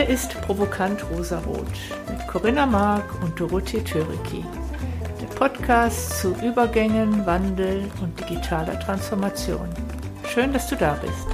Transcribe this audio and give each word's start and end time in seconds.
Hier 0.00 0.08
ist 0.08 0.40
Provokant 0.40 1.04
Rosarot 1.10 1.66
mit 2.08 2.26
Corinna 2.26 2.64
Mark 2.64 3.22
und 3.22 3.38
Dorothee 3.38 3.84
Töriki. 3.84 4.42
Der 5.20 5.26
Podcast 5.26 6.20
zu 6.20 6.34
Übergängen, 6.42 7.26
Wandel 7.26 7.84
und 8.00 8.18
digitaler 8.18 8.80
Transformation. 8.80 9.68
Schön, 10.26 10.54
dass 10.54 10.68
du 10.68 10.76
da 10.76 10.98
bist. 11.02 11.26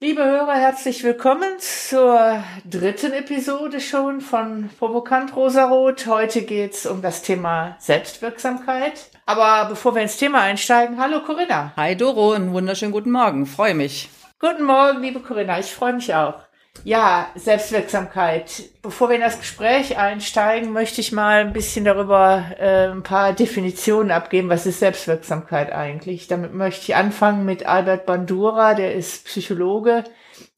Liebe 0.00 0.24
Hörer, 0.24 0.54
herzlich 0.54 1.04
willkommen 1.04 1.58
zur 1.58 2.42
dritten 2.64 3.12
Episode 3.12 3.82
schon 3.82 4.22
von 4.22 4.70
Provokant 4.78 5.36
Rosarot. 5.36 6.06
Heute 6.06 6.40
geht 6.40 6.72
es 6.72 6.86
um 6.86 7.02
das 7.02 7.20
Thema 7.20 7.76
Selbstwirksamkeit. 7.80 9.10
Aber 9.26 9.68
bevor 9.68 9.94
wir 9.94 10.00
ins 10.00 10.16
Thema 10.16 10.40
einsteigen, 10.40 10.98
hallo 10.98 11.20
Corinna. 11.20 11.74
Hi 11.76 11.94
Doro, 11.94 12.32
einen 12.32 12.54
wunderschönen 12.54 12.92
guten 12.92 13.10
Morgen. 13.10 13.44
Freue 13.44 13.74
mich. 13.74 14.08
Guten 14.44 14.64
Morgen, 14.64 15.02
liebe 15.02 15.20
Corinna. 15.20 15.60
Ich 15.60 15.72
freue 15.72 15.92
mich 15.92 16.12
auch. 16.16 16.34
Ja, 16.82 17.28
Selbstwirksamkeit. 17.36 18.64
Bevor 18.82 19.08
wir 19.08 19.14
in 19.14 19.22
das 19.22 19.38
Gespräch 19.38 19.96
einsteigen, 19.96 20.72
möchte 20.72 21.00
ich 21.00 21.12
mal 21.12 21.42
ein 21.42 21.52
bisschen 21.52 21.84
darüber 21.84 22.46
äh, 22.58 22.88
ein 22.88 23.04
paar 23.04 23.34
Definitionen 23.34 24.10
abgeben. 24.10 24.48
Was 24.48 24.66
ist 24.66 24.80
Selbstwirksamkeit 24.80 25.70
eigentlich? 25.70 26.26
Damit 26.26 26.54
möchte 26.54 26.82
ich 26.82 26.96
anfangen 26.96 27.44
mit 27.44 27.66
Albert 27.66 28.04
Bandura, 28.04 28.74
der 28.74 28.96
ist 28.96 29.26
Psychologe. 29.26 30.02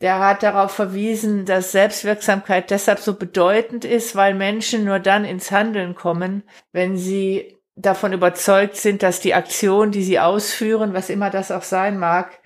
Der 0.01 0.19
hat 0.19 0.43
darauf 0.43 0.71
verwiesen, 0.71 1.45
dass 1.45 1.73
Selbstwirksamkeit 1.73 2.71
deshalb 2.71 3.01
so 3.01 3.13
bedeutend 3.13 3.85
ist, 3.85 4.17
weil 4.17 4.33
Menschen 4.33 4.87
nur 4.87 4.99
dann 4.99 5.27
ins 5.27 5.51
Handeln 5.51 5.95
kommen, 5.95 6.45
wenn 6.73 6.97
sie 6.97 7.59
davon 7.77 8.15
überzeugt 8.15 8.77
sind, 8.77 9.03
dass 9.03 9.21
die 9.21 9.35
Aktion, 9.35 9.91
die 9.91 10.05
sie 10.05 10.21
ausführen, 10.21 10.95
was 10.95 11.11
immer 11.11 11.29
das 11.29 11.51
auch 11.51 11.65
sein 11.65 11.99
mag, 11.99 12.39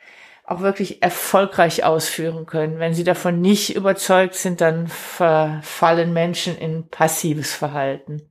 auch 0.48 0.60
wirklich 0.60 1.02
erfolgreich 1.02 1.84
ausführen 1.84 2.46
können. 2.46 2.78
Wenn 2.78 2.94
sie 2.94 3.04
davon 3.04 3.42
nicht 3.42 3.76
überzeugt 3.76 4.34
sind, 4.34 4.62
dann 4.62 4.88
verfallen 4.88 6.14
Menschen 6.14 6.56
in 6.56 6.88
passives 6.88 7.54
Verhalten. 7.54 8.22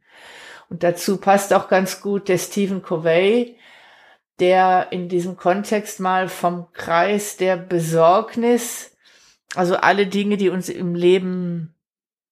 Und 0.67 0.81
dazu 0.81 1.17
passt 1.17 1.53
auch 1.53 1.69
ganz 1.69 2.01
gut 2.01 2.27
der 2.27 2.39
Stephen 2.39 2.81
Covey, 2.81 3.57
der 4.39 4.87
in 4.89 5.09
diesem 5.09 5.37
Kontext 5.37 5.99
mal 5.99 6.27
vom 6.27 6.71
Kreis 6.73 7.37
der 7.37 7.55
Besorgnis, 7.55 8.97
also 9.55 9.75
alle 9.77 10.07
Dinge, 10.07 10.37
die 10.37 10.49
uns 10.49 10.69
im 10.69 10.95
Leben 10.95 11.75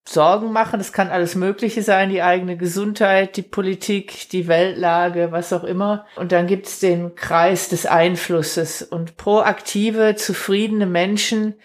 Sorgen 0.07 0.51
machen. 0.51 0.79
Das 0.79 0.93
kann 0.93 1.09
alles 1.09 1.35
Mögliche 1.35 1.81
sein, 1.81 2.09
die 2.09 2.21
eigene 2.21 2.57
Gesundheit, 2.57 3.37
die 3.37 3.41
Politik, 3.41 4.29
die 4.29 4.47
Weltlage, 4.47 5.31
was 5.31 5.51
auch 5.51 5.63
immer. 5.63 6.05
Und 6.15 6.31
dann 6.31 6.47
gibt's 6.47 6.79
den 6.79 7.15
Kreis 7.15 7.69
des 7.69 7.85
Einflusses. 7.85 8.83
Und 8.83 9.17
proaktive, 9.17 10.15
zufriedene 10.15 10.85
Menschen, 10.85 11.55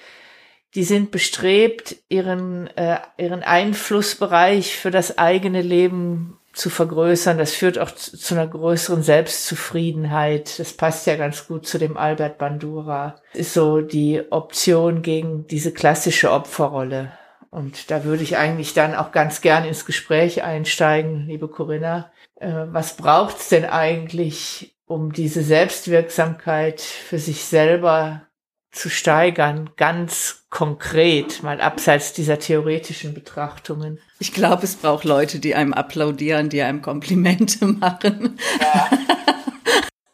die 0.75 0.85
sind 0.85 1.11
bestrebt, 1.11 1.97
ihren, 2.09 2.69
äh, 2.77 2.99
ihren 3.19 3.43
Einflussbereich 3.43 4.77
für 4.77 4.91
das 4.91 5.19
eigene 5.19 5.61
Leben 5.63 6.39
zu 6.53 6.71
vergrößern. 6.71 7.39
Das 7.39 7.53
führt 7.53 7.79
auch 7.79 7.91
zu, 7.91 8.17
zu 8.17 8.35
einer 8.35 8.47
größeren 8.47 9.03
Selbstzufriedenheit. 9.03 10.59
Das 10.59 10.73
passt 10.73 11.07
ja 11.07 11.17
ganz 11.17 11.47
gut 11.47 11.67
zu 11.67 11.79
dem 11.79 11.97
Albert 11.97 12.39
Bandura. 12.39 13.17
Ist 13.35 13.53
so 13.53 13.81
die 13.81 14.23
Option 14.31 15.03
gegen 15.03 15.47
diese 15.47 15.73
klassische 15.73 16.31
Opferrolle. 16.31 17.13
Und 17.51 17.91
da 17.91 18.05
würde 18.05 18.23
ich 18.23 18.37
eigentlich 18.37 18.75
dann 18.75 18.95
auch 18.95 19.11
ganz 19.11 19.41
gern 19.41 19.65
ins 19.65 19.85
Gespräch 19.85 20.43
einsteigen, 20.45 21.27
liebe 21.27 21.49
Corinna. 21.49 22.13
Äh, 22.37 22.67
was 22.69 22.97
braucht's 22.97 23.49
denn 23.49 23.65
eigentlich, 23.65 24.77
um 24.87 25.13
diese 25.13 25.43
Selbstwirksamkeit 25.43 26.81
für 26.81 27.19
sich 27.19 27.45
selber 27.45 28.23
zu 28.71 28.89
steigern, 28.89 29.71
ganz 29.77 30.47
konkret, 30.49 31.43
mal 31.43 31.61
abseits 31.61 32.13
dieser 32.13 32.39
theoretischen 32.39 33.15
Betrachtungen? 33.15 33.99
Ich 34.21 34.33
glaube, 34.33 34.63
es 34.63 34.77
braucht 34.77 35.05
Leute, 35.05 35.41
die 35.41 35.57
einem 35.57 35.73
applaudieren, 35.73 36.51
die 36.51 36.63
einem 36.63 36.83
Komplimente 36.83 37.67
machen. 37.67 38.39
Ja. 38.61 38.91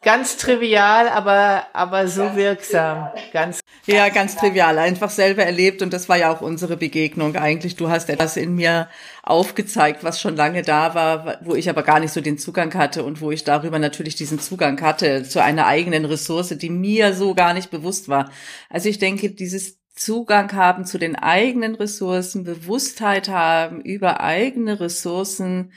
Ganz 0.03 0.37
trivial, 0.37 1.09
aber, 1.09 1.65
aber 1.73 2.07
so 2.07 2.35
wirksam. 2.35 3.09
Ganz, 3.33 3.59
ja, 3.87 4.09
ganz 4.09 4.35
trivial. 4.35 4.77
Einfach 4.77 5.09
selber 5.09 5.43
erlebt 5.43 5.81
und 5.81 5.91
das 5.91 6.07
war 6.07 6.17
ja 6.17 6.31
auch 6.31 6.41
unsere 6.41 6.77
Begegnung 6.77 7.35
eigentlich. 7.35 7.75
Du 7.75 7.89
hast 7.89 8.09
etwas 8.09 8.37
in 8.37 8.55
mir 8.55 8.89
aufgezeigt, 9.23 10.03
was 10.03 10.21
schon 10.21 10.35
lange 10.35 10.61
da 10.61 10.93
war, 10.93 11.39
wo 11.41 11.55
ich 11.55 11.69
aber 11.69 11.83
gar 11.83 11.99
nicht 11.99 12.13
so 12.13 12.21
den 12.21 12.37
Zugang 12.37 12.73
hatte 12.75 13.03
und 13.03 13.21
wo 13.21 13.31
ich 13.31 13.43
darüber 13.43 13.79
natürlich 13.79 14.15
diesen 14.15 14.39
Zugang 14.39 14.79
hatte 14.81 15.23
zu 15.23 15.41
einer 15.41 15.65
eigenen 15.65 16.05
Ressource, 16.05 16.49
die 16.49 16.69
mir 16.69 17.13
so 17.13 17.33
gar 17.33 17.53
nicht 17.53 17.71
bewusst 17.71 18.07
war. 18.07 18.29
Also 18.69 18.89
ich 18.89 18.99
denke, 18.99 19.31
dieses 19.31 19.79
Zugang 19.95 20.53
haben 20.53 20.85
zu 20.85 20.99
den 20.99 21.15
eigenen 21.15 21.75
Ressourcen, 21.75 22.43
Bewusstheit 22.43 23.29
haben 23.29 23.81
über 23.81 24.21
eigene 24.21 24.79
Ressourcen, 24.79 25.73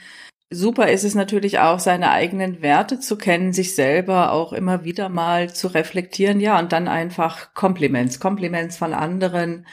Super 0.53 0.89
ist 0.89 1.05
es 1.05 1.15
natürlich 1.15 1.59
auch, 1.59 1.79
seine 1.79 2.11
eigenen 2.11 2.61
Werte 2.61 2.99
zu 2.99 3.17
kennen, 3.17 3.53
sich 3.53 3.73
selber 3.73 4.33
auch 4.33 4.51
immer 4.51 4.83
wieder 4.83 5.07
mal 5.07 5.53
zu 5.53 5.67
reflektieren, 5.67 6.41
ja, 6.41 6.59
und 6.59 6.73
dann 6.73 6.89
einfach 6.89 7.53
Kompliments, 7.53 8.19
Kompliments 8.19 8.75
von 8.75 8.93
anderen, 8.93 9.65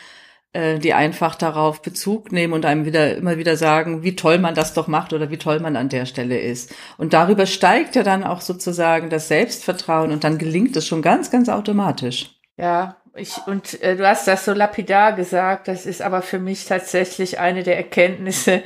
äh, 0.53 0.79
die 0.79 0.95
einfach 0.95 1.35
darauf 1.35 1.83
Bezug 1.83 2.33
nehmen 2.33 2.53
und 2.53 2.65
einem 2.65 2.85
wieder 2.85 3.17
immer 3.17 3.39
wieder 3.39 3.57
sagen, 3.57 4.03
wie 4.05 4.17
toll 4.17 4.39
man 4.39 4.55
das 4.55 4.73
doch 4.73 4.87
macht 4.87 5.13
oder 5.13 5.31
wie 5.31 5.37
toll 5.37 5.61
man 5.61 5.77
an 5.77 5.89
der 5.89 6.07
Stelle 6.07 6.39
ist. 6.39 6.73
Und 6.97 7.13
darüber 7.13 7.47
steigt 7.47 7.97
ja 7.97 8.05
dann 8.05 8.23
auch 8.25 8.41
sozusagen 8.41 9.11
das 9.11 9.29
Selbstvertrauen 9.29 10.13
und 10.13 10.23
dann 10.23 10.39
gelingt 10.39 10.77
es 10.77 10.87
schon 10.87 11.03
ganz, 11.03 11.31
ganz 11.31 11.49
automatisch. 11.49 12.31
Ja, 12.57 12.97
ich, 13.15 13.37
und 13.47 13.83
äh, 13.83 13.97
du 13.97 14.09
hast 14.09 14.29
das 14.29 14.45
so 14.45 14.53
lapidar 14.53 15.13
gesagt, 15.13 15.69
das 15.69 15.87
ist 15.87 16.03
aber 16.03 16.23
für 16.23 16.39
mich 16.39 16.67
tatsächlich 16.67 17.41
eine 17.41 17.63
der 17.63 17.77
Erkenntnisse, 17.77 18.63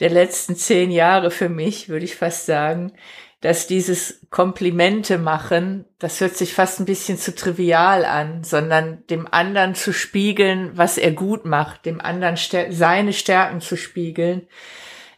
der 0.00 0.10
letzten 0.10 0.56
zehn 0.56 0.90
Jahre 0.90 1.30
für 1.30 1.48
mich, 1.48 1.88
würde 1.88 2.04
ich 2.04 2.16
fast 2.16 2.46
sagen, 2.46 2.92
dass 3.40 3.66
dieses 3.66 4.22
Komplimente 4.30 5.18
machen, 5.18 5.84
das 5.98 6.20
hört 6.22 6.34
sich 6.34 6.54
fast 6.54 6.80
ein 6.80 6.86
bisschen 6.86 7.18
zu 7.18 7.34
trivial 7.34 8.06
an, 8.06 8.42
sondern 8.42 9.06
dem 9.08 9.28
anderen 9.30 9.74
zu 9.74 9.92
spiegeln, 9.92 10.70
was 10.76 10.96
er 10.96 11.12
gut 11.12 11.44
macht, 11.44 11.84
dem 11.84 12.00
anderen 12.00 12.36
seine 12.70 13.12
Stärken 13.12 13.60
zu 13.60 13.76
spiegeln, 13.76 14.48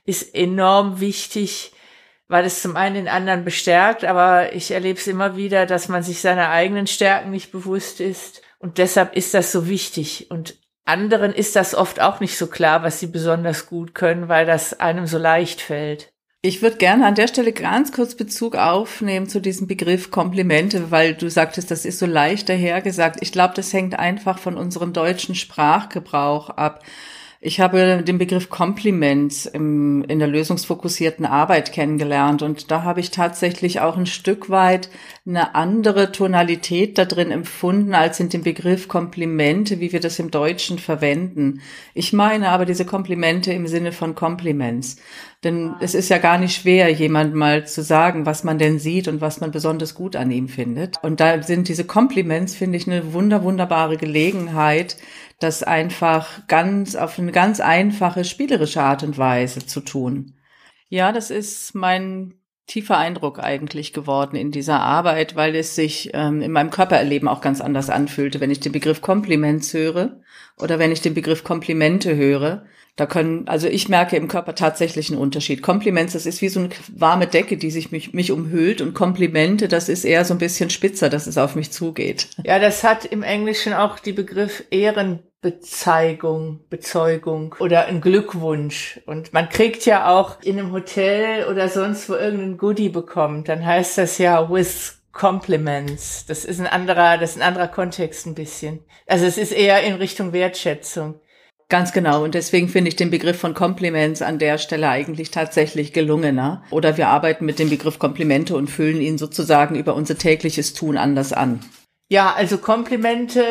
ist 0.07 0.35
enorm 0.35 0.99
wichtig, 0.99 1.73
weil 2.27 2.45
es 2.45 2.63
zum 2.63 2.77
einen 2.77 2.97
den 2.97 3.09
anderen 3.09 3.45
bestärkt, 3.45 4.05
aber 4.05 4.53
ich 4.55 4.73
erlebe 4.73 4.99
es 4.99 5.07
immer 5.07 5.37
wieder, 5.37 5.65
dass 5.65 5.89
man 5.89 6.03
sich 6.03 6.21
seiner 6.21 6.51
eigenen 6.51 6.89
Stärken 6.89 7.31
nicht 7.31 7.53
bewusst 7.53 8.01
ist. 8.01 8.43
Und 8.59 8.79
deshalb 8.79 9.15
ist 9.15 9.35
das 9.35 9.53
so 9.53 9.69
wichtig. 9.69 10.31
Und 10.31 10.57
anderen 10.87 11.33
ist 11.33 11.57
das 11.57 11.75
oft 11.75 12.01
auch 12.01 12.21
nicht 12.21 12.39
so 12.39 12.47
klar, 12.47 12.83
was 12.83 13.01
sie 13.01 13.09
besonders 13.09 13.67
gut 13.67 13.95
können, 13.95 14.29
weil 14.29 14.47
das 14.47 14.81
einem 14.81 15.07
so 15.07 15.19
leicht 15.19 15.61
fällt. 15.61 16.13
Ich 16.43 16.63
würde 16.63 16.77
gerne 16.77 17.05
an 17.07 17.17
der 17.17 17.27
Stelle 17.27 17.53
ganz 17.53 17.91
kurz 17.91 18.15
Bezug 18.15 18.55
aufnehmen 18.55 19.29
zu 19.29 19.41
diesem 19.41 19.67
Begriff 19.67 20.13
Komplimente, 20.13 20.93
weil 20.93 21.15
du 21.15 21.29
sagtest, 21.29 21.73
das 21.73 21.85
ist 21.85 21.99
so 21.99 22.07
leicht 22.07 22.49
dahergesagt. 22.49 23.19
Ich 23.21 23.33
glaube, 23.33 23.55
das 23.55 23.73
hängt 23.73 23.99
einfach 23.99 24.39
von 24.39 24.57
unserem 24.57 24.93
deutschen 24.93 25.35
Sprachgebrauch 25.35 26.51
ab. 26.51 26.85
Ich 27.47 27.61
habe 27.61 28.03
den 28.03 28.19
Begriff 28.19 28.51
Kompliment 28.51 29.49
im, 29.53 30.03
in 30.09 30.19
der 30.19 30.27
lösungsfokussierten 30.27 31.25
Arbeit 31.25 31.71
kennengelernt 31.71 32.43
und 32.43 32.73
da 32.73 32.83
habe 32.83 32.99
ich 32.99 33.13
tatsächlich 33.13 33.79
auch 33.79 33.97
ein 33.97 34.07
Stück 34.07 34.51
weit 34.51 34.91
eine 35.25 35.55
andere 35.55 36.11
Tonalität 36.11 36.99
da 36.99 37.05
drin 37.05 37.31
empfunden 37.31 37.95
als 37.95 38.19
in 38.19 38.31
dem 38.31 38.43
Begriff 38.43 38.89
Komplimente, 38.89 39.79
wie 39.79 39.93
wir 39.93 40.01
das 40.01 40.19
im 40.19 40.33
Deutschen 40.33 40.81
verwenden. 40.81 41.61
Ich 41.95 42.13
meine 42.13 42.49
aber 42.49 42.65
diese 42.65 42.85
Komplimente 42.85 43.53
im 43.53 43.69
Sinne 43.69 43.93
von 43.93 44.17
Compliments. 44.17 44.97
Denn 45.45 45.75
es 45.81 45.95
ist 45.95 46.09
ja 46.09 46.19
gar 46.19 46.39
nicht 46.39 46.61
schwer, 46.61 46.91
jemand 46.91 47.37
mal 47.37 47.67
zu 47.69 47.83
sagen, 47.83 48.27
was 48.27 48.43
man 48.43 48.59
denn 48.59 48.81
sieht 48.81 49.07
und 49.07 49.21
was 49.21 49.41
man 49.41 49.53
besonders 49.53 49.95
gut 49.95 50.17
an 50.17 50.33
ihm 50.33 50.49
findet. 50.49 50.97
Und 51.03 51.21
da 51.21 51.41
sind 51.43 51.69
diese 51.69 51.85
Compliments, 51.85 52.57
finde 52.57 52.79
ich, 52.79 52.89
eine 52.89 53.13
wunder, 53.13 53.45
wunderbare 53.45 53.97
Gelegenheit, 53.97 54.97
das 55.39 55.63
einfach 55.63 56.47
ganz 56.49 56.97
auf 56.97 57.19
eine 57.19 57.33
ganz 57.33 57.61
einfache, 57.61 58.25
spielerische 58.25 58.83
Art 58.83 59.03
und 59.03 59.19
Weise 59.19 59.67
zu 59.67 59.81
tun. 59.81 60.35
Ja, 60.89 61.13
das 61.13 61.31
ist 61.31 61.75
mein 61.75 62.35
tiefer 62.67 62.99
Eindruck 62.99 63.39
eigentlich 63.39 63.93
geworden 63.93 64.37
in 64.37 64.51
dieser 64.51 64.81
Arbeit, 64.81 65.37
weil 65.37 65.55
es 65.55 65.75
sich 65.75 66.11
ähm, 66.15 66.43
in 66.43 66.51
meinem 66.51 66.71
Körpererleben 66.71 67.29
auch 67.29 67.41
ganz 67.41 67.61
anders 67.61 67.91
anfühlte, 67.91 68.41
wenn 68.41 68.51
ich 68.51 68.61
den 68.61 68.73
Begriff 68.73 69.01
Kompliments 69.03 69.73
höre 69.73 70.21
oder 70.59 70.79
wenn 70.79 70.91
ich 70.91 71.01
den 71.01 71.15
Begriff 71.15 71.45
Komplimente 71.45 72.17
höre. 72.17 72.65
Da 72.97 73.05
können, 73.05 73.47
also 73.47 73.69
ich 73.69 73.91
merke 73.91 74.17
im 74.17 74.27
Körper 74.27 74.55
tatsächlich 74.55 75.11
einen 75.11 75.21
Unterschied. 75.21 75.63
Kompliments, 75.63 76.15
das 76.15 76.25
ist 76.25 76.41
wie 76.41 76.49
so 76.49 76.61
eine 76.61 76.71
warme 76.89 77.27
Decke, 77.27 77.59
die 77.59 77.71
sich 77.71 77.93
mich, 77.93 78.15
mich 78.15 78.33
umhüllt 78.33 78.81
und 78.81 78.95
Komplimente, 78.95 79.69
das 79.69 79.91
ist 79.91 80.05
eher 80.05 80.25
so 80.25 80.33
ein 80.33 80.39
bisschen 80.39 80.71
spitzer, 80.71 81.11
dass 81.11 81.27
es 81.27 81.37
auf 81.37 81.57
mich 81.57 81.71
zugeht. 81.71 82.29
Ja, 82.43 82.59
das 82.59 82.85
hat 82.85 83.05
im 83.05 83.23
Englischen 83.23 83.75
auch 83.75 83.99
die 83.99 84.15
Begriff 84.15 84.65
Ehrenbezeigung, 85.43 86.61
Bezeugung 86.69 87.55
oder 87.61 87.87
ein 87.87 88.01
Glückwunsch. 88.01 89.01
Und 89.07 89.33
man 89.33 89.49
kriegt 89.49 89.87
ja 89.87 90.09
auch 90.09 90.41
in 90.43 90.59
einem 90.59 90.73
Hotel 90.73 91.47
oder 91.47 91.69
sonst 91.69 92.09
wo 92.09 92.15
irgendein 92.15 92.59
Goodie 92.59 92.89
bekommt, 92.89 93.49
dann 93.49 93.65
heißt 93.65 93.99
das 93.99 94.19
ja 94.19 94.51
with 94.51 95.03
Compliments. 95.13 96.27
Das 96.27 96.45
ist 96.45 96.61
ein 96.61 96.67
anderer, 96.67 97.17
das 97.19 97.31
ist 97.31 97.37
ein 97.37 97.49
anderer 97.49 97.69
Kontext 97.69 98.27
ein 98.27 98.35
bisschen. 98.35 98.81
Also 99.07 99.25
es 99.25 99.39
ist 99.39 99.53
eher 99.53 99.83
in 99.83 99.95
Richtung 99.95 100.33
Wertschätzung. 100.33 101.21
Ganz 101.69 101.93
genau. 101.93 102.23
Und 102.23 102.35
deswegen 102.35 102.69
finde 102.69 102.89
ich 102.89 102.97
den 102.97 103.11
Begriff 103.11 103.41
von 103.41 103.55
Compliments 103.55 104.23
an 104.23 104.39
der 104.39 104.59
Stelle 104.59 104.89
eigentlich 104.89 105.33
tatsächlich 105.33 105.93
gelungener. 105.93 106.63
Oder 106.71 106.97
wir 106.97 107.09
arbeiten 107.09 107.45
mit 107.45 107.59
dem 107.59 107.71
Begriff 107.71 107.99
Komplimente 107.99 108.55
und 108.55 108.71
füllen 108.71 109.01
ihn 109.01 109.19
sozusagen 109.19 109.75
über 109.75 109.95
unser 109.95 110.17
tägliches 110.17 110.75
Tun 110.75 110.97
anders 110.97 111.33
an. 111.33 111.61
Ja, 112.09 112.35
also 112.35 112.59
Komplimente, 112.59 113.43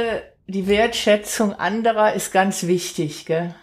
die 0.48 0.68
Wertschätzung 0.68 1.54
anderer 1.54 2.14
ist 2.14 2.32
ganz 2.32 2.68
wichtig, 2.68 3.26
gell? 3.26 3.56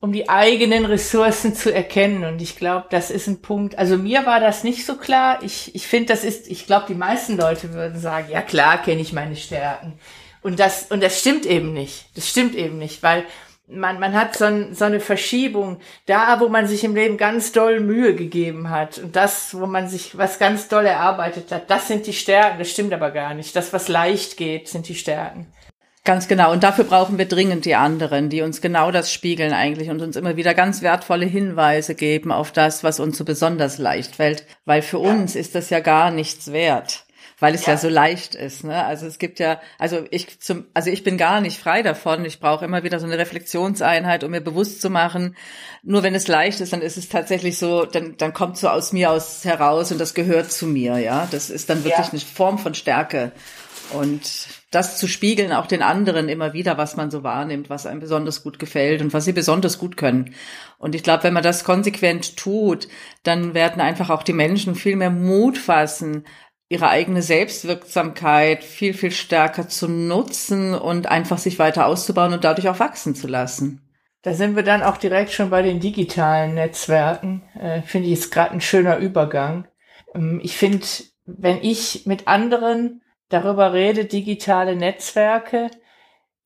um 0.00 0.12
die 0.12 0.28
eigenen 0.28 0.84
Ressourcen 0.84 1.54
zu 1.54 1.74
erkennen. 1.74 2.24
Und 2.24 2.40
ich 2.40 2.56
glaube, 2.56 2.86
das 2.90 3.10
ist 3.10 3.26
ein 3.26 3.42
Punkt. 3.42 3.76
Also 3.78 3.96
mir 3.96 4.26
war 4.26 4.38
das 4.38 4.62
nicht 4.62 4.86
so 4.86 4.96
klar. 4.96 5.40
Ich, 5.42 5.74
ich 5.74 5.86
finde, 5.86 6.12
das 6.12 6.22
ist, 6.22 6.48
ich 6.48 6.66
glaube, 6.66 6.86
die 6.88 6.94
meisten 6.94 7.36
Leute 7.36 7.72
würden 7.74 7.98
sagen, 7.98 8.30
ja 8.30 8.40
klar, 8.40 8.80
kenne 8.80 9.00
ich 9.00 9.12
meine 9.12 9.34
Stärken. 9.34 9.98
Und 10.40 10.60
das, 10.60 10.84
und 10.90 11.02
das 11.02 11.18
stimmt 11.18 11.46
eben 11.46 11.72
nicht. 11.72 12.16
Das 12.16 12.28
stimmt 12.28 12.54
eben 12.54 12.78
nicht, 12.78 13.02
weil 13.02 13.24
man, 13.66 13.98
man 13.98 14.14
hat 14.14 14.36
so, 14.36 14.44
ein, 14.44 14.72
so 14.74 14.84
eine 14.84 15.00
Verschiebung 15.00 15.80
da, 16.06 16.38
wo 16.40 16.48
man 16.48 16.68
sich 16.68 16.84
im 16.84 16.94
Leben 16.94 17.16
ganz 17.16 17.50
doll 17.50 17.80
Mühe 17.80 18.14
gegeben 18.14 18.70
hat 18.70 18.98
und 18.98 19.14
das, 19.14 19.58
wo 19.58 19.66
man 19.66 19.88
sich 19.88 20.16
was 20.16 20.38
ganz 20.38 20.68
doll 20.68 20.86
erarbeitet 20.86 21.52
hat, 21.52 21.68
das 21.70 21.88
sind 21.88 22.06
die 22.06 22.14
Stärken. 22.14 22.60
Das 22.60 22.70
stimmt 22.70 22.92
aber 22.92 23.10
gar 23.10 23.34
nicht. 23.34 23.54
Das, 23.56 23.72
was 23.72 23.88
leicht 23.88 24.36
geht, 24.36 24.68
sind 24.68 24.88
die 24.88 24.94
Stärken. 24.94 25.52
Ganz 26.04 26.28
genau. 26.28 26.52
Und 26.52 26.62
dafür 26.62 26.84
brauchen 26.84 27.18
wir 27.18 27.26
dringend 27.26 27.64
die 27.64 27.74
anderen, 27.74 28.30
die 28.30 28.42
uns 28.42 28.60
genau 28.60 28.90
das 28.90 29.12
spiegeln 29.12 29.52
eigentlich 29.52 29.90
und 29.90 30.00
uns 30.00 30.16
immer 30.16 30.36
wieder 30.36 30.54
ganz 30.54 30.80
wertvolle 30.80 31.26
Hinweise 31.26 31.94
geben 31.94 32.32
auf 32.32 32.50
das, 32.52 32.82
was 32.82 32.98
uns 32.98 33.18
so 33.18 33.24
besonders 33.24 33.78
leicht 33.78 34.16
fällt. 34.16 34.46
Weil 34.64 34.82
für 34.82 35.02
ja. 35.02 35.10
uns 35.10 35.36
ist 35.36 35.54
das 35.54 35.70
ja 35.70 35.80
gar 35.80 36.10
nichts 36.10 36.52
wert 36.52 37.04
weil 37.40 37.54
es 37.54 37.66
ja. 37.66 37.74
ja 37.74 37.78
so 37.78 37.88
leicht 37.88 38.34
ist. 38.34 38.64
Ne? 38.64 38.84
Also 38.84 39.06
es 39.06 39.18
gibt 39.18 39.38
ja, 39.38 39.60
also 39.78 40.04
ich 40.10 40.40
zum, 40.40 40.66
also 40.74 40.90
ich 40.90 41.04
bin 41.04 41.16
gar 41.16 41.40
nicht 41.40 41.58
frei 41.58 41.82
davon. 41.82 42.24
Ich 42.24 42.40
brauche 42.40 42.64
immer 42.64 42.82
wieder 42.82 42.98
so 42.98 43.06
eine 43.06 43.18
Reflexionseinheit, 43.18 44.24
um 44.24 44.30
mir 44.30 44.40
bewusst 44.40 44.80
zu 44.80 44.90
machen. 44.90 45.36
Nur 45.82 46.02
wenn 46.02 46.14
es 46.14 46.26
leicht 46.26 46.60
ist, 46.60 46.72
dann 46.72 46.82
ist 46.82 46.96
es 46.96 47.08
tatsächlich 47.08 47.58
so, 47.58 47.84
dann, 47.84 48.16
dann 48.16 48.32
kommt 48.32 48.58
so 48.58 48.68
aus 48.68 48.92
mir 48.92 49.10
aus 49.10 49.44
heraus 49.44 49.92
und 49.92 49.98
das 49.98 50.14
gehört 50.14 50.50
zu 50.50 50.66
mir. 50.66 50.98
Ja, 50.98 51.28
das 51.30 51.50
ist 51.50 51.70
dann 51.70 51.84
wirklich 51.84 52.06
ja. 52.06 52.12
eine 52.12 52.20
Form 52.20 52.58
von 52.58 52.74
Stärke 52.74 53.32
und 53.92 54.22
das 54.70 54.98
zu 54.98 55.08
spiegeln 55.08 55.52
auch 55.52 55.66
den 55.66 55.82
anderen 55.82 56.28
immer 56.28 56.52
wieder, 56.52 56.76
was 56.76 56.96
man 56.96 57.10
so 57.10 57.22
wahrnimmt, 57.22 57.70
was 57.70 57.86
einem 57.86 58.00
besonders 58.00 58.42
gut 58.42 58.58
gefällt 58.58 59.00
und 59.00 59.12
was 59.14 59.24
sie 59.24 59.32
besonders 59.32 59.78
gut 59.78 59.96
können. 59.96 60.34
Und 60.78 60.94
ich 60.94 61.02
glaube, 61.02 61.24
wenn 61.24 61.32
man 61.32 61.42
das 61.42 61.64
konsequent 61.64 62.36
tut, 62.36 62.88
dann 63.22 63.54
werden 63.54 63.80
einfach 63.80 64.10
auch 64.10 64.22
die 64.22 64.34
Menschen 64.34 64.74
viel 64.74 64.96
mehr 64.96 65.10
Mut 65.10 65.56
fassen, 65.56 66.24
ihre 66.68 66.90
eigene 66.90 67.22
Selbstwirksamkeit 67.22 68.62
viel, 68.62 68.92
viel 68.92 69.10
stärker 69.10 69.68
zu 69.68 69.88
nutzen 69.88 70.74
und 70.74 71.06
einfach 71.06 71.38
sich 71.38 71.58
weiter 71.58 71.86
auszubauen 71.86 72.34
und 72.34 72.44
dadurch 72.44 72.68
auch 72.68 72.78
wachsen 72.78 73.14
zu 73.14 73.26
lassen. 73.26 73.80
Da 74.22 74.34
sind 74.34 74.56
wir 74.56 74.64
dann 74.64 74.82
auch 74.82 74.98
direkt 74.98 75.30
schon 75.30 75.48
bei 75.48 75.62
den 75.62 75.80
digitalen 75.80 76.54
Netzwerken. 76.54 77.42
Äh, 77.58 77.82
finde 77.82 78.08
ich 78.08 78.14
ist 78.14 78.30
gerade 78.30 78.52
ein 78.52 78.60
schöner 78.60 78.98
Übergang. 78.98 79.66
Ähm, 80.14 80.40
ich 80.42 80.56
finde, 80.56 80.86
wenn 81.24 81.62
ich 81.62 82.04
mit 82.04 82.28
anderen 82.28 83.00
darüber 83.28 83.72
rede, 83.72 84.04
digitale 84.04 84.76
Netzwerke, 84.76 85.70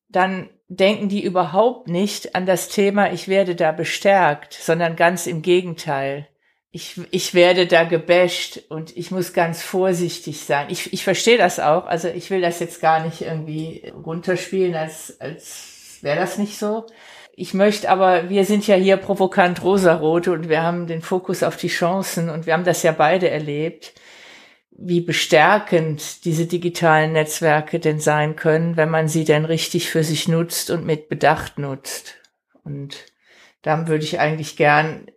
dann 0.09 0.49
denken 0.67 1.09
die 1.09 1.23
überhaupt 1.23 1.87
nicht 1.87 2.35
an 2.35 2.45
das 2.45 2.69
Thema, 2.69 3.11
ich 3.11 3.27
werde 3.27 3.55
da 3.55 3.71
bestärkt, 3.71 4.53
sondern 4.53 4.95
ganz 4.95 5.27
im 5.27 5.41
Gegenteil 5.41 6.27
ich, 6.75 6.99
ich 7.11 7.35
werde 7.35 7.67
da 7.67 7.83
gebasht 7.83 8.59
und 8.67 8.97
ich 8.97 9.11
muss 9.11 9.33
ganz 9.33 9.61
vorsichtig 9.61 10.39
sein. 10.41 10.67
Ich, 10.69 10.91
ich 10.91 11.03
verstehe 11.03 11.37
das 11.37 11.59
auch. 11.59 11.85
Also 11.85 12.07
ich 12.07 12.31
will 12.31 12.41
das 12.41 12.59
jetzt 12.59 12.81
gar 12.81 13.05
nicht 13.05 13.21
irgendwie 13.21 13.93
runterspielen, 14.03 14.73
als, 14.73 15.21
als 15.21 15.99
wäre 16.01 16.17
das 16.19 16.39
nicht 16.39 16.57
so. 16.57 16.87
Ich 17.35 17.53
möchte 17.53 17.91
aber, 17.91 18.27
wir 18.29 18.43
sind 18.43 18.65
ja 18.65 18.75
hier 18.75 18.97
provokant 18.97 19.63
rosarote 19.63 20.31
und 20.31 20.49
wir 20.49 20.63
haben 20.63 20.87
den 20.87 21.03
Fokus 21.03 21.43
auf 21.43 21.57
die 21.57 21.67
Chancen 21.67 22.31
und 22.31 22.47
wir 22.47 22.53
haben 22.53 22.63
das 22.63 22.81
ja 22.81 22.91
beide 22.91 23.29
erlebt, 23.29 23.93
wie 24.75 25.01
bestärkend 25.01 26.25
diese 26.25 26.47
digitalen 26.47 27.13
Netzwerke 27.13 27.79
denn 27.79 27.99
sein 27.99 28.35
können, 28.35 28.75
wenn 28.75 28.89
man 28.89 29.07
sie 29.07 29.23
denn 29.23 29.45
richtig 29.45 29.89
für 29.89 30.03
sich 30.03 30.27
nutzt 30.27 30.69
und 30.69 30.85
mit 30.85 31.09
Bedacht 31.09 31.59
nutzt. 31.59 32.15
Und 32.63 33.05
dann 33.61 33.87
würde 33.87 34.03
ich 34.03 34.19
eigentlich 34.19 34.57
gern 34.57 35.07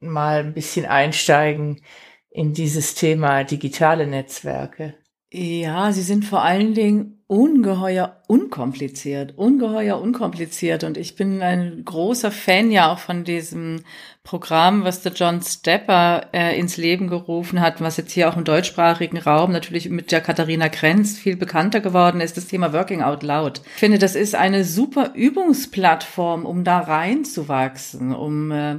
mal 0.00 0.40
ein 0.40 0.54
bisschen 0.54 0.86
einsteigen 0.86 1.82
in 2.30 2.52
dieses 2.52 2.94
Thema 2.94 3.44
digitale 3.44 4.06
Netzwerke. 4.06 4.94
Ja, 5.30 5.92
sie 5.92 6.02
sind 6.02 6.24
vor 6.24 6.42
allen 6.42 6.74
Dingen 6.74 7.15
ungeheuer 7.28 8.22
unkompliziert, 8.28 9.36
ungeheuer 9.36 10.00
unkompliziert. 10.00 10.84
Und 10.84 10.96
ich 10.96 11.16
bin 11.16 11.42
ein 11.42 11.82
großer 11.84 12.30
Fan 12.30 12.70
ja 12.70 12.92
auch 12.92 13.00
von 13.00 13.24
diesem 13.24 13.82
Programm, 14.22 14.84
was 14.84 15.02
der 15.02 15.12
John 15.12 15.42
Stepper 15.42 16.28
äh, 16.32 16.58
ins 16.58 16.76
Leben 16.76 17.08
gerufen 17.08 17.60
hat, 17.60 17.80
was 17.80 17.96
jetzt 17.96 18.12
hier 18.12 18.28
auch 18.28 18.36
im 18.36 18.44
deutschsprachigen 18.44 19.18
Raum 19.18 19.50
natürlich 19.50 19.88
mit 19.88 20.12
der 20.12 20.20
Katharina 20.20 20.68
Krenz 20.68 21.18
viel 21.18 21.36
bekannter 21.36 21.80
geworden 21.80 22.20
ist, 22.20 22.36
das 22.36 22.46
Thema 22.46 22.72
Working 22.72 23.02
Out 23.02 23.24
Loud. 23.24 23.60
Ich 23.64 23.80
finde, 23.80 23.98
das 23.98 24.14
ist 24.14 24.36
eine 24.36 24.64
super 24.64 25.12
Übungsplattform, 25.14 26.44
um 26.44 26.62
da 26.62 26.78
reinzuwachsen, 26.78 28.14
um 28.14 28.52
äh, 28.52 28.76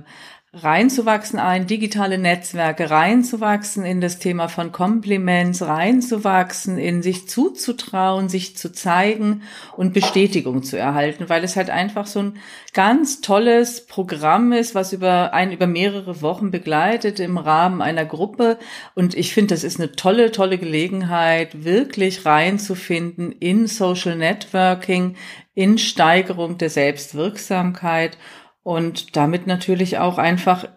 reinzuwachsen 0.64 1.40
ein, 1.40 1.68
digitale 1.68 2.18
Netzwerke 2.18 2.90
reinzuwachsen 2.90 3.86
in 3.86 4.02
das 4.02 4.20
Thema 4.20 4.48
von 4.48 4.72
Compliments, 4.72 5.62
reinzuwachsen 5.62 6.78
in 6.78 7.02
sich 7.02 7.28
zuzutrauen, 7.28 8.30
sich 8.30 8.58
zu 8.58 8.72
zeigen 8.72 9.44
und 9.76 9.94
Bestätigung 9.94 10.64
zu 10.64 10.78
erhalten, 10.78 11.30
weil 11.30 11.44
es 11.44 11.56
halt 11.56 11.70
einfach 11.70 12.08
so 12.08 12.20
ein 12.20 12.38
ganz 12.74 13.22
tolles 13.22 13.86
Programm 13.86 14.52
ist, 14.52 14.76
was 14.76 14.94
über 14.94 15.34
ein 15.34 15.52
über 15.52 15.68
mehrere 15.68 16.22
Wochen 16.22 16.52
begleitet 16.52 17.20
im 17.20 17.38
Rahmen 17.38 17.82
einer 17.82 18.06
Gruppe. 18.06 18.58
Und 18.96 19.16
ich 19.16 19.34
finde, 19.34 19.54
das 19.54 19.64
ist 19.64 19.80
eine 19.80 19.94
tolle 19.94 20.32
tolle 20.32 20.58
Gelegenheit, 20.58 21.64
wirklich 21.64 22.26
reinzufinden 22.26 23.32
in 23.32 23.68
Social 23.68 24.16
Networking, 24.16 25.16
in 25.56 25.78
Steigerung 25.78 26.58
der 26.58 26.70
Selbstwirksamkeit 26.70 28.18
und 28.68 29.16
damit 29.16 29.48
natürlich 29.48 29.98
auch 29.98 30.18
einfach 30.18 30.68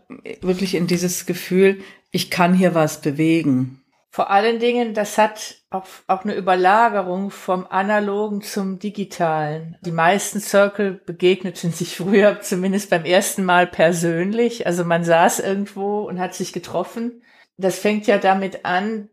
wirklich 0.42 0.76
in 0.76 0.86
dieses 0.86 1.26
Gefühl, 1.26 1.80
ich 2.12 2.30
kann 2.30 2.54
hier 2.54 2.72
was 2.72 3.00
bewegen. 3.00 3.82
Vor 4.10 4.30
allen 4.30 4.60
Dingen, 4.60 4.94
das 4.94 5.18
hat 5.18 5.56
auch, 5.70 5.86
auch 6.06 6.22
eine 6.22 6.36
Überlagerung 6.36 7.32
vom 7.32 7.66
Analogen 7.68 8.42
zum 8.42 8.78
Digitalen. 8.78 9.76
Die 9.80 9.90
meisten 9.90 10.38
Circle 10.38 11.00
begegneten 11.04 11.72
sich 11.72 11.96
früher 11.96 12.40
zumindest 12.42 12.90
beim 12.90 13.04
ersten 13.04 13.44
Mal 13.44 13.66
persönlich. 13.66 14.68
Also 14.68 14.84
man 14.84 15.02
saß 15.02 15.40
irgendwo 15.40 16.02
und 16.02 16.20
hat 16.20 16.36
sich 16.36 16.52
getroffen. 16.52 17.24
Das 17.56 17.80
fängt 17.80 18.06
ja 18.06 18.18
damit 18.18 18.64
an, 18.64 19.08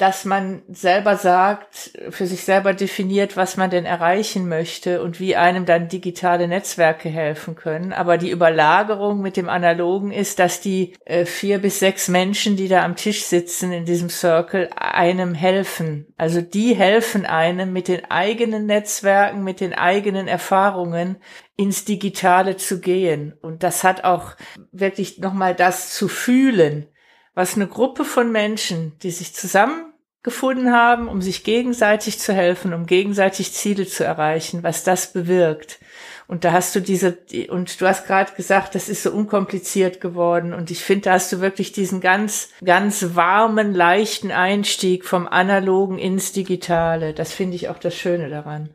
dass 0.00 0.24
man 0.24 0.62
selber 0.66 1.16
sagt, 1.16 1.90
für 2.08 2.26
sich 2.26 2.44
selber 2.44 2.72
definiert, 2.72 3.36
was 3.36 3.58
man 3.58 3.68
denn 3.68 3.84
erreichen 3.84 4.48
möchte 4.48 5.02
und 5.02 5.20
wie 5.20 5.36
einem 5.36 5.66
dann 5.66 5.88
digitale 5.88 6.48
Netzwerke 6.48 7.10
helfen 7.10 7.54
können. 7.54 7.92
Aber 7.92 8.16
die 8.16 8.30
Überlagerung 8.30 9.20
mit 9.20 9.36
dem 9.36 9.50
Analogen 9.50 10.10
ist, 10.10 10.38
dass 10.38 10.62
die 10.62 10.94
äh, 11.04 11.26
vier 11.26 11.58
bis 11.58 11.80
sechs 11.80 12.08
Menschen, 12.08 12.56
die 12.56 12.68
da 12.68 12.82
am 12.82 12.96
Tisch 12.96 13.24
sitzen 13.24 13.72
in 13.72 13.84
diesem 13.84 14.08
Circle, 14.08 14.70
einem 14.74 15.34
helfen. 15.34 16.06
Also 16.16 16.40
die 16.40 16.74
helfen 16.74 17.26
einem 17.26 17.70
mit 17.74 17.86
den 17.86 18.10
eigenen 18.10 18.64
Netzwerken, 18.64 19.44
mit 19.44 19.60
den 19.60 19.74
eigenen 19.74 20.28
Erfahrungen 20.28 21.18
ins 21.56 21.84
Digitale 21.84 22.56
zu 22.56 22.80
gehen. 22.80 23.34
Und 23.42 23.62
das 23.62 23.84
hat 23.84 24.04
auch 24.04 24.32
wirklich 24.72 25.18
nochmal 25.18 25.54
das 25.54 25.92
zu 25.92 26.08
fühlen, 26.08 26.86
was 27.34 27.56
eine 27.56 27.66
Gruppe 27.66 28.06
von 28.06 28.32
Menschen, 28.32 28.98
die 29.02 29.10
sich 29.10 29.34
zusammen 29.34 29.89
gefunden 30.22 30.72
haben, 30.72 31.08
um 31.08 31.22
sich 31.22 31.44
gegenseitig 31.44 32.18
zu 32.18 32.32
helfen, 32.32 32.74
um 32.74 32.86
gegenseitig 32.86 33.52
Ziele 33.52 33.86
zu 33.86 34.04
erreichen, 34.04 34.62
was 34.62 34.84
das 34.84 35.12
bewirkt. 35.12 35.78
Und 36.26 36.44
da 36.44 36.52
hast 36.52 36.76
du 36.76 36.80
diese, 36.80 37.18
und 37.48 37.80
du 37.80 37.86
hast 37.88 38.06
gerade 38.06 38.32
gesagt, 38.34 38.76
das 38.76 38.88
ist 38.88 39.02
so 39.02 39.10
unkompliziert 39.10 40.00
geworden. 40.00 40.54
Und 40.54 40.70
ich 40.70 40.84
finde, 40.84 41.06
da 41.06 41.12
hast 41.14 41.32
du 41.32 41.40
wirklich 41.40 41.72
diesen 41.72 42.00
ganz, 42.00 42.50
ganz 42.64 43.16
warmen, 43.16 43.74
leichten 43.74 44.30
Einstieg 44.30 45.04
vom 45.04 45.26
Analogen 45.26 45.98
ins 45.98 46.30
Digitale. 46.30 47.14
Das 47.14 47.32
finde 47.32 47.56
ich 47.56 47.68
auch 47.68 47.78
das 47.78 47.96
Schöne 47.96 48.28
daran. 48.28 48.70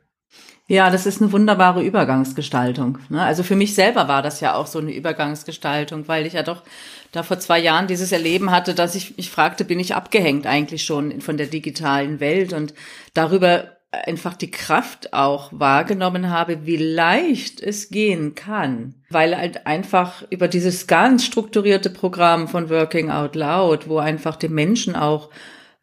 Ja, 0.68 0.90
das 0.90 1.06
ist 1.06 1.22
eine 1.22 1.32
wunderbare 1.32 1.84
Übergangsgestaltung. 1.84 2.98
Ne? 3.10 3.22
Also 3.22 3.44
für 3.44 3.56
mich 3.56 3.76
selber 3.76 4.08
war 4.08 4.24
das 4.24 4.40
ja 4.42 4.56
auch 4.56 4.66
so 4.66 4.80
eine 4.80 4.94
Übergangsgestaltung, 4.94 6.08
weil 6.08 6.26
ich 6.26 6.34
ja 6.34 6.42
doch 6.42 6.64
da 7.12 7.22
vor 7.22 7.38
zwei 7.40 7.60
Jahren 7.60 7.86
dieses 7.86 8.12
Erleben 8.12 8.50
hatte, 8.50 8.74
dass 8.74 8.96
ich 8.96 9.16
mich 9.16 9.30
fragte, 9.30 9.64
bin 9.64 9.80
ich 9.80 9.94
abgehängt 9.94 10.48
eigentlich 10.48 10.84
schon 10.84 11.22
von 11.22 11.38
der 11.38 11.48
digitalen 11.48 12.20
Welt 12.20 12.52
und 12.52 12.74
darüber 13.14 13.76
einfach 13.92 14.36
die 14.36 14.52
Kraft 14.52 15.14
auch 15.14 15.52
wahrgenommen 15.54 16.30
habe, 16.30 16.66
wie 16.66 16.78
leicht 16.78 17.62
es 17.62 17.90
gehen 17.90 18.36
kann, 18.36 18.96
weil 19.10 19.38
halt 19.38 19.68
einfach 19.68 20.24
über 20.32 20.48
dieses 20.48 20.88
ganz 20.88 21.24
strukturierte 21.26 21.92
Programm 21.92 22.48
von 22.48 22.70
Working 22.70 23.12
Out 23.12 23.36
Loud, 23.36 23.88
wo 23.88 24.00
einfach 24.00 24.36
die 24.36 24.50
Menschen 24.50 24.96
auch 24.96 25.30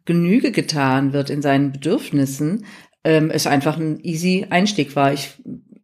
Genüge 0.04 0.50
getan 0.50 1.12
wird 1.12 1.30
in 1.30 1.40
seinen 1.40 1.72
Bedürfnissen, 1.72 2.66
ähm, 3.04 3.30
es 3.30 3.46
einfach 3.46 3.76
ein 3.76 4.00
easy 4.00 4.46
Einstieg 4.50 4.96
war. 4.96 5.12
Ich 5.12 5.30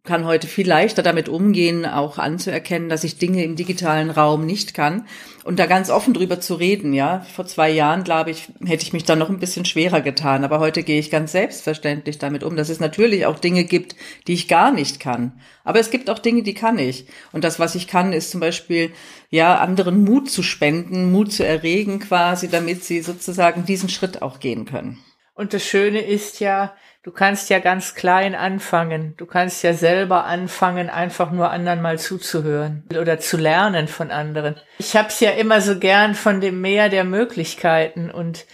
kann 0.09 0.25
heute 0.25 0.47
viel 0.47 0.67
leichter 0.67 1.03
damit 1.03 1.29
umgehen, 1.29 1.85
auch 1.85 2.17
anzuerkennen, 2.17 2.89
dass 2.89 3.05
ich 3.05 3.19
Dinge 3.19 3.45
im 3.45 3.57
digitalen 3.57 4.09
Raum 4.09 4.47
nicht 4.47 4.73
kann 4.73 5.07
und 5.45 5.59
da 5.59 5.67
ganz 5.67 5.91
offen 5.91 6.15
drüber 6.15 6.41
zu 6.41 6.55
reden. 6.55 6.95
Ja, 6.95 7.27
vor 7.35 7.45
zwei 7.45 7.69
Jahren 7.71 8.05
glaube 8.05 8.31
ich 8.31 8.49
hätte 8.65 8.85
ich 8.85 8.95
mich 8.95 9.05
da 9.05 9.17
noch 9.17 9.29
ein 9.29 9.39
bisschen 9.39 9.67
schwerer 9.67 10.01
getan, 10.01 10.45
aber 10.45 10.61
heute 10.61 10.83
gehe 10.83 10.99
ich 10.99 11.11
ganz 11.11 11.33
selbstverständlich 11.33 12.17
damit 12.17 12.43
um, 12.43 12.57
dass 12.57 12.71
es 12.71 12.81
natürlich 12.81 13.27
auch 13.27 13.39
Dinge 13.39 13.65
gibt, 13.65 13.97
die 14.27 14.33
ich 14.33 14.49
gar 14.49 14.73
nicht 14.73 14.99
kann. 14.99 15.41
Aber 15.63 15.79
es 15.79 15.91
gibt 15.91 16.09
auch 16.09 16.19
Dinge, 16.19 16.43
die 16.43 16.55
kann 16.55 16.79
ich. 16.79 17.05
Und 17.33 17.45
das, 17.45 17.59
was 17.59 17.75
ich 17.75 17.87
kann, 17.87 18.15
ist 18.15 18.31
zum 18.31 18.41
Beispiel 18.41 18.93
ja 19.29 19.59
anderen 19.59 20.05
Mut 20.05 20.31
zu 20.31 20.43
spenden, 20.43 21.13
Mut 21.13 21.35
zu 21.35 21.45
erregen, 21.45 21.99
quasi, 21.99 22.49
damit 22.49 22.83
sie 22.83 23.03
sozusagen 23.03 23.67
diesen 23.67 23.91
Schritt 23.91 24.23
auch 24.23 24.41
gehen 24.41 24.65
können. 24.65 24.99
Und 25.35 25.53
das 25.53 25.65
Schöne 25.65 26.01
ist 26.01 26.41
ja, 26.41 26.75
Du 27.09 27.15
kannst 27.15 27.49
ja 27.49 27.59
ganz 27.59 27.95
klein 27.95 28.35
anfangen. 28.35 29.15
Du 29.17 29.25
kannst 29.25 29.63
ja 29.63 29.73
selber 29.73 30.27
anfangen, 30.27 30.91
einfach 30.91 31.31
nur 31.31 31.51
anderen 31.51 31.81
mal 31.81 31.99
zuzuhören 31.99 32.85
oder 33.01 33.19
zu 33.19 33.39
lernen 33.39 33.89
von 33.89 34.11
anderen. 34.11 34.57
Ich 34.77 34.95
hab's 34.95 35.19
ja 35.21 35.31
immer 35.31 35.63
so 35.63 35.79
gern 35.79 36.15
von 36.15 36.43
dem 36.43 36.61
Meer 36.61 36.91
der 36.91 37.05
Möglichkeiten 37.05 38.11
und 38.11 38.45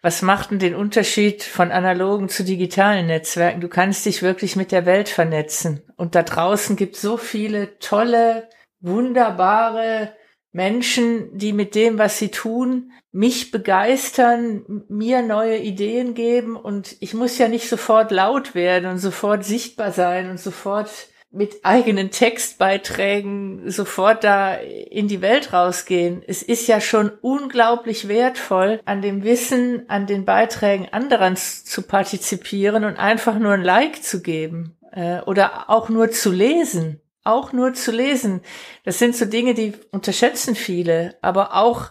was 0.00 0.22
macht 0.22 0.52
denn 0.52 0.60
den 0.60 0.76
Unterschied 0.76 1.42
von 1.42 1.72
analogen 1.72 2.28
zu 2.28 2.44
digitalen 2.44 3.08
Netzwerken? 3.08 3.60
Du 3.60 3.66
kannst 3.66 4.06
dich 4.06 4.22
wirklich 4.22 4.54
mit 4.54 4.70
der 4.70 4.86
Welt 4.86 5.08
vernetzen. 5.08 5.82
Und 5.96 6.14
da 6.14 6.22
draußen 6.22 6.76
gibt 6.76 6.94
so 6.94 7.16
viele 7.16 7.80
tolle, 7.80 8.48
wunderbare 8.80 10.12
Menschen, 10.54 11.36
die 11.36 11.52
mit 11.52 11.74
dem, 11.74 11.98
was 11.98 12.18
sie 12.18 12.30
tun, 12.30 12.92
mich 13.10 13.50
begeistern, 13.50 14.84
mir 14.88 15.20
neue 15.20 15.58
Ideen 15.58 16.14
geben 16.14 16.54
und 16.54 16.96
ich 17.00 17.12
muss 17.12 17.38
ja 17.38 17.48
nicht 17.48 17.68
sofort 17.68 18.12
laut 18.12 18.54
werden 18.54 18.88
und 18.88 18.98
sofort 18.98 19.44
sichtbar 19.44 19.90
sein 19.90 20.30
und 20.30 20.38
sofort 20.38 20.90
mit 21.32 21.64
eigenen 21.64 22.12
Textbeiträgen 22.12 23.68
sofort 23.68 24.22
da 24.22 24.54
in 24.54 25.08
die 25.08 25.20
Welt 25.20 25.52
rausgehen. 25.52 26.22
Es 26.24 26.44
ist 26.44 26.68
ja 26.68 26.80
schon 26.80 27.10
unglaublich 27.20 28.06
wertvoll, 28.06 28.80
an 28.84 29.02
dem 29.02 29.24
Wissen, 29.24 29.82
an 29.88 30.06
den 30.06 30.24
Beiträgen 30.24 30.86
anderer 30.92 31.34
zu 31.34 31.82
partizipieren 31.82 32.84
und 32.84 32.96
einfach 32.96 33.40
nur 33.40 33.54
ein 33.54 33.64
Like 33.64 34.04
zu 34.04 34.22
geben 34.22 34.76
äh, 34.92 35.20
oder 35.22 35.68
auch 35.68 35.88
nur 35.88 36.12
zu 36.12 36.30
lesen 36.30 37.00
auch 37.24 37.52
nur 37.52 37.74
zu 37.74 37.90
lesen. 37.90 38.42
Das 38.84 38.98
sind 38.98 39.16
so 39.16 39.24
Dinge, 39.24 39.54
die 39.54 39.72
unterschätzen 39.90 40.54
viele, 40.54 41.16
aber 41.22 41.54
auch 41.54 41.90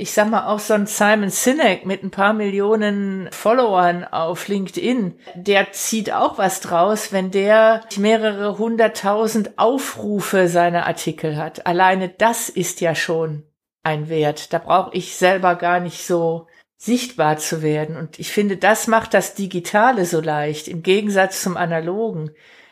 ich 0.00 0.12
sag 0.12 0.30
mal, 0.30 0.46
auch 0.46 0.60
so 0.60 0.74
ein 0.74 0.86
Simon 0.86 1.28
Sinek 1.28 1.84
mit 1.84 2.04
ein 2.04 2.12
paar 2.12 2.32
Millionen 2.32 3.28
Followern 3.32 4.04
auf 4.04 4.46
LinkedIn, 4.46 5.18
der 5.34 5.72
zieht 5.72 6.12
auch 6.12 6.38
was 6.38 6.60
draus, 6.60 7.12
wenn 7.12 7.32
der 7.32 7.80
mehrere 7.96 8.58
hunderttausend 8.58 9.58
Aufrufe 9.58 10.46
seiner 10.46 10.86
Artikel 10.86 11.36
hat. 11.36 11.66
Alleine 11.66 12.08
das 12.08 12.48
ist 12.48 12.80
ja 12.80 12.94
schon 12.94 13.42
ein 13.82 14.08
Wert. 14.08 14.52
Da 14.52 14.58
brauche 14.58 14.96
ich 14.96 15.16
selber 15.16 15.56
gar 15.56 15.80
nicht 15.80 16.06
so 16.06 16.46
sichtbar 16.76 17.38
zu 17.38 17.60
werden. 17.62 17.96
Und 17.96 18.20
ich 18.20 18.30
finde, 18.30 18.56
das 18.56 18.86
macht 18.86 19.14
das 19.14 19.34
Digitale 19.34 20.04
so 20.04 20.20
leicht, 20.20 20.68
im 20.68 20.84
Gegensatz 20.84 21.42
zum 21.42 21.56
Analogen. 21.56 22.30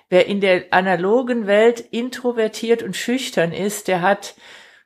Wer 0.09 0.27
in 0.27 0.41
der 0.41 0.67
analogen 0.71 1.47
Welt 1.47 1.81
introvertiert 1.81 2.83
und 2.83 2.97
schüchtern 2.97 3.53
ist, 3.53 3.89
der 3.89 4.03
hat 4.03 4.35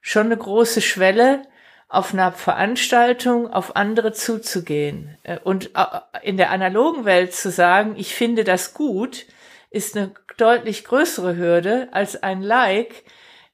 schon 0.00 0.26
eine 0.26 0.36
große 0.36 0.80
Schwelle, 0.80 1.42
auf 1.90 2.14
einer 2.14 2.30
Veranstaltung 2.30 3.52
auf 3.52 3.74
andere 3.74 4.12
zuzugehen. 4.12 5.18
Äh, 5.24 5.38
und 5.42 5.72
äh, 5.74 5.84
in 6.22 6.36
der 6.36 6.50
analogen 6.50 7.04
Welt 7.04 7.34
zu 7.34 7.50
sagen, 7.50 7.94
ich 7.96 8.14
finde 8.14 8.44
das 8.44 8.74
gut, 8.74 9.26
ist 9.70 9.96
eine 9.96 10.14
deutlich 10.36 10.84
größere 10.84 11.36
Hürde, 11.36 11.88
als 11.90 12.22
ein 12.22 12.42
Like 12.42 13.02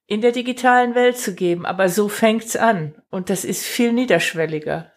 in 0.07 0.21
der 0.21 0.33
digitalen 0.33 0.95
Welt 0.95 1.19
zu 1.19 1.35
geben. 1.35 1.65
Aber 1.65 1.89
so 1.89 2.09
fängt's 2.09 2.57
an. 2.57 2.95
Und 3.11 3.31
das 3.31 3.45
ist 3.45 3.65
viel 3.65 3.93
niederschwelliger. 3.93 4.93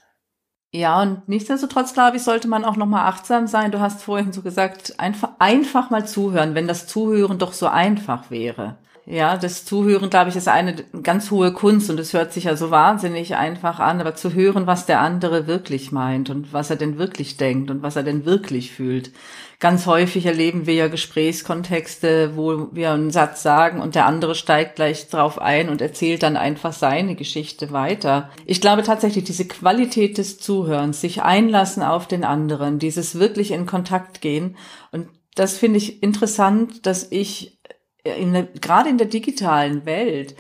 Ja, 0.72 1.02
und 1.02 1.28
nichtsdestotrotz, 1.28 1.94
glaube 1.94 2.18
ich, 2.18 2.24
sollte 2.24 2.48
man 2.48 2.64
auch 2.64 2.76
nochmal 2.76 3.08
achtsam 3.08 3.48
sein. 3.48 3.72
Du 3.72 3.80
hast 3.80 4.04
vorhin 4.04 4.32
so 4.32 4.44
gesagt, 4.44 5.00
einfach, 5.00 5.32
einfach 5.40 5.90
mal 5.90 6.06
zuhören, 6.08 6.54
wenn 6.54 6.68
das 6.68 6.86
Zuhören 6.86 7.40
doch 7.40 7.54
so 7.54 7.68
einfach 7.68 8.30
wäre. 8.30 8.78
Ja, 9.08 9.38
das 9.38 9.66
Zuhören, 9.66 10.12
glaube 10.12 10.30
ich, 10.30 10.36
ist 10.36 10.48
eine 10.48 10.76
ganz 11.02 11.32
hohe 11.32 11.52
Kunst 11.52 11.90
und 11.90 12.00
es 12.00 12.14
hört 12.14 12.32
sich 12.32 12.44
ja 12.44 12.56
so 12.56 12.70
wahnsinnig 12.70 13.36
einfach 13.36 13.80
an, 13.80 14.00
aber 14.00 14.14
zu 14.14 14.34
hören, 14.36 14.68
was 14.68 14.86
der 14.86 15.02
andere 15.02 15.48
wirklich 15.48 15.92
meint 15.92 16.30
und 16.30 16.54
was 16.54 16.70
er 16.70 16.76
denn 16.76 17.00
wirklich 17.00 17.36
denkt 17.38 17.72
und 17.72 17.82
was 17.82 17.96
er 17.96 18.04
denn 18.04 18.26
wirklich 18.26 18.72
fühlt. 18.72 19.12
Ganz 19.62 19.88
häufig 19.88 20.26
erleben 20.26 20.68
wir 20.68 20.74
ja 20.74 20.88
Gesprächskontexte, 20.88 22.38
wo 22.38 22.70
wir 22.72 22.92
einen 22.92 23.12
Satz 23.12 23.44
sagen 23.44 23.82
und 23.82 23.94
der 23.94 24.06
andere 24.06 24.34
steigt 24.34 24.78
gleich 24.78 25.10
drauf 25.10 25.38
ein 25.38 25.68
und 25.68 25.82
erzählt 25.82 26.24
dann 26.24 26.38
einfach 26.38 26.72
seine 26.72 27.16
Geschichte 27.16 27.74
weiter. 27.74 28.30
Ich 28.46 28.62
glaube 28.62 28.84
tatsächlich, 28.84 29.26
diese 29.26 29.46
Qualität 29.50 30.18
des 30.18 30.40
Zuhörens, 30.40 31.02
sich 31.02 31.24
einlassen 31.24 31.84
auf 31.84 32.08
den 32.08 32.24
anderen, 32.24 32.80
dieses 32.80 33.20
wirklich 33.20 33.52
in 33.52 33.66
Kontakt 33.66 34.22
gehen 34.22 34.56
und 34.94 35.10
das 35.36 35.58
finde 35.58 35.78
ich 35.78 36.02
interessant, 36.04 36.86
dass 36.86 37.12
ich 37.12 37.60
in 38.04 38.32
der, 38.32 38.44
gerade 38.44 38.90
in 38.90 38.98
der 38.98 39.08
digitalen 39.08 39.86
Welt, 39.86 40.38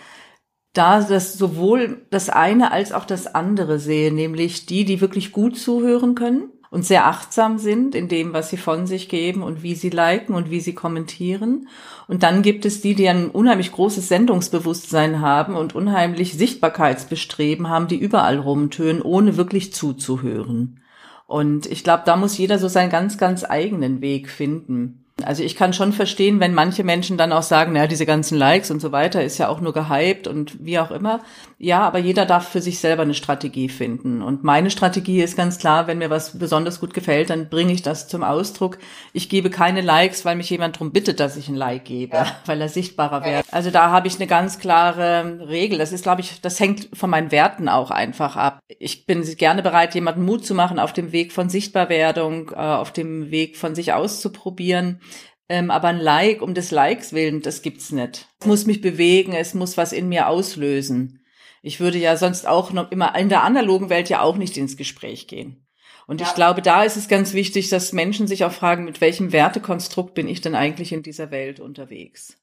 da 0.71 1.01
das 1.01 1.33
sowohl 1.33 2.05
das 2.09 2.29
eine 2.29 2.71
als 2.71 2.93
auch 2.93 3.05
das 3.05 3.27
andere 3.27 3.79
sehe, 3.79 4.13
nämlich 4.13 4.65
die, 4.65 4.85
die 4.85 5.01
wirklich 5.01 5.33
gut 5.33 5.57
zuhören 5.57 6.15
können 6.15 6.53
und 6.71 6.85
sehr 6.85 7.07
achtsam 7.07 7.57
sind 7.57 7.95
in 7.95 8.07
dem, 8.07 8.33
was 8.33 8.49
sie 8.49 8.57
von 8.57 8.85
sich 8.85 9.09
geben 9.09 9.41
und 9.41 9.63
wie 9.63 9.75
sie 9.75 9.89
liken 9.89 10.35
und 10.35 10.51
wie 10.51 10.59
sie 10.59 10.73
kommentieren. 10.73 11.67
Und 12.07 12.23
dann 12.23 12.41
gibt 12.41 12.65
es 12.65 12.81
die, 12.81 12.93
die 12.93 13.09
ein 13.09 13.29
unheimlich 13.29 13.71
großes 13.71 14.07
Sendungsbewusstsein 14.07 15.21
haben 15.21 15.55
und 15.55 15.73
unheimlich 15.73 16.33
Sichtbarkeitsbestreben 16.33 17.69
haben, 17.69 17.87
die 17.87 17.97
überall 17.97 18.37
rumtönen, 18.37 19.01
ohne 19.01 19.35
wirklich 19.35 19.73
zuzuhören. 19.73 20.79
Und 21.25 21.65
ich 21.65 21.83
glaube, 21.83 22.03
da 22.05 22.15
muss 22.15 22.37
jeder 22.37 22.59
so 22.59 22.67
seinen 22.67 22.89
ganz, 22.89 23.17
ganz 23.17 23.43
eigenen 23.47 24.01
Weg 24.01 24.29
finden. 24.29 25.05
Also 25.23 25.43
ich 25.43 25.55
kann 25.55 25.73
schon 25.73 25.93
verstehen, 25.93 26.39
wenn 26.39 26.53
manche 26.53 26.83
Menschen 26.83 27.17
dann 27.17 27.31
auch 27.31 27.43
sagen, 27.43 27.73
naja, 27.73 27.87
diese 27.87 28.05
ganzen 28.05 28.37
Likes 28.37 28.71
und 28.71 28.79
so 28.79 28.91
weiter 28.91 29.23
ist 29.23 29.37
ja 29.37 29.47
auch 29.47 29.61
nur 29.61 29.73
gehypt 29.73 30.27
und 30.27 30.63
wie 30.65 30.79
auch 30.79 30.91
immer. 30.91 31.21
Ja, 31.61 31.81
aber 31.81 31.99
jeder 31.99 32.25
darf 32.25 32.47
für 32.47 32.61
sich 32.61 32.79
selber 32.79 33.01
eine 33.01 33.13
Strategie 33.13 33.67
finden. 33.67 34.21
Und 34.21 34.45
meine 34.45 34.71
Strategie 34.71 35.21
ist 35.21 35.35
ganz 35.35 35.59
klar, 35.59 35.87
wenn 35.87 35.97
mir 35.97 36.09
was 36.09 36.39
besonders 36.39 36.79
gut 36.79 36.93
gefällt, 36.93 37.29
dann 37.29 37.49
bringe 37.49 37.73
ich 37.73 37.81
das 37.81 38.07
zum 38.07 38.23
Ausdruck. 38.23 38.77
Ich 39.11 39.27
gebe 39.27 39.49
keine 39.49 39.81
Likes, 39.81 40.23
weil 40.23 40.37
mich 40.37 40.49
jemand 40.49 40.77
darum 40.77 40.93
bittet, 40.93 41.19
dass 41.19 41.35
ich 41.35 41.49
ein 41.49 41.55
Like 41.55 41.83
gebe, 41.83 42.15
ja. 42.15 42.27
weil 42.45 42.61
er 42.61 42.69
sichtbarer 42.69 43.25
wird. 43.25 43.45
Also 43.51 43.71
da 43.71 43.91
habe 43.91 44.07
ich 44.07 44.15
eine 44.15 44.27
ganz 44.27 44.59
klare 44.59 45.49
Regel. 45.49 45.79
Das 45.79 45.91
ist, 45.91 46.03
glaube 46.03 46.21
ich, 46.21 46.39
das 46.39 46.61
hängt 46.61 46.87
von 46.93 47.09
meinen 47.09 47.29
Werten 47.33 47.67
auch 47.67 47.91
einfach 47.91 48.37
ab. 48.37 48.59
Ich 48.79 49.05
bin 49.05 49.21
gerne 49.35 49.61
bereit, 49.61 49.93
jemanden 49.95 50.23
Mut 50.23 50.45
zu 50.45 50.55
machen 50.55 50.79
auf 50.79 50.93
dem 50.93 51.11
Weg 51.11 51.33
von 51.33 51.49
Sichtbarwerdung, 51.49 52.51
äh, 52.51 52.55
auf 52.55 52.93
dem 52.93 53.31
Weg 53.31 53.57
von 53.57 53.75
sich 53.75 53.91
auszuprobieren. 53.91 55.01
Ähm, 55.49 55.71
aber 55.71 55.89
ein 55.89 55.99
Like 55.99 56.41
um 56.41 56.53
des 56.53 56.71
Likes 56.71 57.11
willen, 57.11 57.41
das 57.41 57.61
gibt's 57.63 57.91
nicht. 57.91 58.27
Es 58.39 58.47
muss 58.47 58.65
mich 58.65 58.79
bewegen, 58.79 59.33
es 59.33 59.53
muss 59.53 59.75
was 59.75 59.91
in 59.91 60.07
mir 60.07 60.29
auslösen. 60.29 61.18
Ich 61.61 61.79
würde 61.79 61.97
ja 61.97 62.17
sonst 62.17 62.47
auch 62.47 62.71
noch 62.71 62.91
immer 62.91 63.15
in 63.15 63.29
der 63.29 63.43
analogen 63.43 63.89
Welt 63.89 64.09
ja 64.09 64.21
auch 64.21 64.37
nicht 64.37 64.57
ins 64.57 64.77
Gespräch 64.77 65.27
gehen. 65.27 65.65
Und 66.07 66.21
ja. 66.21 66.27
ich 66.27 66.33
glaube, 66.33 66.61
da 66.61 66.83
ist 66.83 66.97
es 66.97 67.07
ganz 67.07 67.33
wichtig, 67.33 67.69
dass 67.69 67.93
Menschen 67.93 68.27
sich 68.27 68.43
auch 68.43 68.51
fragen, 68.51 68.85
mit 68.85 68.99
welchem 68.99 69.31
Wertekonstrukt 69.31 70.15
bin 70.15 70.27
ich 70.27 70.41
denn 70.41 70.55
eigentlich 70.55 70.91
in 70.91 71.03
dieser 71.03 71.29
Welt 71.29 71.59
unterwegs? 71.59 72.35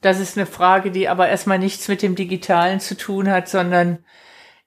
Das 0.00 0.18
ist 0.18 0.36
eine 0.36 0.46
Frage, 0.46 0.90
die 0.90 1.08
aber 1.08 1.28
erstmal 1.28 1.60
nichts 1.60 1.86
mit 1.86 2.02
dem 2.02 2.16
Digitalen 2.16 2.80
zu 2.80 2.96
tun 2.96 3.30
hat, 3.30 3.48
sondern 3.48 4.04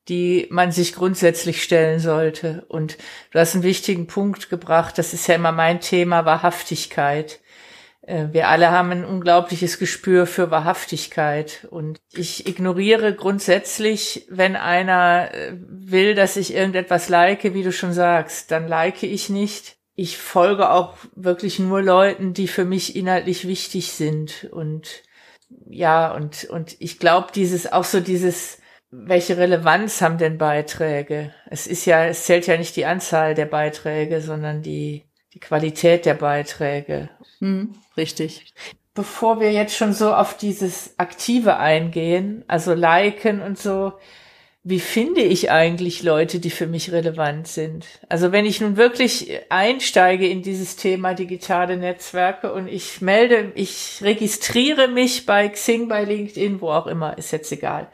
die 0.07 0.47
man 0.51 0.71
sich 0.71 0.93
grundsätzlich 0.93 1.63
stellen 1.63 1.99
sollte. 1.99 2.65
Und 2.69 2.97
du 3.31 3.39
hast 3.39 3.55
einen 3.55 3.63
wichtigen 3.63 4.07
Punkt 4.07 4.49
gebracht, 4.49 4.97
das 4.97 5.13
ist 5.13 5.27
ja 5.27 5.35
immer 5.35 5.51
mein 5.51 5.81
Thema, 5.81 6.25
Wahrhaftigkeit. 6.25 7.41
Äh, 8.05 8.27
wir 8.31 8.49
alle 8.49 8.71
haben 8.71 8.91
ein 8.91 9.05
unglaubliches 9.05 9.79
Gespür 9.79 10.27
für 10.27 10.51
Wahrhaftigkeit 10.51 11.67
und 11.69 11.99
ich 12.13 12.47
ignoriere 12.47 13.13
grundsätzlich, 13.13 14.25
wenn 14.29 14.55
einer 14.55 15.33
äh, 15.33 15.53
will, 15.57 16.15
dass 16.15 16.37
ich 16.37 16.53
irgendetwas 16.53 17.09
like, 17.09 17.43
wie 17.53 17.63
du 17.63 17.71
schon 17.71 17.93
sagst, 17.93 18.51
dann 18.51 18.67
like 18.67 19.03
ich 19.03 19.29
nicht. 19.29 19.77
Ich 19.95 20.17
folge 20.17 20.71
auch 20.71 20.97
wirklich 21.15 21.57
nur 21.59 21.81
Leuten, 21.81 22.33
die 22.33 22.47
für 22.47 22.65
mich 22.65 22.95
inhaltlich 22.95 23.47
wichtig 23.47 23.93
sind 23.93 24.49
und 24.51 25.03
ja, 25.67 26.13
und, 26.13 26.45
und 26.45 26.75
ich 26.79 26.99
glaube, 26.99 27.27
dieses, 27.33 27.71
auch 27.71 27.83
so 27.83 27.99
dieses, 27.99 28.59
welche 28.91 29.37
Relevanz 29.37 30.01
haben 30.01 30.17
denn 30.17 30.37
Beiträge? 30.37 31.33
Es 31.49 31.67
ist 31.67 31.85
ja, 31.85 32.05
es 32.05 32.25
zählt 32.25 32.47
ja 32.47 32.57
nicht 32.57 32.75
die 32.75 32.85
Anzahl 32.85 33.35
der 33.35 33.45
Beiträge, 33.45 34.21
sondern 34.21 34.61
die, 34.61 35.05
die 35.35 35.39
Qualität 35.39 36.05
der 36.05 36.15
Beiträge. 36.15 37.09
Hm, 37.39 37.75
richtig. 37.97 38.53
Bevor 38.95 39.41
wir 39.41 39.51
jetzt 39.51 39.75
schon 39.75 39.93
so 39.93 40.13
auf 40.13 40.37
dieses 40.37 40.95
Aktive 40.97 41.57
eingehen, 41.57 42.45
also 42.47 42.73
liken 42.73 43.41
und 43.41 43.59
so, 43.59 43.93
wie 44.63 44.79
finde 44.79 45.21
ich 45.21 45.51
eigentlich 45.51 46.01
Leute, 46.01 46.39
die 46.39 46.49
für 46.49 46.65
mich 46.65 46.91
relevant 46.91 47.47
sind? 47.47 47.85
Also 48.09 48.31
wenn 48.31 48.45
ich 48.45 48.61
nun 48.61 48.77
wirklich 48.77 49.41
einsteige 49.49 50.27
in 50.27 50.41
dieses 50.41 50.77
Thema 50.77 51.13
digitale 51.13 51.77
Netzwerke 51.77 52.51
und 52.51 52.67
ich 52.67 53.01
melde, 53.01 53.51
ich 53.53 53.99
registriere 54.01 54.87
mich 54.87 55.27
bei 55.27 55.49
Xing, 55.49 55.87
bei 55.87 56.03
LinkedIn, 56.05 56.61
wo 56.61 56.69
auch 56.69 56.87
immer, 56.87 57.15
ist 57.17 57.31
jetzt 57.31 57.51
egal. 57.51 57.89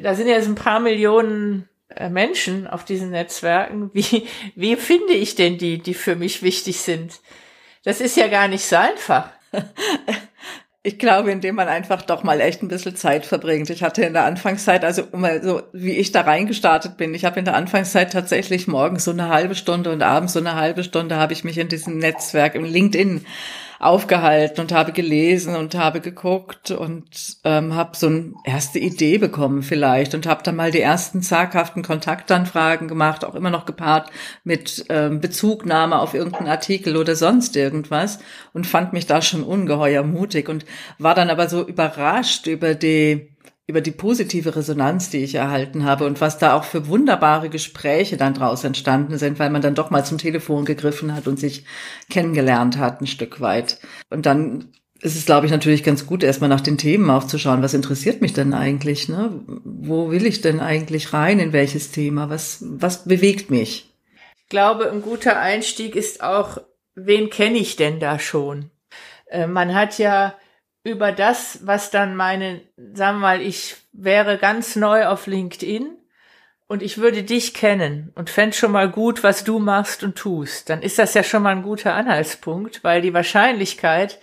Da 0.00 0.14
sind 0.14 0.28
ja 0.28 0.36
jetzt 0.36 0.48
ein 0.48 0.54
paar 0.54 0.80
Millionen 0.80 1.68
Menschen 2.10 2.66
auf 2.66 2.84
diesen 2.84 3.10
Netzwerken. 3.10 3.90
Wie, 3.92 4.26
wie 4.54 4.76
finde 4.76 5.14
ich 5.14 5.34
denn 5.34 5.58
die, 5.58 5.78
die 5.78 5.94
für 5.94 6.16
mich 6.16 6.42
wichtig 6.42 6.80
sind? 6.80 7.20
Das 7.84 8.00
ist 8.00 8.16
ja 8.16 8.28
gar 8.28 8.48
nicht 8.48 8.64
so 8.64 8.76
einfach. 8.76 9.30
Ich 10.84 10.98
glaube, 10.98 11.32
indem 11.32 11.56
man 11.56 11.68
einfach 11.68 12.00
doch 12.00 12.22
mal 12.22 12.40
echt 12.40 12.62
ein 12.62 12.68
bisschen 12.68 12.96
Zeit 12.96 13.26
verbringt. 13.26 13.68
Ich 13.68 13.82
hatte 13.82 14.04
in 14.04 14.14
der 14.14 14.24
Anfangszeit, 14.24 14.84
also 14.86 15.02
mal 15.12 15.42
so 15.42 15.60
wie 15.72 15.96
ich 15.96 16.12
da 16.12 16.22
reingestartet 16.22 16.96
bin, 16.96 17.12
ich 17.14 17.26
habe 17.26 17.40
in 17.40 17.44
der 17.44 17.56
Anfangszeit 17.56 18.12
tatsächlich 18.12 18.68
morgens 18.68 19.04
so 19.04 19.10
eine 19.10 19.28
halbe 19.28 19.54
Stunde 19.54 19.90
und 19.90 20.02
abends 20.02 20.32
so 20.32 20.38
eine 20.38 20.54
halbe 20.54 20.84
Stunde 20.84 21.16
habe 21.16 21.34
ich 21.34 21.44
mich 21.44 21.58
in 21.58 21.68
diesem 21.68 21.98
Netzwerk 21.98 22.54
im 22.54 22.64
LinkedIn 22.64 23.26
aufgehalten 23.78 24.60
und 24.60 24.72
habe 24.72 24.92
gelesen 24.92 25.54
und 25.54 25.74
habe 25.74 26.00
geguckt 26.00 26.70
und 26.70 27.38
ähm, 27.44 27.74
habe 27.74 27.96
so 27.96 28.08
eine 28.08 28.32
erste 28.44 28.78
Idee 28.78 29.18
bekommen 29.18 29.62
vielleicht 29.62 30.14
und 30.14 30.26
habe 30.26 30.42
dann 30.42 30.56
mal 30.56 30.70
die 30.70 30.80
ersten 30.80 31.22
zaghaften 31.22 31.82
Kontaktanfragen 31.82 32.88
gemacht, 32.88 33.24
auch 33.24 33.34
immer 33.34 33.50
noch 33.50 33.66
gepaart 33.66 34.10
mit 34.42 34.84
ähm, 34.88 35.20
Bezugnahme 35.20 35.98
auf 35.98 36.14
irgendeinen 36.14 36.48
Artikel 36.48 36.96
oder 36.96 37.14
sonst 37.14 37.56
irgendwas 37.56 38.18
und 38.52 38.66
fand 38.66 38.92
mich 38.92 39.06
da 39.06 39.22
schon 39.22 39.44
ungeheuer 39.44 40.02
mutig 40.02 40.48
und 40.48 40.64
war 40.98 41.14
dann 41.14 41.30
aber 41.30 41.48
so 41.48 41.66
überrascht 41.66 42.46
über 42.46 42.74
die 42.74 43.28
über 43.68 43.82
die 43.82 43.90
positive 43.90 44.56
Resonanz, 44.56 45.10
die 45.10 45.18
ich 45.18 45.34
erhalten 45.34 45.84
habe 45.84 46.06
und 46.06 46.22
was 46.22 46.38
da 46.38 46.54
auch 46.54 46.64
für 46.64 46.88
wunderbare 46.88 47.50
Gespräche 47.50 48.16
dann 48.16 48.32
draus 48.32 48.64
entstanden 48.64 49.18
sind, 49.18 49.38
weil 49.38 49.50
man 49.50 49.60
dann 49.60 49.74
doch 49.74 49.90
mal 49.90 50.04
zum 50.04 50.16
Telefon 50.16 50.64
gegriffen 50.64 51.14
hat 51.14 51.28
und 51.28 51.38
sich 51.38 51.64
kennengelernt 52.08 52.78
hat 52.78 53.02
ein 53.02 53.06
Stück 53.06 53.42
weit. 53.42 53.78
Und 54.08 54.24
dann 54.24 54.72
ist 55.02 55.16
es, 55.16 55.26
glaube 55.26 55.44
ich, 55.44 55.52
natürlich 55.52 55.84
ganz 55.84 56.06
gut, 56.06 56.22
erstmal 56.22 56.48
nach 56.48 56.62
den 56.62 56.78
Themen 56.78 57.10
aufzuschauen. 57.10 57.62
Was 57.62 57.74
interessiert 57.74 58.22
mich 58.22 58.32
denn 58.32 58.54
eigentlich? 58.54 59.10
Ne? 59.10 59.42
Wo 59.46 60.10
will 60.10 60.24
ich 60.24 60.40
denn 60.40 60.60
eigentlich 60.60 61.12
rein? 61.12 61.38
In 61.38 61.52
welches 61.52 61.90
Thema? 61.90 62.30
Was, 62.30 62.64
was 62.66 63.04
bewegt 63.04 63.50
mich? 63.50 63.92
Ich 64.38 64.48
glaube, 64.48 64.90
ein 64.90 65.02
guter 65.02 65.38
Einstieg 65.38 65.94
ist 65.94 66.22
auch, 66.22 66.56
wen 66.94 67.28
kenne 67.28 67.58
ich 67.58 67.76
denn 67.76 68.00
da 68.00 68.18
schon? 68.18 68.70
Äh, 69.26 69.46
man 69.46 69.74
hat 69.74 69.98
ja 69.98 70.34
über 70.88 71.12
das, 71.12 71.60
was 71.66 71.90
dann 71.90 72.16
meine, 72.16 72.62
sagen 72.76 73.18
wir 73.18 73.22
mal, 73.22 73.40
ich 73.40 73.76
wäre 73.92 74.38
ganz 74.38 74.76
neu 74.76 75.06
auf 75.06 75.26
LinkedIn 75.26 75.96
und 76.66 76.82
ich 76.82 76.98
würde 76.98 77.22
dich 77.22 77.54
kennen 77.54 78.12
und 78.14 78.30
fände 78.30 78.56
schon 78.56 78.72
mal 78.72 78.90
gut, 78.90 79.22
was 79.22 79.44
du 79.44 79.58
machst 79.58 80.02
und 80.02 80.16
tust, 80.16 80.70
dann 80.70 80.82
ist 80.82 80.98
das 80.98 81.14
ja 81.14 81.22
schon 81.22 81.42
mal 81.42 81.56
ein 81.56 81.62
guter 81.62 81.94
Anhaltspunkt, 81.94 82.84
weil 82.84 83.02
die 83.02 83.14
Wahrscheinlichkeit, 83.14 84.18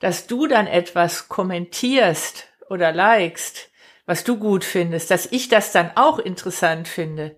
dass 0.00 0.26
du 0.26 0.46
dann 0.46 0.66
etwas 0.66 1.28
kommentierst 1.28 2.48
oder 2.68 2.92
likest, 2.92 3.70
was 4.06 4.24
du 4.24 4.38
gut 4.38 4.64
findest, 4.64 5.10
dass 5.10 5.26
ich 5.26 5.48
das 5.48 5.72
dann 5.72 5.92
auch 5.94 6.18
interessant 6.18 6.88
finde, 6.88 7.36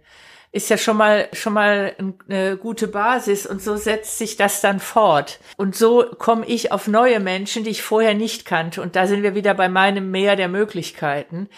ist 0.56 0.70
ja 0.70 0.78
schon 0.78 0.96
mal, 0.96 1.28
schon 1.34 1.52
mal 1.52 1.94
eine 2.28 2.56
gute 2.56 2.88
Basis 2.88 3.46
und 3.46 3.62
so 3.62 3.76
setzt 3.76 4.16
sich 4.16 4.36
das 4.36 4.62
dann 4.62 4.80
fort. 4.80 5.38
Und 5.58 5.76
so 5.76 6.06
komme 6.18 6.46
ich 6.46 6.72
auf 6.72 6.88
neue 6.88 7.20
Menschen, 7.20 7.62
die 7.62 7.70
ich 7.70 7.82
vorher 7.82 8.14
nicht 8.14 8.46
kannte. 8.46 8.80
Und 8.80 8.96
da 8.96 9.06
sind 9.06 9.22
wir 9.22 9.34
wieder 9.34 9.52
bei 9.52 9.68
meinem 9.68 10.10
Meer 10.10 10.34
der 10.34 10.48
Möglichkeiten. 10.48 11.48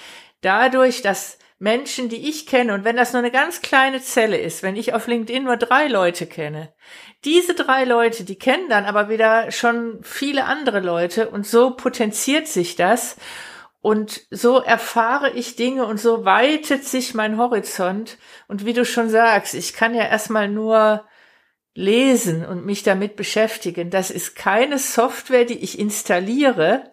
Dadurch, 0.41 1.01
dass 1.01 1.39
Menschen, 1.61 2.09
die 2.09 2.29
ich 2.29 2.47
kenne, 2.47 2.75
und 2.75 2.85
wenn 2.85 2.97
das 2.97 3.13
nur 3.13 3.21
eine 3.21 3.31
ganz 3.31 3.63
kleine 3.63 4.01
Zelle 4.01 4.37
ist, 4.37 4.63
wenn 4.63 4.77
ich 4.77 4.95
auf 4.95 5.07
LinkedIn 5.07 5.45
nur 5.45 5.57
drei 5.57 5.87
Leute 5.87 6.27
kenne, 6.27 6.73
diese 7.25 7.55
drei 7.55 7.85
Leute, 7.85 8.25
die 8.25 8.37
kennen 8.37 8.69
dann 8.69 8.85
aber 8.85 9.09
wieder 9.09 9.51
schon 9.53 10.01
viele 10.03 10.45
andere 10.45 10.81
Leute 10.81 11.29
und 11.31 11.47
so 11.47 11.71
potenziert 11.71 12.49
sich 12.49 12.77
das. 12.77 13.17
Und 13.89 14.27
so 14.31 14.61
erfahre 14.61 15.31
ich 15.31 15.57
Dinge 15.57 15.87
und 15.87 15.99
so 15.99 16.27
weitet 16.27 16.85
sich 16.85 17.15
mein 17.15 17.39
Horizont. 17.39 18.19
Und 18.47 18.67
wie 18.67 18.75
du 18.75 18.85
schon 18.85 19.09
sagst, 19.09 19.55
ich 19.55 19.73
kann 19.73 19.95
ja 19.95 20.05
erstmal 20.05 20.47
nur 20.47 21.07
lesen 21.73 22.45
und 22.45 22.67
mich 22.67 22.83
damit 22.83 23.17
beschäftigen. 23.17 23.89
Das 23.89 24.11
ist 24.11 24.37
keine 24.37 24.79
Software, 24.79 25.47
die 25.47 25.61
ich 25.61 25.79
installiere 25.79 26.91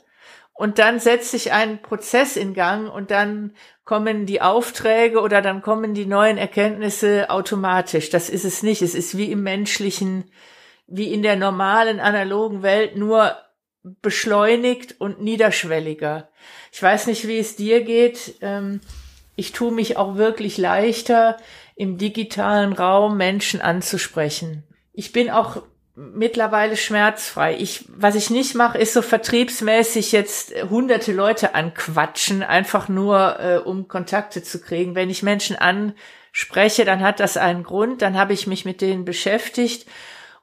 und 0.53 0.79
dann 0.79 1.01
setze 1.01 1.36
ich 1.36 1.51
einen 1.51 1.81
Prozess 1.81 2.38
in 2.38 2.53
Gang 2.53 2.89
und 2.89 3.12
dann 3.12 3.58
kommen 3.84 4.25
die 4.25 4.41
Aufträge 4.41 5.19
oder 5.19 5.41
dann 5.41 5.62
kommen 5.62 5.95
die 5.95 6.05
neuen 6.05 6.38
Erkenntnisse 6.38 7.29
automatisch. 7.29 8.10
Das 8.10 8.29
ist 8.29 8.45
es 8.45 8.63
nicht. 8.63 8.81
Es 8.81 8.95
ist 8.95 9.17
wie 9.17 9.34
im 9.34 9.43
menschlichen, 9.43 10.31
wie 10.88 11.12
in 11.12 11.23
der 11.23 11.36
normalen 11.36 11.99
analogen 11.99 12.63
Welt 12.63 12.95
nur 12.95 13.36
beschleunigt 14.02 15.00
und 15.00 15.21
niederschwelliger. 15.21 16.30
Ich 16.71 16.82
weiß 16.82 17.08
nicht, 17.08 17.28
wie 17.28 17.38
es 17.38 17.56
dir 17.56 17.82
geht. 17.84 18.36
Ähm, 18.41 18.82
ich 19.36 19.52
tue 19.52 19.71
mich 19.71 19.98
auch 19.98 20.15
wirklich 20.15 20.58
leichter, 20.58 21.38
im 21.76 21.98
digitalen 21.98 22.74
Raum 22.74 23.17
Menschen 23.17 23.62
anzusprechen. 23.62 24.63
Ich 24.93 25.12
bin 25.12 25.30
auch 25.30 25.62
mittlerweile 25.95 26.78
schmerzfrei. 26.78 27.56
Ich, 27.58 27.86
was 27.89 28.15
ich 28.15 28.30
nicht 28.30 28.56
mache, 28.56 28.78
ist 28.78 28.93
so 28.93 29.02
vertriebsmäßig 29.02 30.12
jetzt 30.12 30.54
hunderte 30.69 31.13
Leute 31.13 31.54
anquatschen, 31.54 32.43
einfach 32.43 32.89
nur, 32.89 33.39
äh, 33.39 33.58
um 33.58 33.88
Kontakte 33.88 34.41
zu 34.41 34.62
kriegen. 34.62 34.95
Wenn 34.95 35.10
ich 35.10 35.24
Menschen 35.24 35.58
anspreche, 35.58 36.86
dann 36.86 37.02
hat 37.02 37.19
das 37.19 37.38
einen 37.38 37.63
Grund, 37.63 38.02
dann 38.02 38.17
habe 38.17 38.34
ich 38.34 38.48
mich 38.48 38.65
mit 38.65 38.82
denen 38.82 39.06
beschäftigt 39.06 39.86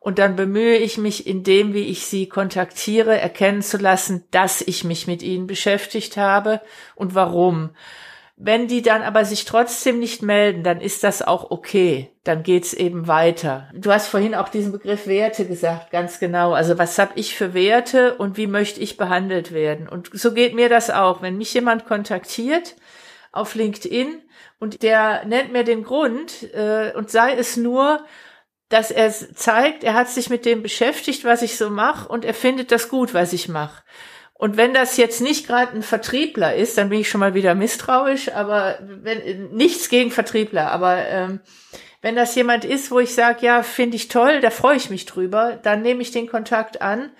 und 0.02 0.18
dann 0.18 0.34
bemühe 0.34 0.76
ich 0.76 0.98
mich 0.98 1.28
in 1.28 1.44
dem, 1.44 1.74
wie 1.74 1.86
ich 1.86 2.06
sie 2.06 2.28
kontaktiere, 2.28 3.20
erkennen 3.20 3.62
zu 3.62 3.78
lassen, 3.78 4.24
dass 4.32 4.60
ich 4.60 4.82
mich 4.82 5.06
mit 5.06 5.22
ihnen 5.22 5.46
beschäftigt 5.46 6.16
habe 6.16 6.60
und 6.96 7.14
warum. 7.14 7.70
Wenn 8.36 8.66
die 8.66 8.82
dann 8.82 9.02
aber 9.02 9.24
sich 9.24 9.44
trotzdem 9.44 10.00
nicht 10.00 10.20
melden, 10.20 10.64
dann 10.64 10.80
ist 10.80 11.04
das 11.04 11.22
auch 11.22 11.52
okay. 11.52 12.10
Dann 12.24 12.42
geht's 12.42 12.72
eben 12.72 13.06
weiter. 13.06 13.70
Du 13.74 13.92
hast 13.92 14.08
vorhin 14.08 14.34
auch 14.34 14.48
diesen 14.48 14.72
Begriff 14.72 15.06
Werte 15.06 15.46
gesagt, 15.46 15.92
ganz 15.92 16.18
genau. 16.18 16.52
Also 16.52 16.78
was 16.78 16.98
habe 16.98 17.12
ich 17.14 17.36
für 17.36 17.54
Werte 17.54 18.16
und 18.16 18.36
wie 18.36 18.48
möchte 18.48 18.80
ich 18.80 18.96
behandelt 18.96 19.52
werden? 19.52 19.88
Und 19.88 20.10
so 20.12 20.34
geht 20.34 20.54
mir 20.56 20.68
das 20.68 20.90
auch. 20.90 21.22
Wenn 21.22 21.38
mich 21.38 21.54
jemand 21.54 21.86
kontaktiert 21.86 22.74
auf 23.30 23.54
LinkedIn 23.54 24.20
und 24.58 24.82
der 24.82 25.24
nennt 25.26 25.52
mir 25.52 25.62
den 25.62 25.84
Grund 25.84 26.52
äh, 26.54 26.92
und 26.96 27.10
sei 27.10 27.34
es 27.34 27.56
nur, 27.56 28.04
dass 28.72 28.90
er 28.90 29.12
zeigt, 29.12 29.84
er 29.84 29.94
hat 29.94 30.08
sich 30.08 30.30
mit 30.30 30.46
dem 30.46 30.62
beschäftigt, 30.62 31.24
was 31.24 31.42
ich 31.42 31.56
so 31.56 31.68
mache 31.68 32.08
und 32.08 32.24
er 32.24 32.34
findet 32.34 32.72
das 32.72 32.88
gut, 32.88 33.12
was 33.12 33.32
ich 33.32 33.48
mache. 33.48 33.82
Und 34.34 34.56
wenn 34.56 34.74
das 34.74 34.96
jetzt 34.96 35.20
nicht 35.20 35.46
gerade 35.46 35.72
ein 35.76 35.82
Vertriebler 35.82 36.54
ist, 36.54 36.76
dann 36.78 36.88
bin 36.88 37.00
ich 37.00 37.08
schon 37.08 37.20
mal 37.20 37.34
wieder 37.34 37.54
misstrauisch, 37.54 38.32
aber 38.32 38.78
wenn, 38.80 39.50
nichts 39.52 39.88
gegen 39.88 40.10
Vertriebler, 40.10 40.70
aber 40.70 41.06
ähm, 41.06 41.40
wenn 42.00 42.16
das 42.16 42.34
jemand 42.34 42.64
ist, 42.64 42.90
wo 42.90 42.98
ich 42.98 43.14
sage, 43.14 43.46
ja, 43.46 43.62
finde 43.62 43.96
ich 43.96 44.08
toll, 44.08 44.40
da 44.40 44.50
freue 44.50 44.76
ich 44.76 44.90
mich 44.90 45.06
drüber, 45.06 45.60
dann 45.62 45.82
nehme 45.82 46.02
ich 46.02 46.10
den 46.10 46.26
Kontakt 46.26 46.82
an 46.82 47.10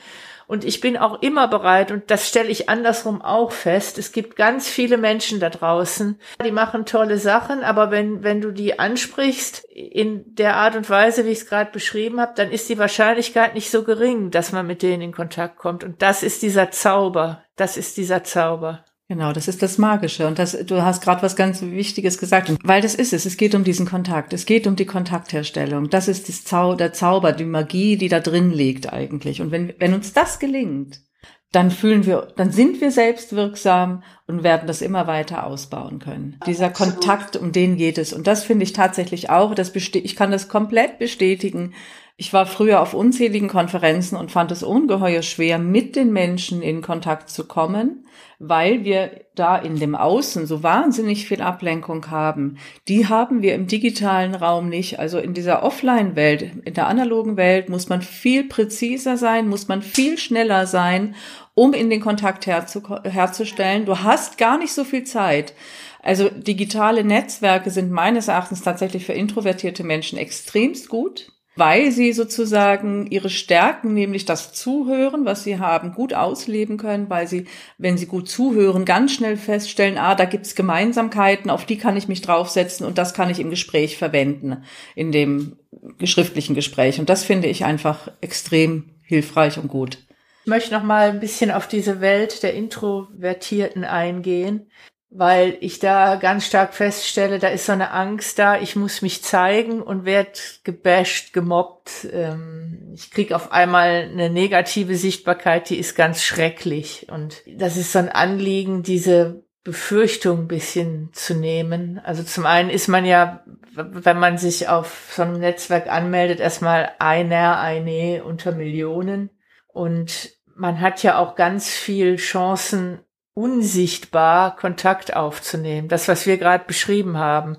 und 0.53 0.67
ich 0.67 0.83
bin 0.83 0.99
auch 0.99 1.23
immer 1.23 1.49
bereit, 1.49 1.91
und 1.93 2.11
das 2.11 2.29
stelle 2.29 2.51
ich 2.51 2.69
andersrum 2.69 3.23
auch 3.23 3.53
fest, 3.53 3.97
es 3.97 4.13
gibt 4.13 4.37
ganz 4.37 4.69
viele 4.69 4.99
Menschen 4.99 5.41
da 5.41 5.49
draußen, 5.49 6.21
die 6.45 6.51
machen 6.51 6.85
tolle 6.85 7.17
Sachen, 7.17 7.65
aber 7.65 7.91
wenn, 7.91 8.23
wenn 8.23 8.43
du 8.43 8.51
die 8.51 8.79
ansprichst 8.79 9.65
in 9.71 10.35
der 10.35 10.57
Art 10.57 10.77
und 10.77 10.91
Weise, 10.91 11.25
wie 11.25 11.31
ich 11.31 11.39
es 11.39 11.47
gerade 11.47 11.71
beschrieben 11.71 12.21
habe, 12.21 12.35
dann 12.37 12.51
ist 12.51 12.69
die 12.69 12.77
Wahrscheinlichkeit 12.77 13.55
nicht 13.55 13.71
so 13.71 13.83
gering, 13.83 14.31
dass 14.31 14.53
man 14.53 14.67
mit 14.67 14.83
denen 14.83 15.01
in 15.01 15.13
Kontakt 15.13 15.57
kommt. 15.57 15.85
Und 15.85 16.03
das 16.03 16.23
ist 16.23 16.43
dieser 16.43 16.71
Zauber. 16.71 17.43
Das 17.57 17.79
ist 17.79 17.97
dieser 17.97 18.23
Zauber. 18.23 18.85
Genau, 19.13 19.35
das 19.35 19.47
ist 19.47 19.61
das 19.61 19.77
Magische. 19.77 20.27
Und 20.27 20.39
das, 20.39 20.57
du 20.65 20.83
hast 20.83 21.03
gerade 21.03 21.21
was 21.21 21.37
ganz 21.37 21.61
Wichtiges 21.61 22.17
gesagt. 22.17 22.49
Und 22.49 22.59
weil 22.65 22.81
das 22.81 22.95
ist 22.95 23.13
es. 23.13 23.27
Es 23.27 23.37
geht 23.37 23.55
um 23.55 23.63
diesen 23.63 23.85
Kontakt. 23.85 24.33
Es 24.33 24.47
geht 24.47 24.67
um 24.67 24.75
die 24.75 24.87
Kontaktherstellung. 24.87 25.91
Das 25.91 26.09
ist 26.09 26.31
das 26.31 26.45
Zau 26.45 26.75
der 26.77 26.95
Zauber, 26.95 27.33
die 27.33 27.45
Magie, 27.45 27.99
die 27.99 28.09
da 28.09 28.21
drin 28.21 28.51
liegt 28.51 28.91
eigentlich. 28.91 29.43
Und 29.43 29.51
wenn, 29.51 29.75
wenn 29.79 29.93
uns 29.93 30.15
das 30.15 30.39
gelingt, 30.39 31.03
dann 31.51 31.71
fühlen 31.71 32.07
wir, 32.07 32.29
dann 32.37 32.53
sind 32.53 32.81
wir 32.81 32.91
selbstwirksam 32.91 34.03
und 34.27 34.45
werden 34.45 34.67
das 34.67 34.81
immer 34.81 35.07
weiter 35.07 35.47
ausbauen 35.47 35.99
können. 35.99 36.41
Dieser 36.47 36.69
Absolut. 36.69 36.95
Kontakt, 36.95 37.37
um 37.37 37.53
den 37.53 37.77
geht 37.77 37.99
es. 37.99 38.15
Und 38.15 38.27
das 38.27 38.45
finde 38.45 38.63
ich 38.63 38.73
tatsächlich 38.73 39.29
auch, 39.29 39.55
das 39.55 39.75
ich 39.75 40.17
kann 40.17 40.31
das 40.31 40.49
komplett 40.49 40.99
bestätigen. 40.99 41.75
Ich 42.19 42.33
war 42.33 42.47
früher 42.47 42.81
auf 42.81 42.93
unzähligen 42.95 43.49
Konferenzen 43.49 44.17
und 44.17 44.31
fand 44.31 44.53
es 44.53 44.63
ungeheuer 44.63 45.23
schwer, 45.23 45.59
mit 45.59 45.97
den 45.97 46.13
Menschen 46.13 46.63
in 46.63 46.83
Kontakt 46.83 47.31
zu 47.31 47.47
kommen, 47.49 48.07
weil 48.39 48.85
wir 48.85 49.25
da 49.35 49.57
in 49.57 49.77
dem 49.77 49.95
Außen 49.95 50.47
so 50.47 50.63
wahnsinnig 50.63 51.27
viel 51.27 51.41
Ablenkung 51.41 52.11
haben. 52.11 52.59
Die 52.87 53.09
haben 53.09 53.41
wir 53.41 53.55
im 53.55 53.67
digitalen 53.67 54.35
Raum 54.35 54.69
nicht. 54.69 54.99
Also 54.99 55.19
in 55.19 55.33
dieser 55.33 55.63
Offline-Welt, 55.63 56.51
in 56.65 56.75
der 56.75 56.87
analogen 56.87 57.39
Welt 57.39 57.71
muss 57.71 57.89
man 57.89 58.03
viel 58.03 58.45
präziser 58.45 59.17
sein, 59.17 59.49
muss 59.49 59.69
man 59.69 59.81
viel 59.81 60.19
schneller 60.19 60.67
sein, 60.67 61.15
um 61.55 61.73
in 61.73 61.89
den 61.89 62.01
Kontakt 62.01 62.47
herzustellen. 62.47 63.87
Du 63.87 64.01
hast 64.01 64.37
gar 64.37 64.59
nicht 64.59 64.75
so 64.75 64.85
viel 64.85 65.05
Zeit. 65.05 65.55
Also 66.03 66.29
digitale 66.29 67.05
Netzwerke 67.05 67.71
sind 67.71 67.91
meines 67.91 68.29
Erachtens 68.29 68.61
tatsächlich 68.61 69.07
für 69.07 69.15
introvertierte 69.15 69.83
Menschen 69.83 70.19
extremst 70.19 70.91
gut 70.91 71.32
weil 71.55 71.91
sie 71.91 72.13
sozusagen 72.13 73.07
ihre 73.09 73.29
Stärken, 73.29 73.95
nämlich 73.95 74.25
das 74.25 74.53
Zuhören, 74.53 75.25
was 75.25 75.45
sie 75.45 75.59
haben, 75.59 75.93
gut 75.93 76.15
ausleben 76.15 76.79
können, 76.79 77.11
weil 77.11 77.29
sie, 77.29 77.47
wenn 77.79 77.99
sie 77.99 78.07
gut 78.07 78.29
zuhören, 78.29 78.85
ganz 78.85 79.13
schnell 79.13 79.37
feststellen, 79.37 79.99
ah, 79.99 80.15
da 80.15 80.25
gibt's 80.25 80.55
Gemeinsamkeiten, 80.55 81.51
auf 81.51 81.67
die 81.67 81.79
kann 81.79 81.97
ich 81.97 82.09
mich 82.09 82.23
draufsetzen 82.23 82.87
und 82.87 82.99
das 82.99 83.13
kann 83.13 83.31
ich 83.31 83.39
im 83.39 83.51
Gespräch 83.51 83.99
verwenden, 83.99 84.65
in 84.95 85.13
dem 85.13 85.57
schriftlichen 86.03 86.55
Gespräch. 86.55 86.99
Und 86.99 87.09
das 87.09 87.25
finde 87.25 87.49
ich 87.49 87.65
einfach 87.65 88.11
extrem 88.21 88.91
hilfreich 89.03 89.59
und 89.59 89.69
gut. 89.69 89.99
Ich 90.45 90.49
möchte 90.49 90.73
noch 90.73 90.83
mal 90.83 91.11
ein 91.11 91.21
bisschen 91.21 91.51
auf 91.51 91.69
diese 91.69 92.01
Welt 92.01 92.43
der 92.43 92.55
Introvertierten 92.55 93.85
eingehen 93.85 94.67
weil 95.15 95.59
ich 95.61 95.79
da 95.79 96.17
ganz 96.17 96.47
stark 96.47 96.73
feststelle, 96.73 97.39
da 97.39 97.49
ist 97.49 97.67
so 97.67 97.73
eine 97.73 97.91
Angst 97.91 98.39
da, 98.39 98.59
ich 98.59 98.77
muss 98.77 99.03
mich 99.03 99.23
zeigen 99.23 99.83
und 99.83 100.07
werde 100.07 100.33
gebasht, 100.65 101.35
gemobbt. 101.35 102.09
Ähm, 102.11 102.93
ich 102.95 103.11
krieg 103.11 103.33
auf 103.33 103.53
einmal 103.53 104.09
eine 104.11 104.31
negative 104.31 104.97
Sichtbarkeit, 104.97 105.69
die 105.69 105.79
ist 105.79 105.97
ganz 105.97 106.23
schrecklich. 106.23 107.09
Und 107.11 107.43
das 107.47 107.77
ist 107.77 107.93
so 107.93 107.99
ein 107.99 108.09
Anliegen, 108.09 108.83
diese 108.83 109.45
Befürchtung 109.65 110.41
ein 110.41 110.49
bisschen 110.49 111.11
zu 111.13 111.35
nehmen. 111.35 112.01
Also 112.03 112.23
zum 112.23 112.47
einen 112.47 112.71
ist 112.71 112.89
man 112.89 113.05
ja, 113.05 113.45
wenn 113.75 114.19
man 114.19 114.39
sich 114.39 114.69
auf 114.69 115.13
so 115.15 115.23
einem 115.23 115.39
Netzwerk 115.39 115.89
anmeldet, 115.89 116.41
erstmal 116.41 116.91
einer, 116.99 117.61
eine 117.61 118.25
unter 118.25 118.53
Millionen. 118.53 119.29
Und 119.69 120.31
man 120.57 120.81
hat 120.81 121.03
ja 121.03 121.19
auch 121.19 121.35
ganz 121.35 121.69
viel 121.69 122.17
Chancen, 122.17 123.01
unsichtbar 123.35 124.57
Kontakt 124.57 125.17
aufzunehmen. 125.17 125.89
Das, 125.89 126.09
was 126.09 126.27
wir 126.27 126.37
gerade 126.37 126.65
beschrieben 126.67 127.17
haben. 127.17 127.57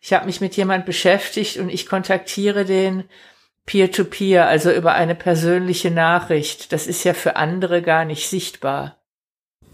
Ich 0.00 0.12
habe 0.12 0.26
mich 0.26 0.40
mit 0.40 0.56
jemand 0.56 0.84
beschäftigt 0.84 1.58
und 1.58 1.68
ich 1.68 1.86
kontaktiere 1.86 2.64
den 2.64 3.04
peer-to-peer, 3.66 4.44
-peer, 4.44 4.48
also 4.48 4.72
über 4.72 4.94
eine 4.94 5.14
persönliche 5.14 5.92
Nachricht. 5.92 6.72
Das 6.72 6.88
ist 6.88 7.04
ja 7.04 7.14
für 7.14 7.36
andere 7.36 7.82
gar 7.82 8.04
nicht 8.04 8.28
sichtbar. 8.28 8.98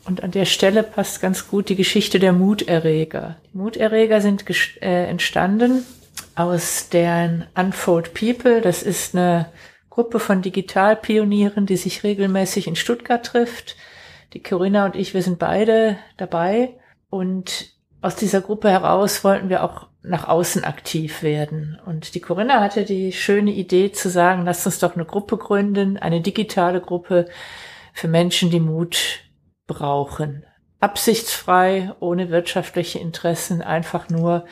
Und 0.05 0.23
an 0.23 0.31
der 0.31 0.45
Stelle 0.45 0.83
passt 0.83 1.21
ganz 1.23 1.49
gut 1.49 1.71
die 1.71 1.77
Geschichte 1.77 2.19
der 2.19 2.33
Muterreger. 2.33 3.37
Die 3.53 3.57
Muterreger 3.57 4.21
sind 4.21 4.45
äh, 4.83 5.05
entstanden 5.05 5.85
aus 6.35 6.89
deren 6.91 7.47
Unfold 7.55 8.13
People. 8.15 8.61
Das 8.61 8.83
ist 8.83 9.15
eine 9.15 9.51
Gruppe 9.89 10.21
von 10.21 10.43
Digitalpionieren, 10.43 11.67
die 11.67 11.77
sich 11.77 12.05
regelmäßig 12.05 12.67
in 12.67 12.77
Stuttgart 12.77 13.25
trifft 13.25 13.77
die 14.39 14.43
Corinna 14.49 14.85
und 14.85 14.95
ich, 14.95 15.15
wir 15.15 15.23
sind 15.23 15.41
beide 15.41 15.99
dabei 16.17 16.79
und 17.11 17.73
aus 18.01 18.15
dieser 18.15 18.41
Gruppe 18.41 18.71
heraus 18.71 19.25
wollten 19.25 19.49
wir 19.49 19.65
auch 19.65 19.89
nach 20.03 20.29
außen 20.29 20.63
aktiv 20.63 21.25
werden. 21.25 21.77
Und 21.85 22.15
die 22.15 22.21
Corinna 22.21 22.61
hatte 22.61 22.85
die 22.85 23.11
schöne 23.11 23.51
Idee 23.51 23.91
zu 23.91 24.09
sagen, 24.09 24.45
lasst 24.45 24.65
uns 24.65 24.79
doch 24.79 24.95
eine 24.95 25.05
Gruppe 25.05 25.39
gründen, 25.39 25.97
eine 25.97 26.21
digitale 26.21 26.81
Gruppe 26.81 27.27
für 27.93 28.07
Menschen, 28.07 28.51
die 28.51 28.61
Mut 28.61 29.25
brauchen. 29.67 30.45
Absichtsfrei, 30.79 31.93
ohne 31.99 32.31
wirtschaftliche 32.31 33.01
Interessen, 33.01 33.61
einfach 33.61 34.09
nur, 34.09 34.45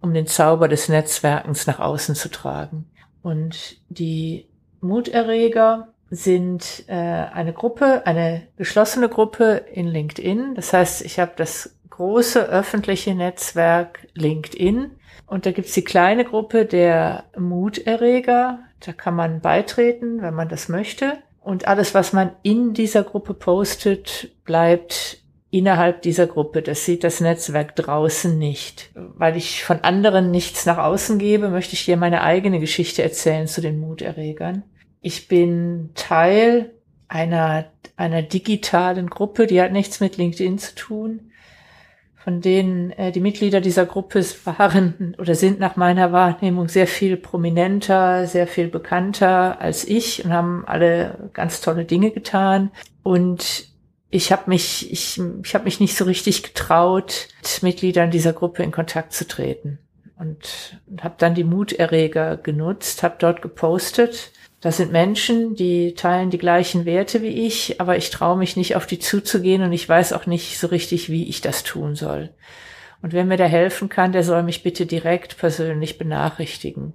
um 0.00 0.14
den 0.14 0.26
Zauber 0.26 0.66
des 0.66 0.88
Netzwerkens 0.88 1.66
nach 1.66 1.78
außen 1.78 2.14
zu 2.14 2.30
tragen. 2.30 2.90
Und 3.20 3.76
die 3.90 4.48
Muterreger 4.80 5.88
sind 6.10 6.84
äh, 6.86 6.92
eine 6.92 7.52
Gruppe, 7.52 8.06
eine 8.06 8.42
geschlossene 8.56 9.08
Gruppe 9.08 9.64
in 9.72 9.86
LinkedIn. 9.86 10.54
Das 10.54 10.72
heißt, 10.72 11.04
ich 11.04 11.18
habe 11.18 11.32
das 11.36 11.76
große 11.90 12.48
öffentliche 12.48 13.14
Netzwerk 13.14 14.06
LinkedIn 14.14 14.90
und 15.26 15.46
da 15.46 15.52
gibt's 15.52 15.72
die 15.72 15.84
kleine 15.84 16.24
Gruppe 16.24 16.64
der 16.64 17.24
Muterreger. 17.36 18.60
Da 18.80 18.92
kann 18.92 19.14
man 19.14 19.40
beitreten, 19.40 20.22
wenn 20.22 20.34
man 20.34 20.48
das 20.48 20.68
möchte. 20.68 21.18
Und 21.40 21.66
alles, 21.66 21.94
was 21.94 22.12
man 22.12 22.32
in 22.42 22.74
dieser 22.74 23.02
Gruppe 23.02 23.34
postet, 23.34 24.30
bleibt 24.44 25.18
innerhalb 25.50 26.02
dieser 26.02 26.26
Gruppe. 26.26 26.62
Das 26.62 26.84
sieht 26.84 27.02
das 27.02 27.20
Netzwerk 27.20 27.74
draußen 27.76 28.38
nicht. 28.38 28.90
Weil 28.94 29.36
ich 29.36 29.64
von 29.64 29.80
anderen 29.80 30.30
nichts 30.30 30.66
nach 30.66 30.78
außen 30.78 31.18
gebe, 31.18 31.48
möchte 31.48 31.74
ich 31.74 31.84
dir 31.84 31.96
meine 31.96 32.22
eigene 32.22 32.60
Geschichte 32.60 33.02
erzählen 33.02 33.46
zu 33.46 33.60
den 33.60 33.80
Muterregern. 33.80 34.64
Ich 35.06 35.28
bin 35.28 35.90
Teil 35.94 36.72
einer, 37.06 37.66
einer 37.96 38.22
digitalen 38.22 39.08
Gruppe, 39.08 39.46
die 39.46 39.62
hat 39.62 39.70
nichts 39.70 40.00
mit 40.00 40.16
LinkedIn 40.16 40.58
zu 40.58 40.74
tun, 40.74 41.30
von 42.16 42.40
denen 42.40 42.90
äh, 42.90 43.12
die 43.12 43.20
Mitglieder 43.20 43.60
dieser 43.60 43.86
Gruppe 43.86 44.24
waren 44.46 45.14
oder 45.20 45.36
sind 45.36 45.60
nach 45.60 45.76
meiner 45.76 46.10
Wahrnehmung 46.10 46.66
sehr 46.68 46.88
viel 46.88 47.16
prominenter, 47.16 48.26
sehr 48.26 48.48
viel 48.48 48.66
bekannter 48.66 49.60
als 49.60 49.84
ich 49.84 50.24
und 50.24 50.32
haben 50.32 50.64
alle 50.66 51.30
ganz 51.34 51.60
tolle 51.60 51.84
Dinge 51.84 52.10
getan. 52.10 52.72
Und 53.04 53.68
ich 54.10 54.32
habe 54.32 54.50
mich, 54.50 54.90
ich, 54.90 55.20
ich 55.44 55.54
habe 55.54 55.66
mich 55.66 55.78
nicht 55.78 55.96
so 55.96 56.04
richtig 56.04 56.42
getraut, 56.42 57.28
mit 57.44 57.62
Mitgliedern 57.62 58.10
dieser 58.10 58.32
Gruppe 58.32 58.64
in 58.64 58.72
Kontakt 58.72 59.12
zu 59.12 59.24
treten. 59.28 59.78
Und, 60.18 60.80
und 60.88 61.04
habe 61.04 61.14
dann 61.18 61.36
die 61.36 61.44
Muterreger 61.44 62.36
genutzt, 62.38 63.04
habe 63.04 63.14
dort 63.20 63.40
gepostet 63.40 64.32
das 64.66 64.78
sind 64.78 64.90
Menschen, 64.90 65.54
die 65.54 65.94
teilen 65.94 66.30
die 66.30 66.38
gleichen 66.38 66.86
Werte 66.86 67.22
wie 67.22 67.46
ich, 67.46 67.80
aber 67.80 67.96
ich 67.96 68.10
traue 68.10 68.36
mich 68.36 68.56
nicht 68.56 68.74
auf 68.74 68.84
die 68.84 68.98
zuzugehen 68.98 69.62
und 69.62 69.72
ich 69.72 69.88
weiß 69.88 70.12
auch 70.12 70.26
nicht 70.26 70.58
so 70.58 70.66
richtig, 70.66 71.08
wie 71.08 71.28
ich 71.28 71.40
das 71.40 71.62
tun 71.62 71.94
soll. 71.94 72.30
Und 73.00 73.12
wer 73.12 73.24
mir 73.24 73.36
da 73.36 73.44
helfen 73.44 73.88
kann, 73.88 74.10
der 74.10 74.24
soll 74.24 74.42
mich 74.42 74.64
bitte 74.64 74.84
direkt 74.84 75.38
persönlich 75.38 75.98
benachrichtigen. 75.98 76.94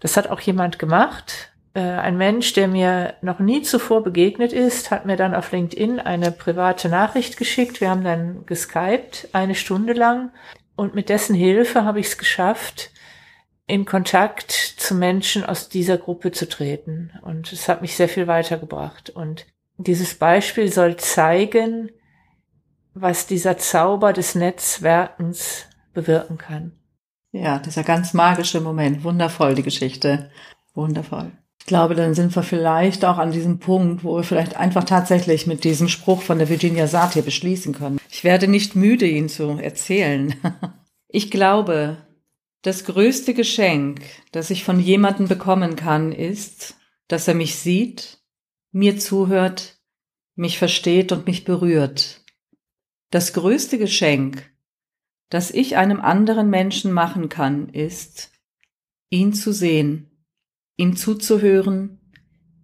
Das 0.00 0.16
hat 0.16 0.30
auch 0.30 0.40
jemand 0.40 0.78
gemacht. 0.78 1.50
Äh, 1.74 1.80
ein 1.80 2.16
Mensch, 2.16 2.54
der 2.54 2.66
mir 2.66 3.12
noch 3.20 3.40
nie 3.40 3.60
zuvor 3.60 4.02
begegnet 4.02 4.54
ist, 4.54 4.90
hat 4.90 5.04
mir 5.04 5.16
dann 5.16 5.34
auf 5.34 5.52
LinkedIn 5.52 6.00
eine 6.00 6.32
private 6.32 6.88
Nachricht 6.88 7.36
geschickt. 7.36 7.82
Wir 7.82 7.90
haben 7.90 8.04
dann 8.04 8.46
geskypt, 8.46 9.28
eine 9.34 9.54
Stunde 9.54 9.92
lang. 9.92 10.30
Und 10.76 10.94
mit 10.94 11.10
dessen 11.10 11.34
Hilfe 11.34 11.84
habe 11.84 12.00
ich 12.00 12.06
es 12.06 12.16
geschafft, 12.16 12.90
in 13.66 13.84
Kontakt 13.84 14.52
zu 14.52 14.94
Menschen 14.94 15.44
aus 15.44 15.68
dieser 15.68 15.98
Gruppe 15.98 16.32
zu 16.32 16.48
treten. 16.48 17.12
Und 17.22 17.52
es 17.52 17.68
hat 17.68 17.82
mich 17.82 17.96
sehr 17.96 18.08
viel 18.08 18.26
weitergebracht. 18.26 19.10
Und 19.10 19.46
dieses 19.76 20.14
Beispiel 20.14 20.72
soll 20.72 20.96
zeigen, 20.96 21.90
was 22.94 23.26
dieser 23.26 23.58
Zauber 23.58 24.12
des 24.12 24.34
Netzwerkens 24.34 25.66
bewirken 25.92 26.38
kann. 26.38 26.72
Ja, 27.32 27.58
dieser 27.58 27.82
ganz 27.82 28.14
magische 28.14 28.60
Moment. 28.60 29.04
Wundervoll, 29.04 29.54
die 29.54 29.62
Geschichte. 29.62 30.30
Wundervoll. 30.74 31.32
Ich 31.58 31.66
glaube, 31.66 31.96
dann 31.96 32.14
sind 32.14 32.34
wir 32.34 32.44
vielleicht 32.44 33.04
auch 33.04 33.18
an 33.18 33.32
diesem 33.32 33.58
Punkt, 33.58 34.04
wo 34.04 34.16
wir 34.16 34.22
vielleicht 34.22 34.56
einfach 34.56 34.84
tatsächlich 34.84 35.46
mit 35.48 35.64
diesem 35.64 35.88
Spruch 35.88 36.22
von 36.22 36.38
der 36.38 36.48
Virginia 36.48 36.86
Satir 36.86 37.22
beschließen 37.22 37.74
können. 37.74 37.98
Ich 38.08 38.22
werde 38.22 38.46
nicht 38.46 38.76
müde, 38.76 39.06
ihn 39.06 39.28
zu 39.28 39.58
erzählen. 39.58 40.34
Ich 41.08 41.30
glaube, 41.30 41.98
das 42.66 42.84
größte 42.84 43.32
Geschenk, 43.32 44.00
das 44.32 44.50
ich 44.50 44.64
von 44.64 44.80
jemandem 44.80 45.28
bekommen 45.28 45.76
kann, 45.76 46.10
ist, 46.10 46.76
dass 47.06 47.28
er 47.28 47.34
mich 47.34 47.54
sieht, 47.54 48.18
mir 48.72 48.98
zuhört, 48.98 49.78
mich 50.34 50.58
versteht 50.58 51.12
und 51.12 51.28
mich 51.28 51.44
berührt. 51.44 52.24
Das 53.12 53.32
größte 53.32 53.78
Geschenk, 53.78 54.50
das 55.28 55.52
ich 55.52 55.76
einem 55.76 56.00
anderen 56.00 56.50
Menschen 56.50 56.90
machen 56.90 57.28
kann, 57.28 57.68
ist, 57.68 58.32
ihn 59.10 59.32
zu 59.32 59.52
sehen, 59.52 60.10
ihm 60.76 60.96
zuzuhören, 60.96 62.00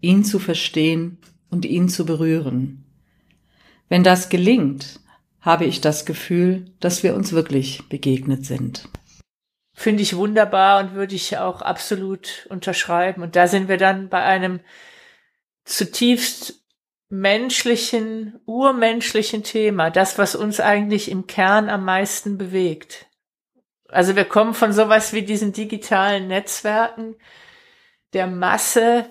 ihn 0.01 0.25
zu 0.25 0.41
verstehen 0.41 1.19
und 1.49 1.65
ihn 1.65 1.88
zu 1.88 2.05
berühren. 2.05 2.87
Wenn 3.88 4.03
das 4.03 4.31
gelingt, 4.31 4.99
habe 5.38 5.65
ich 5.65 5.81
das 5.81 6.07
Gefühl, 6.07 6.73
dass 6.81 7.05
wir 7.05 7.15
uns 7.15 7.31
wirklich 7.31 7.88
begegnet 7.88 8.45
sind. 8.45 8.88
Finde 9.75 10.03
ich 10.03 10.17
wunderbar 10.17 10.81
und 10.81 10.95
würde 10.95 11.15
ich 11.15 11.39
auch 11.39 11.63
absolut 11.63 12.47
unterschreiben. 12.51 13.23
Und 13.23 13.37
da 13.37 13.47
sind 13.47 13.69
wir 13.69 13.79
dann 13.79 14.09
bei 14.09 14.23
einem 14.23 14.61
zutiefst 15.65 16.63
menschlichen, 17.09 18.41
urmenschlichen 18.47 19.43
Thema, 19.43 19.91
das, 19.91 20.19
was 20.19 20.35
uns 20.35 20.61
eigentlich 20.61 21.11
im 21.11 21.27
Kern 21.27 21.69
am 21.69 21.85
meisten 21.85 22.39
bewegt. 22.39 23.07
Also 23.89 24.17
wir 24.17 24.25
kommen 24.25 24.55
von 24.55 24.73
sowas 24.73 25.13
wie 25.13 25.23
diesen 25.23 25.53
digitalen 25.53 26.29
Netzwerken, 26.29 27.17
der 28.15 28.27
Masse 28.27 29.11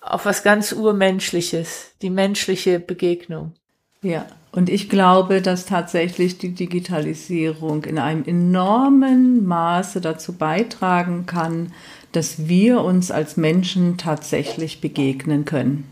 auf 0.00 0.26
was 0.26 0.42
ganz 0.42 0.72
Urmenschliches, 0.72 1.96
die 2.02 2.10
menschliche 2.10 2.78
Begegnung. 2.78 3.54
Ja, 4.02 4.26
und 4.54 4.70
ich 4.70 4.88
glaube, 4.88 5.42
dass 5.42 5.66
tatsächlich 5.66 6.38
die 6.38 6.54
Digitalisierung 6.54 7.82
in 7.84 7.98
einem 7.98 8.24
enormen 8.24 9.44
Maße 9.44 10.00
dazu 10.00 10.38
beitragen 10.38 11.26
kann, 11.26 11.72
dass 12.12 12.46
wir 12.46 12.80
uns 12.82 13.10
als 13.10 13.36
Menschen 13.36 13.98
tatsächlich 13.98 14.80
begegnen 14.80 15.44
können. 15.44 15.90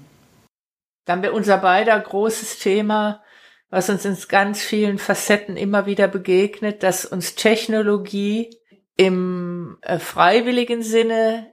Dann 1.07 1.23
wäre 1.23 1.33
unser 1.33 1.59
beider 1.59 1.99
großes 1.99 2.61
Thema, 2.61 3.25
was 3.69 3.91
uns 3.91 4.05
in 4.05 4.17
ganz 4.29 4.61
vielen 4.61 4.99
Facetten 4.99 5.57
immer 5.57 5.87
wieder 5.87 6.07
begegnet, 6.07 6.85
dass 6.85 7.05
uns 7.05 7.35
Technologie 7.35 8.49
im 8.97 9.77
äh, 9.83 9.99
freiwilligen 9.99 10.85
Sinne 10.85 11.53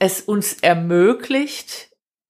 es 0.00 0.22
uns 0.22 0.54
ermöglicht, 0.54 1.87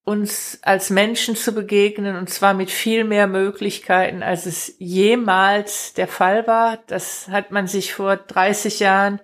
uns 0.09 0.57
als 0.63 0.89
Menschen 0.89 1.35
zu 1.35 1.51
begegnen 1.53 2.15
und 2.15 2.31
zwar 2.31 2.55
mit 2.55 2.71
viel 2.71 3.03
mehr 3.03 3.27
Möglichkeiten, 3.27 4.23
als 4.23 4.47
es 4.47 4.73
jemals 4.79 5.93
der 5.93 6.07
Fall 6.07 6.47
war. 6.47 6.79
Das 6.87 7.27
hat 7.27 7.51
man 7.51 7.67
sich 7.67 7.93
vor 7.93 8.17
30 8.17 8.79
Jahren, 8.79 9.21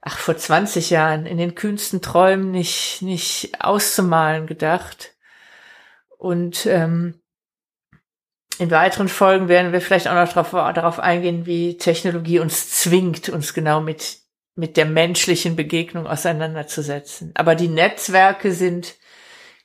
ach 0.00 0.18
vor 0.18 0.36
20 0.36 0.90
Jahren 0.90 1.26
in 1.26 1.38
den 1.38 1.54
kühnsten 1.54 2.02
Träumen 2.02 2.50
nicht, 2.50 3.02
nicht 3.02 3.52
auszumalen 3.60 4.48
gedacht. 4.48 5.14
Und 6.16 6.66
ähm, 6.66 7.20
in 8.58 8.72
weiteren 8.72 9.08
Folgen 9.08 9.46
werden 9.46 9.70
wir 9.70 9.80
vielleicht 9.80 10.08
auch 10.08 10.14
noch 10.14 10.32
darauf, 10.32 10.74
darauf 10.74 10.98
eingehen, 10.98 11.46
wie 11.46 11.78
Technologie 11.78 12.40
uns 12.40 12.72
zwingt, 12.80 13.28
uns 13.28 13.54
genau 13.54 13.80
mit, 13.80 14.18
mit 14.56 14.76
der 14.76 14.86
menschlichen 14.86 15.54
Begegnung 15.54 16.08
auseinanderzusetzen. 16.08 17.30
Aber 17.34 17.54
die 17.54 17.68
Netzwerke 17.68 18.50
sind, 18.50 18.97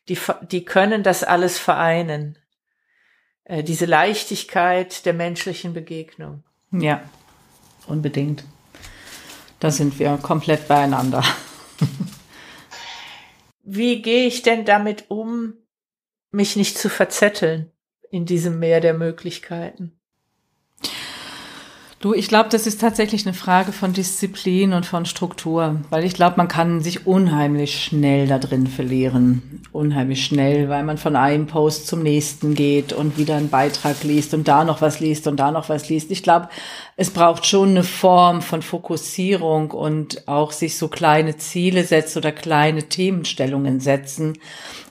die, 0.09 0.17
die 0.51 0.65
können 0.65 1.03
das 1.03 1.23
alles 1.23 1.59
vereinen. 1.59 2.37
Äh, 3.45 3.63
diese 3.63 3.85
Leichtigkeit 3.85 5.05
der 5.05 5.13
menschlichen 5.13 5.73
Begegnung. 5.73 6.43
Ja, 6.71 7.03
unbedingt. 7.87 8.43
Da 9.59 9.71
sind 9.71 9.99
wir 9.99 10.17
komplett 10.17 10.67
beieinander. 10.67 11.23
wie 13.63 14.01
gehe 14.01 14.27
ich 14.27 14.41
denn 14.41 14.65
damit 14.65 15.05
um, 15.09 15.53
mich 16.31 16.55
nicht 16.55 16.77
zu 16.77 16.89
verzetteln? 16.89 17.73
in 18.13 18.27
diesem 18.27 18.59
Meer 18.59 18.79
der 18.79 18.93
Möglichkeiten? 18.93 19.99
Du, 22.03 22.13
ich 22.13 22.27
glaube, 22.27 22.49
das 22.49 22.67
ist 22.67 22.81
tatsächlich 22.81 23.25
eine 23.25 23.33
Frage 23.33 23.71
von 23.71 23.93
Disziplin 23.93 24.73
und 24.73 24.85
von 24.85 25.05
Struktur, 25.05 25.79
weil 25.89 26.03
ich 26.03 26.15
glaube, 26.15 26.35
man 26.35 26.49
kann 26.49 26.81
sich 26.81 27.07
unheimlich 27.07 27.81
schnell 27.81 28.27
da 28.27 28.39
drin 28.39 28.67
verlieren. 28.67 29.61
Unheimlich 29.71 30.25
schnell, 30.25 30.67
weil 30.67 30.83
man 30.83 30.97
von 30.97 31.15
einem 31.15 31.47
Post 31.47 31.87
zum 31.87 32.03
nächsten 32.03 32.55
geht 32.55 32.91
und 32.91 33.17
wieder 33.17 33.37
einen 33.37 33.47
Beitrag 33.47 34.03
liest 34.03 34.33
und 34.33 34.49
da 34.49 34.65
noch 34.65 34.81
was 34.81 34.99
liest 34.99 35.27
und 35.27 35.37
da 35.37 35.51
noch 35.51 35.69
was 35.69 35.87
liest. 35.87 36.11
Ich 36.11 36.23
glaube, 36.23 36.49
es 36.97 37.09
braucht 37.09 37.45
schon 37.45 37.69
eine 37.69 37.83
Form 37.83 38.41
von 38.41 38.61
Fokussierung 38.61 39.71
und 39.71 40.27
auch 40.27 40.51
sich 40.51 40.77
so 40.77 40.89
kleine 40.89 41.37
Ziele 41.37 41.85
setzen 41.85 42.17
oder 42.17 42.33
kleine 42.33 42.83
Themenstellungen 42.83 43.79
setzen, 43.79 44.33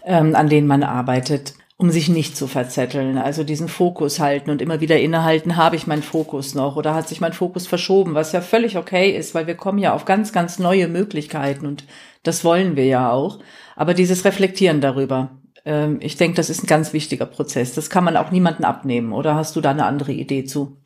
ähm, 0.06 0.34
an 0.34 0.48
denen 0.48 0.66
man 0.66 0.82
arbeitet 0.82 1.52
um 1.76 1.90
sich 1.90 2.08
nicht 2.08 2.36
zu 2.36 2.46
verzetteln. 2.46 3.18
Also 3.18 3.44
diesen 3.44 3.68
Fokus 3.68 4.20
halten 4.20 4.50
und 4.50 4.62
immer 4.62 4.80
wieder 4.80 5.00
innehalten, 5.00 5.56
habe 5.56 5.76
ich 5.76 5.86
meinen 5.86 6.02
Fokus 6.02 6.54
noch 6.54 6.76
oder 6.76 6.94
hat 6.94 7.08
sich 7.08 7.20
mein 7.20 7.32
Fokus 7.32 7.66
verschoben, 7.66 8.14
was 8.14 8.32
ja 8.32 8.40
völlig 8.40 8.76
okay 8.76 9.10
ist, 9.10 9.34
weil 9.34 9.46
wir 9.46 9.56
kommen 9.56 9.78
ja 9.78 9.92
auf 9.92 10.04
ganz, 10.04 10.32
ganz 10.32 10.58
neue 10.58 10.88
Möglichkeiten 10.88 11.66
und 11.66 11.84
das 12.22 12.44
wollen 12.44 12.76
wir 12.76 12.86
ja 12.86 13.10
auch. 13.10 13.40
Aber 13.74 13.94
dieses 13.94 14.24
Reflektieren 14.24 14.80
darüber, 14.80 15.30
ähm, 15.64 15.98
ich 16.00 16.16
denke, 16.16 16.36
das 16.36 16.50
ist 16.50 16.64
ein 16.64 16.66
ganz 16.68 16.92
wichtiger 16.92 17.26
Prozess. 17.26 17.74
Das 17.74 17.90
kann 17.90 18.04
man 18.04 18.16
auch 18.16 18.30
niemanden 18.30 18.64
abnehmen. 18.64 19.12
Oder 19.12 19.34
hast 19.34 19.56
du 19.56 19.60
da 19.60 19.70
eine 19.70 19.86
andere 19.86 20.12
Idee 20.12 20.44
zu? 20.44 20.76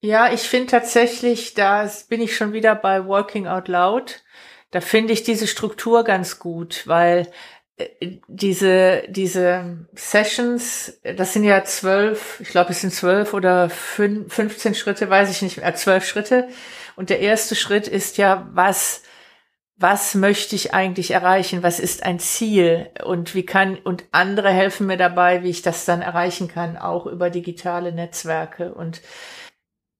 Ja, 0.00 0.32
ich 0.32 0.42
finde 0.42 0.66
tatsächlich, 0.66 1.54
da 1.54 1.88
bin 2.08 2.20
ich 2.20 2.36
schon 2.36 2.52
wieder 2.52 2.74
bei 2.74 3.06
Walking 3.06 3.46
Out 3.46 3.68
Loud. 3.68 4.22
Da 4.70 4.80
finde 4.80 5.12
ich 5.12 5.22
diese 5.22 5.46
Struktur 5.46 6.04
ganz 6.04 6.38
gut, 6.38 6.82
weil 6.86 7.30
diese, 8.28 9.02
diese 9.08 9.86
Sessions, 9.94 11.00
das 11.02 11.32
sind 11.32 11.44
ja 11.44 11.64
zwölf, 11.64 12.38
ich 12.40 12.48
glaube, 12.48 12.70
es 12.70 12.80
sind 12.80 12.92
zwölf 12.92 13.34
oder 13.34 13.68
fün 13.68 14.28
15 14.28 14.74
Schritte, 14.74 15.10
weiß 15.10 15.30
ich 15.30 15.42
nicht 15.42 15.56
mehr, 15.56 15.74
zwölf 15.74 16.06
Schritte. 16.06 16.48
Und 16.94 17.10
der 17.10 17.18
erste 17.20 17.56
Schritt 17.56 17.88
ist 17.88 18.16
ja, 18.16 18.48
was, 18.52 19.02
was 19.76 20.14
möchte 20.14 20.54
ich 20.54 20.72
eigentlich 20.72 21.10
erreichen? 21.10 21.64
Was 21.64 21.80
ist 21.80 22.04
ein 22.04 22.20
Ziel? 22.20 22.90
Und 23.04 23.34
wie 23.34 23.44
kann, 23.44 23.76
und 23.76 24.04
andere 24.12 24.50
helfen 24.50 24.86
mir 24.86 24.96
dabei, 24.96 25.42
wie 25.42 25.50
ich 25.50 25.62
das 25.62 25.84
dann 25.84 26.00
erreichen 26.00 26.46
kann, 26.46 26.76
auch 26.76 27.06
über 27.06 27.28
digitale 27.28 27.90
Netzwerke. 27.90 28.72
Und 28.72 29.02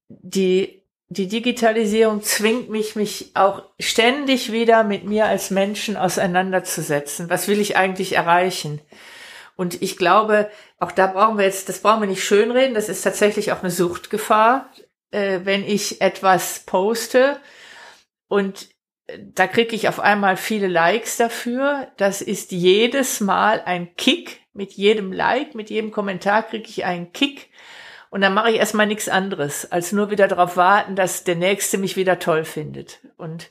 die, 0.09 0.84
die 1.09 1.29
Digitalisierung 1.29 2.23
zwingt 2.23 2.71
mich, 2.71 2.97
mich 2.97 3.31
auch 3.35 3.63
ständig 3.79 4.53
wieder 4.53 4.85
mit 4.85 5.05
mir 5.05 5.27
als 5.27 5.51
Menschen 5.51 5.97
auseinanderzusetzen. 5.97 7.31
Was 7.31 7.47
will 7.49 7.61
ich 7.61 7.77
eigentlich 7.77 8.15
erreichen? 8.15 8.81
Und 9.57 9.83
ich 9.83 9.97
glaube, 9.97 10.51
auch 10.79 10.93
da 10.93 11.07
brauchen 11.07 11.39
wir 11.39 11.45
jetzt, 11.45 11.69
das 11.69 11.81
brauchen 11.81 12.01
wir 12.01 12.09
nicht 12.09 12.25
schönreden, 12.25 12.75
das 12.75 12.89
ist 12.89 13.03
tatsächlich 13.03 13.53
auch 13.53 13.61
eine 13.61 13.71
Suchtgefahr, 13.71 14.71
äh, 15.11 15.41
wenn 15.45 15.65
ich 15.65 16.01
etwas 16.01 16.61
poste 16.67 17.39
und 18.27 18.69
äh, 19.07 19.19
da 19.35 19.47
kriege 19.47 19.77
ich 19.77 19.89
auf 19.89 20.01
einmal 20.01 20.37
viele 20.37 20.67
Likes 20.67 21.17
dafür. 21.17 21.89
Das 21.97 22.21
ist 22.21 22.51
jedes 22.53 23.21
Mal 23.21 23.63
ein 23.65 23.95
Kick. 23.97 24.41
Mit 24.57 24.75
jedem 24.75 25.13
Like, 25.13 25.57
mit 25.57 25.69
jedem 25.69 25.91
Kommentar 25.91 26.45
kriege 26.45 26.69
ich 26.69 26.85
einen 26.85 27.13
Kick. 27.13 27.51
Und 28.15 28.21
dann 28.21 28.33
mache 28.33 28.53
ich 28.53 28.59
erstmal 28.59 28.87
nichts 28.87 29.09
anderes, 29.09 29.73
als 29.73 29.91
nur 29.91 30.09
wieder 30.09 30.29
darauf 30.29 30.57
warten, 30.57 30.95
dass 30.95 31.25
der 31.25 31.35
Nächste 31.35 31.79
mich 31.79 31.97
wieder 31.97 32.21
toll 32.21 32.45
findet. 32.45 33.01
Und 33.17 33.51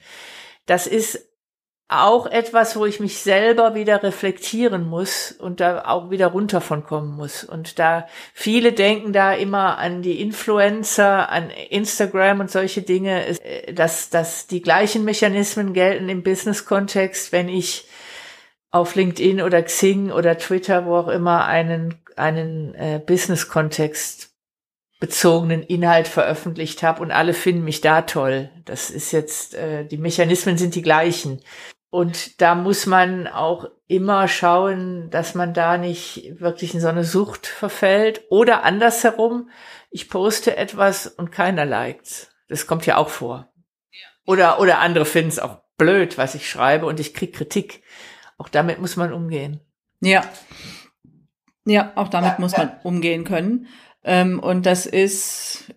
das 0.68 0.88
ist 0.88 1.20
auch 1.90 2.28
etwas, 2.28 2.78
wo 2.78 2.86
ich 2.86 3.02
mich 3.02 3.18
selber 3.18 3.76
wieder 3.76 4.02
reflektieren 4.02 4.88
muss 4.88 5.34
und 5.34 5.60
da 5.60 5.84
auch 5.84 6.12
wieder 6.12 6.28
runter 6.28 6.62
von 6.62 6.86
kommen 6.86 7.14
muss. 7.18 7.44
Und 7.44 7.78
da 7.78 8.08
viele 8.34 8.72
denken 8.72 9.12
da 9.12 9.34
immer 9.34 9.80
an 9.80 10.02
die 10.02 10.22
Influencer, 10.22 11.30
an 11.30 11.50
Instagram 11.50 12.40
und 12.40 12.50
solche 12.50 12.84
Dinge, 12.84 13.38
äh, 13.44 13.74
dass, 13.74 14.12
dass 14.12 14.48
die 14.48 14.62
gleichen 14.62 15.04
Mechanismen 15.04 15.74
gelten 15.74 16.08
im 16.08 16.24
Business-Kontext, 16.24 17.34
wenn 17.34 17.50
ich 17.50 17.90
auf 18.72 18.96
LinkedIn 18.96 19.42
oder 19.42 19.62
Xing 19.62 20.10
oder 20.10 20.38
Twitter, 20.38 20.86
wo 20.86 20.96
auch 20.96 21.10
immer, 21.10 21.48
einen, 21.48 21.96
einen 22.16 22.74
äh, 22.76 23.02
Business-Kontext 23.06 24.33
bezogenen 25.04 25.64
Inhalt 25.64 26.08
veröffentlicht 26.08 26.82
habe 26.82 27.02
und 27.02 27.12
alle 27.12 27.34
finden 27.34 27.66
mich 27.66 27.82
da 27.82 28.04
toll. 28.04 28.50
Das 28.64 28.90
ist 28.90 29.12
jetzt, 29.12 29.54
äh, 29.54 29.84
die 29.86 29.98
Mechanismen 29.98 30.58
sind 30.58 30.76
die 30.76 30.82
gleichen. 30.82 31.42
Und 31.90 32.40
da 32.40 32.56
muss 32.56 32.86
man 32.86 33.28
auch 33.28 33.66
immer 33.88 34.30
schauen, 34.30 35.10
dass 35.10 35.36
man 35.36 35.54
da 35.54 35.78
nicht 35.78 36.40
wirklich 36.40 36.74
in 36.74 36.80
so 36.80 36.88
eine 36.88 37.04
Sucht 37.04 37.48
verfällt. 37.48 38.22
Oder 38.30 38.64
andersherum, 38.64 39.50
ich 39.92 40.10
poste 40.10 40.56
etwas 40.56 41.08
und 41.08 41.34
keiner 41.34 41.66
liked. 41.66 42.30
Das 42.48 42.66
kommt 42.66 42.86
ja 42.86 42.96
auch 42.96 43.10
vor. 43.10 43.52
Oder, 44.26 44.62
oder 44.62 44.80
andere 44.80 45.04
finden 45.04 45.32
es 45.32 45.40
auch 45.40 45.64
blöd, 45.78 46.18
was 46.18 46.34
ich 46.34 46.50
schreibe 46.50 46.86
und 46.86 47.02
ich 47.02 47.14
krieg 47.14 47.36
Kritik. 47.36 47.84
Auch 48.38 48.48
damit 48.48 48.80
muss 48.80 48.96
man 48.96 49.12
umgehen. 49.12 49.60
Ja. 50.00 50.24
Ja, 51.66 51.92
auch 51.96 52.08
damit 52.08 52.40
muss 52.40 52.56
man 52.56 52.72
umgehen 52.84 53.26
können. 53.26 53.68
Ähm, 54.04 54.40
und 54.40 54.66
das 54.66 54.86
ist, 54.86 55.74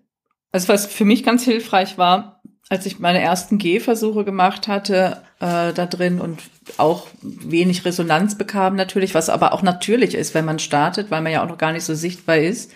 also 0.52 0.68
was 0.68 0.86
für 0.86 1.04
mich 1.04 1.22
ganz 1.22 1.44
hilfreich 1.44 1.98
war, 1.98 2.42
als 2.68 2.86
ich 2.86 2.98
meine 2.98 3.20
ersten 3.20 3.58
Gehversuche 3.58 4.24
gemacht 4.24 4.66
hatte 4.66 5.22
äh, 5.38 5.72
da 5.72 5.86
drin 5.86 6.20
und 6.20 6.42
auch 6.78 7.06
wenig 7.22 7.84
Resonanz 7.84 8.36
bekam 8.36 8.74
natürlich, 8.74 9.14
was 9.14 9.28
aber 9.28 9.52
auch 9.52 9.62
natürlich 9.62 10.14
ist, 10.14 10.34
wenn 10.34 10.44
man 10.44 10.58
startet, 10.58 11.10
weil 11.10 11.22
man 11.22 11.32
ja 11.32 11.44
auch 11.44 11.48
noch 11.48 11.58
gar 11.58 11.72
nicht 11.72 11.84
so 11.84 11.94
sichtbar 11.94 12.38
ist, 12.38 12.72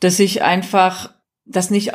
dass 0.00 0.20
ich 0.20 0.42
einfach 0.42 1.12
das 1.44 1.70
nicht 1.70 1.92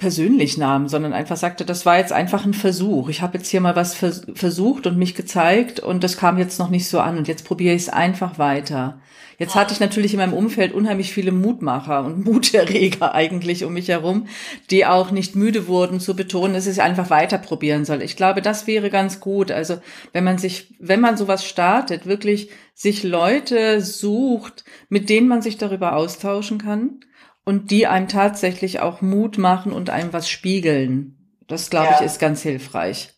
persönlich 0.00 0.58
nahm, 0.58 0.88
sondern 0.88 1.12
einfach 1.12 1.36
sagte, 1.36 1.64
das 1.64 1.86
war 1.86 1.98
jetzt 1.98 2.12
einfach 2.12 2.44
ein 2.44 2.54
Versuch. 2.54 3.08
Ich 3.08 3.22
habe 3.22 3.38
jetzt 3.38 3.48
hier 3.48 3.60
mal 3.60 3.76
was 3.76 3.94
vers 3.94 4.26
versucht 4.34 4.86
und 4.86 4.98
mich 4.98 5.14
gezeigt 5.14 5.78
und 5.78 6.02
das 6.02 6.16
kam 6.16 6.38
jetzt 6.38 6.58
noch 6.58 6.70
nicht 6.70 6.88
so 6.88 7.00
an 7.00 7.18
und 7.18 7.28
jetzt 7.28 7.44
probiere 7.44 7.74
ich 7.74 7.82
es 7.82 7.88
einfach 7.88 8.38
weiter. 8.38 9.00
Jetzt 9.40 9.54
hatte 9.54 9.72
ich 9.72 9.80
natürlich 9.80 10.12
in 10.12 10.18
meinem 10.18 10.34
Umfeld 10.34 10.74
unheimlich 10.74 11.14
viele 11.14 11.32
Mutmacher 11.32 12.04
und 12.04 12.24
Muterreger 12.26 13.14
eigentlich 13.14 13.64
um 13.64 13.72
mich 13.72 13.88
herum, 13.88 14.26
die 14.70 14.84
auch 14.84 15.10
nicht 15.10 15.34
müde 15.34 15.66
wurden 15.66 15.98
zu 15.98 16.14
betonen, 16.14 16.52
dass 16.52 16.66
ich 16.66 16.82
einfach 16.82 17.08
weiter 17.08 17.38
probieren 17.38 17.86
soll. 17.86 18.02
Ich 18.02 18.16
glaube, 18.16 18.42
das 18.42 18.66
wäre 18.66 18.90
ganz 18.90 19.18
gut. 19.18 19.50
Also 19.50 19.78
wenn 20.12 20.24
man 20.24 20.36
sich, 20.36 20.74
wenn 20.78 21.00
man 21.00 21.16
sowas 21.16 21.46
startet, 21.46 22.04
wirklich 22.04 22.50
sich 22.74 23.02
Leute 23.02 23.80
sucht, 23.80 24.66
mit 24.90 25.08
denen 25.08 25.26
man 25.26 25.40
sich 25.40 25.56
darüber 25.56 25.96
austauschen 25.96 26.58
kann 26.58 27.00
und 27.42 27.70
die 27.70 27.86
einem 27.86 28.08
tatsächlich 28.08 28.80
auch 28.80 29.00
Mut 29.00 29.38
machen 29.38 29.72
und 29.72 29.88
einem 29.88 30.12
was 30.12 30.28
spiegeln. 30.28 31.16
Das, 31.48 31.70
glaube 31.70 31.92
ja. 31.92 31.96
ich, 31.98 32.06
ist 32.06 32.18
ganz 32.18 32.42
hilfreich 32.42 33.14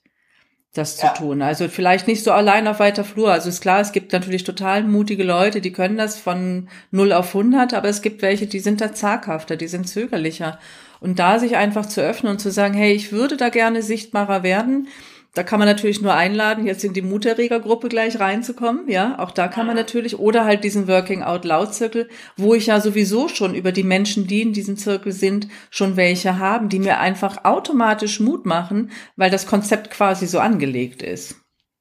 das 0.72 1.00
ja. 1.00 1.12
zu 1.12 1.22
tun. 1.22 1.42
Also 1.42 1.68
vielleicht 1.68 2.08
nicht 2.08 2.24
so 2.24 2.32
allein 2.32 2.66
auf 2.66 2.80
weiter 2.80 3.04
Flur. 3.04 3.30
Also 3.30 3.48
ist 3.48 3.60
klar, 3.60 3.80
es 3.80 3.92
gibt 3.92 4.12
natürlich 4.12 4.44
total 4.44 4.84
mutige 4.84 5.24
Leute, 5.24 5.60
die 5.60 5.72
können 5.72 5.98
das 5.98 6.18
von 6.18 6.68
0 6.90 7.12
auf 7.12 7.34
100, 7.34 7.74
aber 7.74 7.88
es 7.88 8.02
gibt 8.02 8.22
welche, 8.22 8.46
die 8.46 8.60
sind 8.60 8.80
da 8.80 8.94
zaghafter, 8.94 9.56
die 9.56 9.68
sind 9.68 9.88
zögerlicher. 9.88 10.58
Und 11.00 11.18
da 11.18 11.38
sich 11.38 11.56
einfach 11.56 11.86
zu 11.86 12.00
öffnen 12.00 12.32
und 12.32 12.38
zu 12.38 12.50
sagen, 12.50 12.74
hey, 12.74 12.92
ich 12.92 13.12
würde 13.12 13.36
da 13.36 13.48
gerne 13.48 13.82
sichtbarer 13.82 14.42
werden, 14.42 14.88
Da 15.34 15.42
kann 15.42 15.58
man 15.58 15.66
natürlich 15.66 16.02
nur 16.02 16.12
einladen, 16.12 16.66
jetzt 16.66 16.84
in 16.84 16.92
die 16.92 17.00
Muterreger-Gruppe 17.00 17.88
gleich 17.88 18.20
reinzukommen. 18.20 18.86
Ja, 18.90 19.18
auch 19.18 19.30
da 19.30 19.48
kann 19.48 19.66
man 19.66 19.76
natürlich. 19.76 20.18
Oder 20.18 20.44
halt 20.44 20.62
diesen 20.62 20.88
Working 20.88 21.22
Out 21.22 21.46
Loud 21.46 21.72
Zirkel, 21.72 22.10
wo 22.36 22.54
ich 22.54 22.66
ja 22.66 22.80
sowieso 22.80 23.28
schon 23.28 23.54
über 23.54 23.72
die 23.72 23.82
Menschen, 23.82 24.26
die 24.26 24.42
in 24.42 24.52
diesem 24.52 24.76
Zirkel 24.76 25.12
sind, 25.12 25.48
schon 25.70 25.96
welche 25.96 26.38
haben, 26.38 26.68
die 26.68 26.78
mir 26.78 27.00
einfach 27.00 27.44
automatisch 27.44 28.20
Mut 28.20 28.44
machen, 28.44 28.90
weil 29.16 29.30
das 29.30 29.46
Konzept 29.46 29.90
quasi 29.90 30.26
so 30.26 30.38
angelegt 30.38 31.02
ist. 31.02 31.36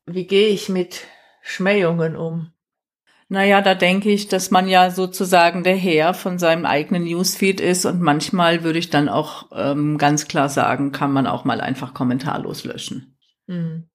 Wie 0.05 0.27
gehe 0.27 0.47
ich 0.47 0.69
mit 0.69 1.07
Schmähungen 1.41 2.15
um? 2.15 2.53
Naja, 3.27 3.61
da 3.61 3.75
denke 3.75 4.11
ich, 4.11 4.29
dass 4.29 4.51
man 4.51 4.67
ja 4.67 4.91
sozusagen 4.91 5.63
der 5.63 5.75
Herr 5.75 6.13
von 6.13 6.39
seinem 6.39 6.65
eigenen 6.65 7.03
Newsfeed 7.03 7.59
ist 7.59 7.85
und 7.85 8.01
manchmal 8.01 8.63
würde 8.63 8.79
ich 8.79 8.89
dann 8.89 9.09
auch 9.09 9.47
ähm, 9.53 9.97
ganz 9.97 10.27
klar 10.27 10.47
sagen, 10.47 10.91
kann 10.91 11.11
man 11.11 11.27
auch 11.27 11.45
mal 11.45 11.61
einfach 11.61 11.93
kommentarlos 11.93 12.63
löschen. 12.63 13.10
Hm. 13.51 13.89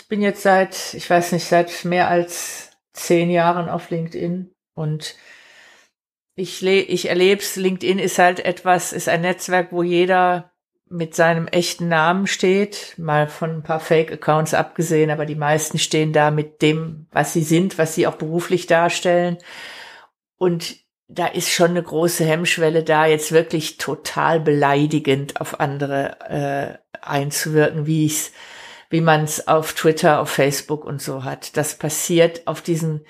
Ich 0.00 0.08
bin 0.08 0.22
jetzt 0.22 0.42
seit, 0.42 0.94
ich 0.94 1.08
weiß 1.08 1.32
nicht, 1.32 1.44
seit 1.44 1.84
mehr 1.84 2.08
als 2.08 2.70
zehn 2.94 3.28
Jahren 3.28 3.68
auf 3.68 3.90
LinkedIn 3.90 4.50
und 4.74 5.14
ich, 6.36 6.64
ich 6.64 7.08
erlebe 7.08 7.42
es, 7.42 7.56
LinkedIn 7.56 7.98
ist 7.98 8.18
halt 8.18 8.40
etwas, 8.40 8.92
ist 8.92 9.08
ein 9.08 9.20
Netzwerk, 9.20 9.72
wo 9.72 9.82
jeder 9.82 10.52
mit 10.88 11.14
seinem 11.14 11.48
echten 11.48 11.88
Namen 11.88 12.26
steht, 12.26 12.94
mal 12.96 13.28
von 13.28 13.50
ein 13.50 13.62
paar 13.62 13.78
Fake-Accounts 13.78 14.54
abgesehen, 14.54 15.10
aber 15.10 15.26
die 15.26 15.34
meisten 15.34 15.78
stehen 15.78 16.12
da 16.12 16.30
mit 16.30 16.62
dem, 16.62 17.06
was 17.12 17.34
sie 17.34 17.42
sind, 17.42 17.76
was 17.76 17.94
sie 17.94 18.06
auch 18.06 18.16
beruflich 18.16 18.66
darstellen. 18.66 19.38
Und 20.36 20.76
da 21.08 21.26
ist 21.26 21.50
schon 21.50 21.70
eine 21.70 21.82
große 21.82 22.24
Hemmschwelle 22.24 22.82
da, 22.82 23.06
jetzt 23.06 23.32
wirklich 23.32 23.76
total 23.76 24.40
beleidigend 24.40 25.40
auf 25.40 25.60
andere 25.60 26.80
äh, 26.90 26.98
einzuwirken, 27.00 27.86
wie 27.86 28.06
ich 28.06 28.32
wie 28.94 29.00
man 29.00 29.24
es 29.24 29.48
auf 29.48 29.72
Twitter, 29.72 30.20
auf 30.20 30.30
Facebook 30.30 30.84
und 30.84 31.02
so 31.02 31.24
hat. 31.24 31.56
Das 31.56 31.74
passiert 31.74 32.46
auf 32.46 32.62
diesen 32.62 33.04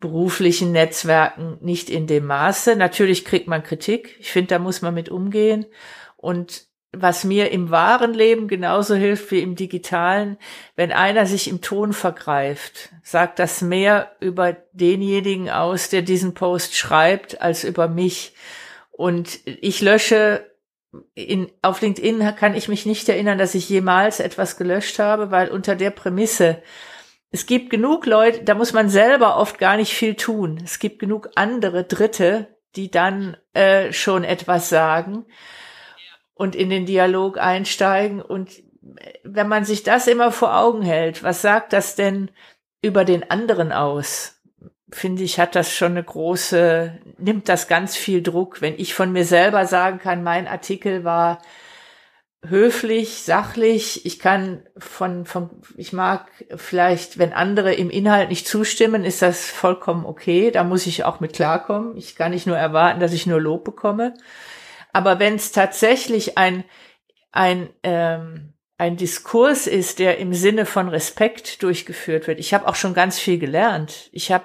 beruflichen 0.00 0.72
Netzwerken 0.72 1.56
nicht 1.60 1.88
in 1.88 2.08
dem 2.08 2.26
Maße. 2.26 2.74
Natürlich 2.74 3.24
kriegt 3.24 3.46
man 3.46 3.62
Kritik. 3.62 4.16
Ich 4.18 4.32
finde, 4.32 4.48
da 4.48 4.58
muss 4.58 4.82
man 4.82 4.92
mit 4.92 5.10
umgehen. 5.10 5.66
Und 6.16 6.64
was 6.90 7.22
mir 7.22 7.52
im 7.52 7.70
wahren 7.70 8.12
Leben 8.12 8.48
genauso 8.48 8.96
hilft 8.96 9.30
wie 9.30 9.38
im 9.38 9.54
digitalen, 9.54 10.36
wenn 10.74 10.90
einer 10.90 11.26
sich 11.26 11.46
im 11.46 11.60
Ton 11.60 11.92
vergreift, 11.92 12.90
sagt 13.04 13.38
das 13.38 13.62
mehr 13.62 14.16
über 14.18 14.56
denjenigen 14.72 15.48
aus, 15.48 15.90
der 15.90 16.02
diesen 16.02 16.34
Post 16.34 16.74
schreibt, 16.74 17.40
als 17.40 17.62
über 17.62 17.86
mich. 17.86 18.34
Und 18.90 19.38
ich 19.44 19.80
lösche 19.80 20.44
in, 21.14 21.50
auf 21.62 21.80
LinkedIn 21.80 22.36
kann 22.36 22.54
ich 22.54 22.68
mich 22.68 22.86
nicht 22.86 23.08
erinnern, 23.08 23.38
dass 23.38 23.54
ich 23.54 23.68
jemals 23.68 24.20
etwas 24.20 24.56
gelöscht 24.56 24.98
habe, 24.98 25.30
weil 25.30 25.48
unter 25.48 25.76
der 25.76 25.90
Prämisse, 25.90 26.62
es 27.30 27.46
gibt 27.46 27.70
genug 27.70 28.06
Leute, 28.06 28.44
da 28.44 28.54
muss 28.54 28.72
man 28.72 28.88
selber 28.88 29.36
oft 29.36 29.58
gar 29.58 29.76
nicht 29.76 29.92
viel 29.92 30.14
tun. 30.14 30.60
Es 30.62 30.78
gibt 30.78 30.98
genug 30.98 31.30
andere 31.34 31.84
Dritte, 31.84 32.48
die 32.76 32.90
dann 32.90 33.36
äh, 33.52 33.92
schon 33.92 34.24
etwas 34.24 34.68
sagen 34.68 35.26
und 36.34 36.54
in 36.56 36.70
den 36.70 36.86
Dialog 36.86 37.38
einsteigen. 37.38 38.20
Und 38.20 38.62
wenn 39.22 39.48
man 39.48 39.64
sich 39.64 39.82
das 39.82 40.06
immer 40.06 40.32
vor 40.32 40.56
Augen 40.56 40.82
hält, 40.82 41.22
was 41.22 41.42
sagt 41.42 41.72
das 41.72 41.96
denn 41.96 42.30
über 42.82 43.04
den 43.04 43.30
anderen 43.30 43.72
aus? 43.72 44.33
Finde 44.90 45.22
ich, 45.22 45.40
hat 45.40 45.54
das 45.54 45.72
schon 45.72 45.92
eine 45.92 46.04
große, 46.04 47.00
nimmt 47.18 47.48
das 47.48 47.68
ganz 47.68 47.96
viel 47.96 48.22
Druck, 48.22 48.60
wenn 48.60 48.74
ich 48.78 48.94
von 48.94 49.12
mir 49.12 49.24
selber 49.24 49.66
sagen 49.66 49.98
kann, 49.98 50.22
mein 50.22 50.46
Artikel 50.46 51.04
war 51.04 51.40
höflich, 52.46 53.22
sachlich. 53.22 54.04
Ich 54.06 54.18
kann 54.18 54.62
von, 54.76 55.24
von, 55.24 55.50
ich 55.76 55.92
mag 55.92 56.30
vielleicht, 56.56 57.18
wenn 57.18 57.32
andere 57.32 57.74
im 57.74 57.90
Inhalt 57.90 58.28
nicht 58.28 58.46
zustimmen, 58.46 59.04
ist 59.04 59.22
das 59.22 59.46
vollkommen 59.46 60.04
okay. 60.06 60.50
Da 60.50 60.64
muss 60.64 60.86
ich 60.86 61.04
auch 61.04 61.20
mit 61.20 61.32
klarkommen. 61.32 61.96
Ich 61.96 62.16
kann 62.16 62.32
nicht 62.32 62.46
nur 62.46 62.56
erwarten, 62.56 63.00
dass 63.00 63.12
ich 63.12 63.26
nur 63.26 63.40
Lob 63.40 63.64
bekomme. 63.64 64.14
Aber 64.92 65.18
wenn 65.18 65.34
es 65.34 65.52
tatsächlich 65.52 66.38
ein, 66.38 66.64
ein, 67.32 67.68
ähm, 67.82 68.53
ein 68.84 68.96
Diskurs 68.98 69.66
ist, 69.66 69.98
der 69.98 70.18
im 70.18 70.34
Sinne 70.34 70.66
von 70.66 70.88
Respekt 70.88 71.62
durchgeführt 71.62 72.26
wird. 72.26 72.38
Ich 72.38 72.52
habe 72.52 72.68
auch 72.68 72.74
schon 72.74 72.92
ganz 72.92 73.18
viel 73.18 73.38
gelernt. 73.38 74.10
Ich 74.12 74.30
habe 74.30 74.44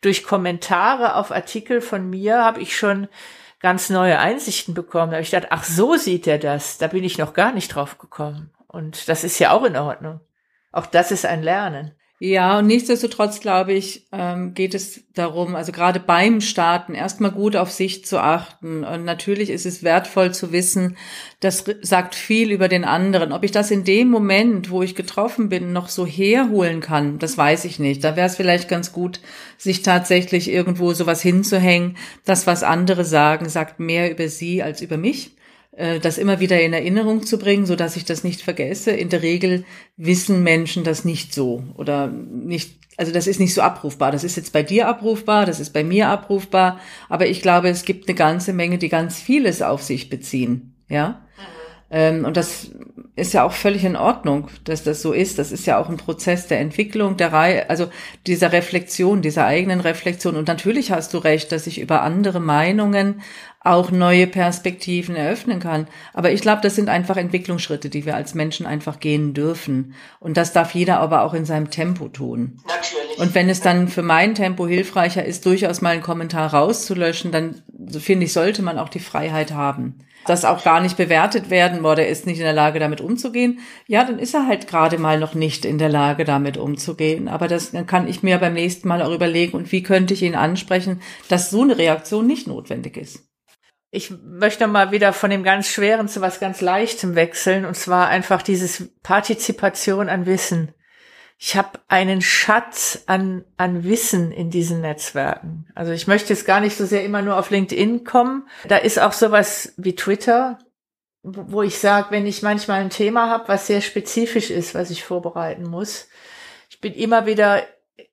durch 0.00 0.24
Kommentare 0.24 1.14
auf 1.14 1.30
Artikel 1.30 1.80
von 1.80 2.10
mir 2.10 2.44
habe 2.44 2.60
ich 2.60 2.76
schon 2.76 3.06
ganz 3.60 3.88
neue 3.88 4.18
Einsichten 4.18 4.74
bekommen. 4.74 5.12
Da 5.12 5.16
habe 5.16 5.22
ich 5.22 5.30
gedacht, 5.30 5.52
ach 5.52 5.62
so 5.62 5.96
sieht 5.96 6.26
er 6.26 6.38
das. 6.38 6.78
Da 6.78 6.88
bin 6.88 7.04
ich 7.04 7.16
noch 7.16 7.32
gar 7.32 7.52
nicht 7.52 7.68
drauf 7.68 7.98
gekommen. 7.98 8.50
Und 8.66 9.08
das 9.08 9.22
ist 9.22 9.38
ja 9.38 9.52
auch 9.52 9.62
in 9.62 9.76
Ordnung. 9.76 10.20
Auch 10.72 10.86
das 10.86 11.12
ist 11.12 11.24
ein 11.24 11.44
Lernen. 11.44 11.94
Ja, 12.18 12.58
und 12.58 12.66
nichtsdestotrotz 12.66 13.40
glaube 13.40 13.74
ich, 13.74 14.06
ähm, 14.10 14.54
geht 14.54 14.74
es 14.74 15.04
darum, 15.12 15.54
also 15.54 15.70
gerade 15.70 16.00
beim 16.00 16.40
Starten 16.40 16.94
erstmal 16.94 17.30
gut 17.30 17.56
auf 17.56 17.70
sich 17.70 18.06
zu 18.06 18.18
achten. 18.18 18.84
Und 18.84 19.04
natürlich 19.04 19.50
ist 19.50 19.66
es 19.66 19.82
wertvoll 19.82 20.32
zu 20.32 20.50
wissen, 20.50 20.96
das 21.40 21.64
sagt 21.82 22.14
viel 22.14 22.52
über 22.52 22.68
den 22.68 22.84
anderen. 22.84 23.32
Ob 23.32 23.44
ich 23.44 23.52
das 23.52 23.70
in 23.70 23.84
dem 23.84 24.08
Moment, 24.08 24.70
wo 24.70 24.82
ich 24.82 24.94
getroffen 24.94 25.50
bin, 25.50 25.74
noch 25.74 25.90
so 25.90 26.06
herholen 26.06 26.80
kann, 26.80 27.18
das 27.18 27.36
weiß 27.36 27.66
ich 27.66 27.78
nicht. 27.78 28.02
Da 28.02 28.16
wäre 28.16 28.28
es 28.28 28.36
vielleicht 28.36 28.70
ganz 28.70 28.92
gut, 28.92 29.20
sich 29.58 29.82
tatsächlich 29.82 30.48
irgendwo 30.50 30.94
sowas 30.94 31.20
hinzuhängen. 31.20 31.98
Das, 32.24 32.46
was 32.46 32.62
andere 32.62 33.04
sagen, 33.04 33.50
sagt 33.50 33.78
mehr 33.78 34.10
über 34.10 34.28
sie 34.28 34.62
als 34.62 34.80
über 34.80 34.96
mich. 34.96 35.35
Äh, 35.76 36.00
das 36.00 36.16
immer 36.16 36.40
wieder 36.40 36.60
in 36.60 36.72
Erinnerung 36.72 37.24
zu 37.24 37.38
bringen, 37.38 37.66
so 37.66 37.76
dass 37.76 37.96
ich 37.96 38.06
das 38.06 38.24
nicht 38.24 38.40
vergesse. 38.40 38.92
In 38.92 39.10
der 39.10 39.22
Regel 39.22 39.64
wissen 39.96 40.42
Menschen 40.42 40.84
das 40.84 41.04
nicht 41.04 41.34
so 41.34 41.64
oder 41.74 42.08
nicht, 42.08 42.78
also 42.96 43.12
das 43.12 43.26
ist 43.26 43.38
nicht 43.38 43.52
so 43.52 43.60
abrufbar. 43.60 44.10
Das 44.10 44.24
ist 44.24 44.36
jetzt 44.36 44.54
bei 44.54 44.62
dir 44.62 44.88
abrufbar, 44.88 45.44
das 45.44 45.60
ist 45.60 45.74
bei 45.74 45.84
mir 45.84 46.08
abrufbar, 46.08 46.80
aber 47.10 47.26
ich 47.26 47.42
glaube, 47.42 47.68
es 47.68 47.84
gibt 47.84 48.08
eine 48.08 48.16
ganze 48.16 48.54
Menge, 48.54 48.78
die 48.78 48.88
ganz 48.88 49.20
vieles 49.20 49.60
auf 49.60 49.82
sich 49.82 50.08
beziehen, 50.08 50.74
ja. 50.88 51.25
Ähm, 51.90 52.24
und 52.24 52.36
das 52.36 52.70
ist 53.14 53.32
ja 53.32 53.44
auch 53.44 53.52
völlig 53.52 53.84
in 53.84 53.96
Ordnung, 53.96 54.48
dass 54.64 54.82
das 54.82 55.00
so 55.00 55.12
ist. 55.12 55.38
Das 55.38 55.52
ist 55.52 55.66
ja 55.66 55.78
auch 55.78 55.88
ein 55.88 55.96
Prozess 55.96 56.48
der 56.48 56.60
Entwicklung, 56.60 57.16
der 57.16 57.32
Reihe, 57.32 57.70
also 57.70 57.88
dieser 58.26 58.52
Reflexion, 58.52 59.22
dieser 59.22 59.46
eigenen 59.46 59.80
Reflexion. 59.80 60.36
Und 60.36 60.48
natürlich 60.48 60.90
hast 60.90 61.14
du 61.14 61.18
recht, 61.18 61.52
dass 61.52 61.66
ich 61.66 61.80
über 61.80 62.02
andere 62.02 62.40
Meinungen 62.40 63.22
auch 63.60 63.90
neue 63.90 64.26
Perspektiven 64.26 65.16
eröffnen 65.16 65.60
kann. 65.60 65.88
Aber 66.12 66.30
ich 66.30 66.40
glaube, 66.40 66.60
das 66.62 66.76
sind 66.76 66.88
einfach 66.88 67.16
Entwicklungsschritte, 67.16 67.88
die 67.88 68.04
wir 68.04 68.14
als 68.14 68.34
Menschen 68.34 68.66
einfach 68.66 69.00
gehen 69.00 69.34
dürfen. 69.34 69.94
Und 70.20 70.36
das 70.36 70.52
darf 70.52 70.74
jeder 70.74 71.00
aber 71.00 71.22
auch 71.22 71.34
in 71.34 71.44
seinem 71.44 71.70
Tempo 71.70 72.08
tun. 72.08 72.58
Natürlich. 72.66 73.18
Und 73.18 73.34
wenn 73.34 73.48
es 73.48 73.60
dann 73.60 73.88
für 73.88 74.02
mein 74.02 74.34
Tempo 74.34 74.66
hilfreicher 74.66 75.24
ist, 75.24 75.46
durchaus 75.46 75.80
mal 75.80 75.90
einen 75.90 76.02
Kommentar 76.02 76.52
rauszulöschen, 76.52 77.32
dann 77.32 77.62
finde 77.98 78.26
ich, 78.26 78.32
sollte 78.32 78.62
man 78.62 78.78
auch 78.78 78.88
die 78.88 79.00
Freiheit 79.00 79.52
haben. 79.52 79.96
Das 80.26 80.44
auch 80.44 80.64
gar 80.64 80.80
nicht 80.80 80.96
bewertet 80.96 81.50
werden, 81.50 81.82
boah, 81.82 81.96
der 81.96 82.08
ist 82.08 82.26
nicht 82.26 82.38
in 82.38 82.44
der 82.44 82.52
Lage, 82.52 82.78
damit 82.78 83.00
umzugehen. 83.00 83.60
Ja, 83.86 84.04
dann 84.04 84.18
ist 84.18 84.34
er 84.34 84.46
halt 84.46 84.66
gerade 84.68 84.98
mal 84.98 85.18
noch 85.18 85.34
nicht 85.34 85.64
in 85.64 85.78
der 85.78 85.88
Lage, 85.88 86.24
damit 86.24 86.56
umzugehen. 86.56 87.28
Aber 87.28 87.48
das 87.48 87.70
dann 87.70 87.86
kann 87.86 88.08
ich 88.08 88.22
mir 88.22 88.38
beim 88.38 88.54
nächsten 88.54 88.88
Mal 88.88 89.02
auch 89.02 89.12
überlegen, 89.12 89.56
und 89.56 89.72
wie 89.72 89.82
könnte 89.82 90.14
ich 90.14 90.22
ihn 90.22 90.34
ansprechen, 90.34 91.00
dass 91.28 91.50
so 91.50 91.62
eine 91.62 91.78
Reaktion 91.78 92.26
nicht 92.26 92.46
notwendig 92.46 92.96
ist 92.96 93.26
ich 93.96 94.10
möchte 94.10 94.66
mal 94.66 94.92
wieder 94.92 95.14
von 95.14 95.30
dem 95.30 95.42
ganz 95.42 95.68
Schweren 95.68 96.06
zu 96.06 96.20
was 96.20 96.38
ganz 96.38 96.60
Leichtem 96.60 97.14
wechseln, 97.14 97.64
und 97.64 97.76
zwar 97.76 98.08
einfach 98.08 98.42
dieses 98.42 98.90
Partizipation 99.02 100.10
an 100.10 100.26
Wissen. 100.26 100.74
Ich 101.38 101.56
habe 101.56 101.78
einen 101.88 102.22
Schatz 102.22 103.04
an, 103.06 103.44
an 103.58 103.84
Wissen 103.84 104.32
in 104.32 104.50
diesen 104.50 104.80
Netzwerken. 104.80 105.66
Also 105.74 105.92
ich 105.92 106.06
möchte 106.06 106.30
jetzt 106.32 106.46
gar 106.46 106.60
nicht 106.60 106.76
so 106.76 106.86
sehr 106.86 107.04
immer 107.04 107.20
nur 107.20 107.38
auf 107.38 107.50
LinkedIn 107.50 108.04
kommen. 108.04 108.48
Da 108.68 108.78
ist 108.78 108.98
auch 108.98 109.12
sowas 109.12 109.74
wie 109.76 109.94
Twitter, 109.94 110.58
wo 111.22 111.62
ich 111.62 111.78
sage, 111.78 112.10
wenn 112.10 112.26
ich 112.26 112.42
manchmal 112.42 112.80
ein 112.80 112.90
Thema 112.90 113.28
habe, 113.28 113.48
was 113.48 113.66
sehr 113.66 113.82
spezifisch 113.82 114.50
ist, 114.50 114.74
was 114.74 114.90
ich 114.90 115.04
vorbereiten 115.04 115.64
muss, 115.64 116.08
ich 116.70 116.80
bin 116.80 116.94
immer 116.94 117.26
wieder 117.26 117.62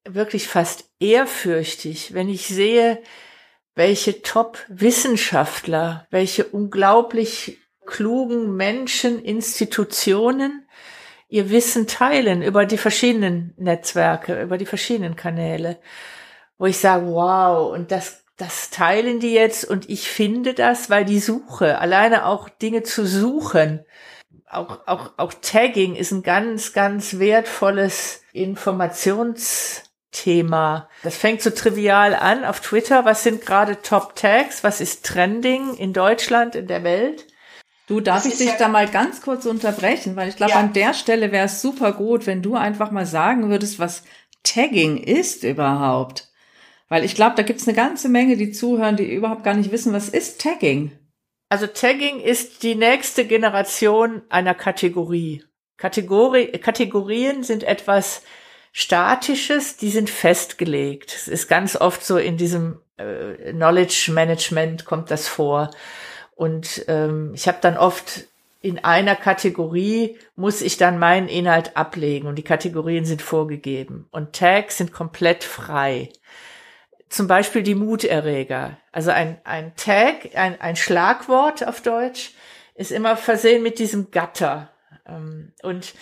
wirklich 0.05 0.47
fast 0.47 0.85
ehrfürchtig, 0.99 2.13
wenn 2.13 2.29
ich 2.29 2.47
sehe, 2.47 3.01
welche 3.75 4.21
Top-Wissenschaftler, 4.21 6.07
welche 6.11 6.45
unglaublich 6.45 7.59
klugen 7.85 8.55
Menschen, 8.55 9.23
Institutionen 9.23 10.62
ihr 11.33 11.49
Wissen 11.49 11.87
teilen 11.87 12.43
über 12.43 12.67
die 12.67 12.77
verschiedenen 12.77 13.55
Netzwerke, 13.57 14.39
über 14.39 14.59
die 14.59 14.67
verschiedenen 14.67 15.15
Kanäle, 15.15 15.79
wo 16.59 16.67
ich 16.67 16.77
sage, 16.77 17.07
wow, 17.07 17.73
und 17.73 17.91
das, 17.91 18.23
das 18.37 18.69
teilen 18.69 19.19
die 19.19 19.33
jetzt 19.33 19.65
und 19.65 19.89
ich 19.89 20.09
finde 20.09 20.53
das, 20.53 20.91
weil 20.91 21.05
die 21.05 21.19
Suche, 21.19 21.79
alleine 21.79 22.27
auch 22.27 22.49
Dinge 22.49 22.83
zu 22.83 23.07
suchen, 23.07 23.83
auch, 24.47 24.81
auch, 24.85 25.13
auch 25.17 25.33
Tagging 25.33 25.95
ist 25.95 26.11
ein 26.11 26.21
ganz, 26.21 26.71
ganz 26.71 27.17
wertvolles 27.17 28.21
Informations 28.33 29.81
Thema. 30.11 30.87
Das 31.01 31.17
fängt 31.17 31.41
so 31.41 31.49
trivial 31.49 32.13
an 32.13 32.45
auf 32.45 32.59
Twitter. 32.59 33.05
Was 33.05 33.23
sind 33.23 33.43
gerade 33.43 33.81
Top 33.81 34.15
Tags? 34.15 34.63
Was 34.63 34.81
ist 34.81 35.03
Trending 35.03 35.73
in 35.73 35.93
Deutschland, 35.93 36.53
in 36.53 36.67
der 36.67 36.83
Welt? 36.83 37.25
Du, 37.87 37.99
darf 37.99 38.23
das 38.23 38.31
ich 38.31 38.37
dich 38.37 38.47
ja 38.47 38.57
da 38.57 38.67
mal 38.69 38.87
ganz 38.87 39.21
kurz 39.21 39.45
unterbrechen, 39.45 40.15
weil 40.15 40.29
ich 40.29 40.37
glaube, 40.37 40.53
ja. 40.53 40.59
an 40.59 40.73
der 40.73 40.93
Stelle 40.93 41.31
wäre 41.31 41.45
es 41.45 41.61
super 41.61 41.91
gut, 41.91 42.25
wenn 42.27 42.41
du 42.41 42.55
einfach 42.55 42.91
mal 42.91 43.05
sagen 43.05 43.49
würdest, 43.49 43.79
was 43.79 44.03
Tagging 44.43 44.97
ist 44.97 45.43
überhaupt. 45.43 46.29
Weil 46.87 47.03
ich 47.03 47.15
glaube, 47.15 47.35
da 47.35 47.43
gibt 47.43 47.59
es 47.59 47.67
eine 47.67 47.75
ganze 47.75 48.07
Menge, 48.07 48.37
die 48.37 48.51
zuhören, 48.51 48.95
die 48.95 49.11
überhaupt 49.11 49.43
gar 49.43 49.53
nicht 49.53 49.71
wissen, 49.71 49.93
was 49.93 50.09
ist 50.09 50.41
Tagging. 50.41 50.91
Also 51.49 51.67
Tagging 51.67 52.19
ist 52.19 52.63
die 52.63 52.75
nächste 52.75 53.25
Generation 53.25 54.21
einer 54.29 54.53
Kategorie. 54.53 55.43
Kategorie, 55.77 56.47
Kategorien 56.47 57.43
sind 57.43 57.63
etwas 57.63 58.23
Statisches, 58.71 59.77
die 59.77 59.89
sind 59.89 60.09
festgelegt. 60.09 61.13
Es 61.15 61.27
ist 61.27 61.47
ganz 61.47 61.75
oft 61.75 62.03
so 62.03 62.17
in 62.17 62.37
diesem 62.37 62.79
äh, 62.97 63.51
Knowledge 63.51 64.11
Management 64.11 64.85
kommt 64.85 65.11
das 65.11 65.27
vor. 65.27 65.69
Und 66.35 66.85
ähm, 66.87 67.31
ich 67.33 67.47
habe 67.47 67.59
dann 67.61 67.77
oft 67.77 68.25
in 68.63 68.83
einer 68.83 69.17
Kategorie 69.17 70.17
muss 70.37 70.61
ich 70.61 70.77
dann 70.77 70.97
meinen 70.97 71.27
Inhalt 71.27 71.75
ablegen 71.75 72.27
und 72.27 72.35
die 72.35 72.43
Kategorien 72.43 73.03
sind 73.03 73.21
vorgegeben. 73.21 74.07
Und 74.09 74.33
Tags 74.33 74.77
sind 74.77 74.93
komplett 74.93 75.43
frei. 75.43 76.09
Zum 77.09 77.27
Beispiel 77.27 77.61
die 77.61 77.75
Muterreger. 77.75 78.77
Also 78.93 79.11
ein, 79.11 79.39
ein 79.43 79.75
Tag, 79.75 80.29
ein, 80.35 80.59
ein 80.61 80.77
Schlagwort 80.77 81.67
auf 81.67 81.81
Deutsch, 81.81 82.31
ist 82.75 82.91
immer 82.91 83.17
versehen 83.17 83.63
mit 83.63 83.79
diesem 83.79 84.11
Gatter. 84.11 84.72
Ähm, 85.07 85.51
und 85.61 85.93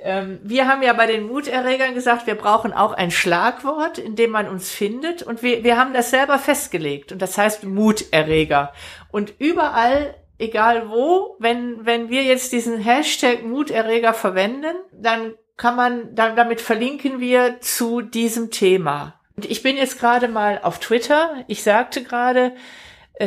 ähm, 0.00 0.40
wir 0.42 0.68
haben 0.68 0.82
ja 0.82 0.92
bei 0.92 1.06
den 1.06 1.26
Muterregern 1.26 1.94
gesagt, 1.94 2.26
wir 2.26 2.34
brauchen 2.34 2.72
auch 2.72 2.92
ein 2.92 3.10
Schlagwort, 3.10 3.98
in 3.98 4.16
dem 4.16 4.30
man 4.30 4.48
uns 4.48 4.70
findet. 4.70 5.22
Und 5.22 5.42
wir, 5.42 5.64
wir 5.64 5.78
haben 5.78 5.94
das 5.94 6.10
selber 6.10 6.38
festgelegt. 6.38 7.12
Und 7.12 7.22
das 7.22 7.38
heißt 7.38 7.64
Muterreger. 7.64 8.72
Und 9.10 9.34
überall, 9.38 10.14
egal 10.38 10.90
wo, 10.90 11.36
wenn, 11.38 11.84
wenn 11.86 12.08
wir 12.08 12.22
jetzt 12.22 12.52
diesen 12.52 12.78
Hashtag 12.78 13.44
Muterreger 13.44 14.14
verwenden, 14.14 14.74
dann 14.92 15.34
kann 15.56 15.76
man, 15.76 16.14
dann, 16.14 16.36
damit 16.36 16.60
verlinken 16.60 17.20
wir 17.20 17.60
zu 17.60 18.00
diesem 18.00 18.50
Thema. 18.50 19.20
Und 19.36 19.50
ich 19.50 19.62
bin 19.62 19.76
jetzt 19.76 19.98
gerade 19.98 20.28
mal 20.28 20.60
auf 20.62 20.78
Twitter. 20.78 21.44
Ich 21.46 21.62
sagte 21.62 22.02
gerade, 22.02 22.52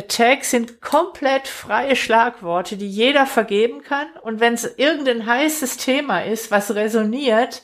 Tags 0.08 0.50
sind 0.50 0.80
komplett 0.80 1.48
freie 1.48 1.96
Schlagworte, 1.96 2.76
die 2.76 2.88
jeder 2.88 3.26
vergeben 3.26 3.82
kann. 3.82 4.08
Und 4.22 4.40
wenn 4.40 4.54
es 4.54 4.64
irgendein 4.76 5.26
heißes 5.26 5.76
Thema 5.78 6.20
ist, 6.20 6.50
was 6.50 6.74
resoniert, 6.74 7.62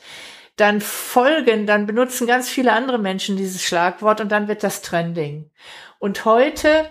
dann 0.56 0.80
folgen, 0.80 1.66
dann 1.66 1.86
benutzen 1.86 2.26
ganz 2.26 2.48
viele 2.48 2.72
andere 2.72 2.98
Menschen 2.98 3.36
dieses 3.36 3.62
Schlagwort 3.62 4.20
und 4.20 4.30
dann 4.30 4.48
wird 4.48 4.62
das 4.62 4.82
Trending. 4.82 5.50
Und 5.98 6.24
heute, 6.24 6.88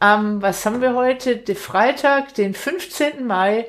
ähm, 0.00 0.40
was 0.42 0.64
haben 0.64 0.80
wir 0.80 0.94
heute? 0.94 1.36
Der 1.36 1.56
Freitag, 1.56 2.34
den 2.34 2.54
15. 2.54 3.26
Mai, 3.26 3.66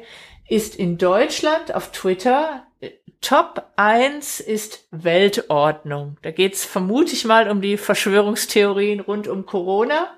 ist 0.47 0.75
in 0.75 0.97
Deutschland 0.97 1.73
auf 1.73 1.91
Twitter 1.91 2.65
äh, 2.79 2.91
Top 3.21 3.71
1 3.75 4.39
ist 4.39 4.87
Weltordnung. 4.91 6.17
Da 6.21 6.31
geht's 6.31 6.63
vermute 6.63 7.13
ich 7.13 7.25
mal 7.25 7.49
um 7.49 7.61
die 7.61 7.77
Verschwörungstheorien 7.77 8.99
rund 8.99 9.27
um 9.27 9.45
Corona. 9.45 10.15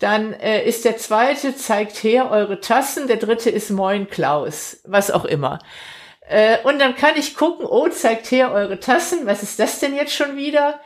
Dann 0.00 0.32
äh, 0.32 0.64
ist 0.64 0.84
der 0.84 0.96
zweite, 0.96 1.54
zeigt 1.54 2.02
her 2.02 2.30
eure 2.30 2.60
Tassen. 2.60 3.06
Der 3.06 3.18
dritte 3.18 3.50
ist 3.50 3.70
Moin 3.70 4.08
Klaus, 4.08 4.80
was 4.84 5.10
auch 5.10 5.26
immer. 5.26 5.60
Äh, 6.26 6.56
und 6.64 6.78
dann 6.78 6.96
kann 6.96 7.12
ich 7.16 7.36
gucken, 7.36 7.66
oh, 7.66 7.88
zeigt 7.88 8.30
her 8.30 8.50
eure 8.50 8.80
Tassen. 8.80 9.26
Was 9.26 9.42
ist 9.42 9.58
das 9.60 9.78
denn 9.78 9.94
jetzt 9.94 10.14
schon 10.14 10.36
wieder? 10.36 10.80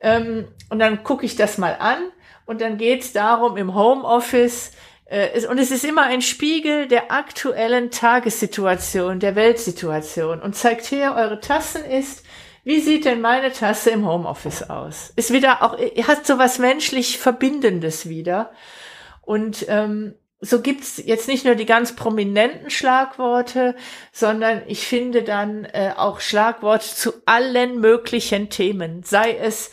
Ähm, 0.00 0.46
und 0.70 0.78
dann 0.78 1.02
gucke 1.02 1.26
ich 1.26 1.34
das 1.34 1.58
mal 1.58 1.76
an. 1.78 1.98
Und 2.46 2.60
dann 2.60 2.78
geht's 2.78 3.12
darum 3.12 3.56
im 3.56 3.74
Homeoffice. 3.74 4.70
Äh, 5.06 5.46
und 5.46 5.58
es 5.58 5.72
ist 5.72 5.84
immer 5.84 6.02
ein 6.02 6.22
Spiegel 6.22 6.86
der 6.86 7.10
aktuellen 7.10 7.90
Tagessituation, 7.90 9.18
der 9.18 9.34
Weltsituation. 9.34 10.40
Und 10.40 10.54
zeigt 10.54 10.90
her 10.92 11.16
eure 11.16 11.40
Tassen 11.40 11.84
ist, 11.84 12.24
wie 12.64 12.80
sieht 12.80 13.04
denn 13.04 13.20
meine 13.20 13.52
Tasse 13.52 13.90
im 13.90 14.06
Homeoffice 14.06 14.68
aus? 14.70 15.12
Ist 15.16 15.32
wieder 15.32 15.62
auch, 15.62 15.78
hat 15.78 16.26
so 16.26 16.38
was 16.38 16.58
menschlich 16.58 17.18
Verbindendes 17.18 18.08
wieder. 18.08 18.52
Und 19.20 19.66
ähm, 19.68 20.14
so 20.40 20.60
gibt's 20.60 21.02
jetzt 21.04 21.28
nicht 21.28 21.44
nur 21.44 21.54
die 21.54 21.66
ganz 21.66 21.94
prominenten 21.94 22.70
Schlagworte, 22.70 23.74
sondern 24.12 24.62
ich 24.66 24.86
finde 24.86 25.22
dann 25.22 25.64
äh, 25.64 25.92
auch 25.96 26.20
Schlagworte 26.20 26.86
zu 26.86 27.12
allen 27.26 27.80
möglichen 27.80 28.50
Themen. 28.50 29.02
Sei 29.02 29.36
es 29.36 29.70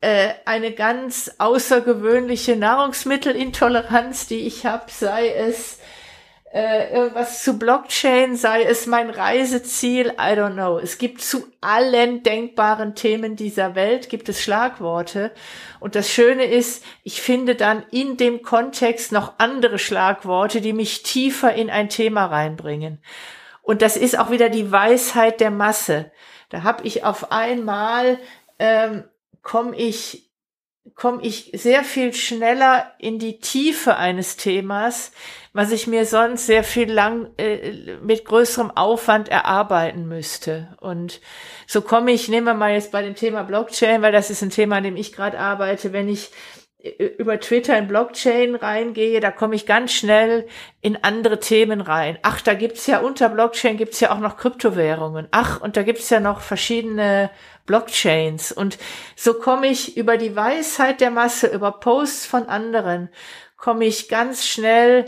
äh, 0.00 0.30
eine 0.46 0.72
ganz 0.72 1.32
außergewöhnliche 1.38 2.56
Nahrungsmittelintoleranz, 2.56 4.26
die 4.26 4.46
ich 4.46 4.64
habe, 4.64 4.86
sei 4.88 5.28
es 5.34 5.79
äh, 6.52 6.92
irgendwas 6.92 7.44
zu 7.44 7.58
Blockchain, 7.58 8.34
sei 8.34 8.64
es 8.64 8.86
mein 8.86 9.08
Reiseziel, 9.08 10.08
I 10.18 10.34
don't 10.34 10.54
know. 10.54 10.78
Es 10.78 10.98
gibt 10.98 11.20
zu 11.20 11.46
allen 11.60 12.24
denkbaren 12.24 12.96
Themen 12.96 13.36
dieser 13.36 13.76
Welt 13.76 14.08
gibt 14.08 14.28
es 14.28 14.42
Schlagworte. 14.42 15.30
Und 15.78 15.94
das 15.94 16.10
Schöne 16.10 16.44
ist, 16.44 16.84
ich 17.04 17.22
finde 17.22 17.54
dann 17.54 17.84
in 17.92 18.16
dem 18.16 18.42
Kontext 18.42 19.12
noch 19.12 19.34
andere 19.38 19.78
Schlagworte, 19.78 20.60
die 20.60 20.72
mich 20.72 21.04
tiefer 21.04 21.54
in 21.54 21.70
ein 21.70 21.88
Thema 21.88 22.26
reinbringen. 22.26 23.00
Und 23.62 23.80
das 23.80 23.96
ist 23.96 24.18
auch 24.18 24.32
wieder 24.32 24.48
die 24.48 24.72
Weisheit 24.72 25.40
der 25.40 25.52
Masse. 25.52 26.10
Da 26.48 26.64
habe 26.64 26.84
ich 26.84 27.04
auf 27.04 27.30
einmal, 27.30 28.18
ähm, 28.58 29.04
komme 29.42 29.76
ich 29.76 30.29
komme 30.94 31.22
ich 31.22 31.50
sehr 31.54 31.84
viel 31.84 32.12
schneller 32.12 32.92
in 32.98 33.18
die 33.18 33.38
Tiefe 33.38 33.96
eines 33.96 34.36
Themas, 34.36 35.12
was 35.52 35.72
ich 35.72 35.86
mir 35.86 36.06
sonst 36.06 36.46
sehr 36.46 36.64
viel 36.64 36.90
lang 36.90 37.30
äh, 37.36 37.96
mit 38.02 38.24
größerem 38.24 38.70
Aufwand 38.70 39.28
erarbeiten 39.28 40.06
müsste. 40.06 40.76
Und 40.80 41.20
so 41.66 41.82
komme 41.82 42.12
ich, 42.12 42.28
nehmen 42.28 42.46
wir 42.46 42.54
mal 42.54 42.72
jetzt 42.72 42.92
bei 42.92 43.02
dem 43.02 43.14
Thema 43.14 43.42
Blockchain, 43.42 44.02
weil 44.02 44.12
das 44.12 44.30
ist 44.30 44.42
ein 44.42 44.50
Thema, 44.50 44.76
an 44.76 44.84
dem 44.84 44.96
ich 44.96 45.12
gerade 45.12 45.38
arbeite, 45.38 45.92
wenn 45.92 46.08
ich 46.08 46.30
über 47.18 47.38
Twitter 47.40 47.76
in 47.76 47.88
Blockchain 47.88 48.54
reingehe, 48.54 49.20
da 49.20 49.30
komme 49.30 49.54
ich 49.54 49.66
ganz 49.66 49.92
schnell 49.92 50.46
in 50.80 50.96
andere 51.02 51.38
Themen 51.38 51.80
rein. 51.80 52.18
Ach, 52.22 52.40
da 52.40 52.54
gibt's 52.54 52.86
ja 52.86 53.00
unter 53.00 53.28
Blockchain 53.28 53.76
gibt's 53.76 54.00
ja 54.00 54.12
auch 54.12 54.18
noch 54.18 54.36
Kryptowährungen. 54.36 55.28
Ach, 55.30 55.60
und 55.60 55.76
da 55.76 55.82
gibt's 55.82 56.08
ja 56.10 56.20
noch 56.20 56.40
verschiedene 56.40 57.30
Blockchains. 57.66 58.52
Und 58.52 58.78
so 59.16 59.34
komme 59.34 59.68
ich 59.68 59.96
über 59.96 60.16
die 60.16 60.34
Weisheit 60.34 61.00
der 61.00 61.10
Masse, 61.10 61.48
über 61.48 61.72
Posts 61.72 62.26
von 62.26 62.46
anderen, 62.46 63.10
komme 63.56 63.84
ich 63.84 64.08
ganz 64.08 64.46
schnell 64.46 65.04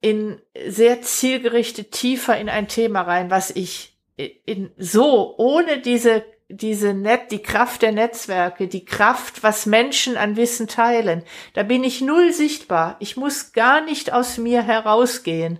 in 0.00 0.40
sehr 0.66 1.02
zielgerichtet 1.02 1.92
tiefer 1.92 2.38
in 2.38 2.48
ein 2.48 2.68
Thema 2.68 3.02
rein, 3.02 3.30
was 3.30 3.50
ich 3.50 3.96
in 4.16 4.72
so 4.76 5.36
ohne 5.38 5.80
diese 5.80 6.24
diese 6.52 6.94
Net, 6.94 7.30
die 7.30 7.42
Kraft 7.42 7.82
der 7.82 7.92
Netzwerke, 7.92 8.68
die 8.68 8.84
Kraft, 8.84 9.42
was 9.42 9.66
Menschen 9.66 10.16
an 10.16 10.36
Wissen 10.36 10.68
teilen, 10.68 11.22
da 11.54 11.62
bin 11.62 11.84
ich 11.84 12.00
null 12.00 12.32
sichtbar. 12.32 12.96
Ich 13.00 13.16
muss 13.16 13.52
gar 13.52 13.80
nicht 13.80 14.12
aus 14.12 14.38
mir 14.38 14.62
herausgehen, 14.62 15.58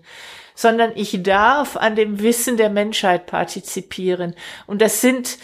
sondern 0.55 0.93
ich 0.95 1.23
darf 1.23 1.77
an 1.77 1.97
dem 1.97 2.21
Wissen 2.21 2.57
der 2.57 2.71
Menschheit 2.71 3.27
partizipieren. 3.27 4.35
Und 4.67 4.83
das 4.83 5.01
sind 5.01 5.39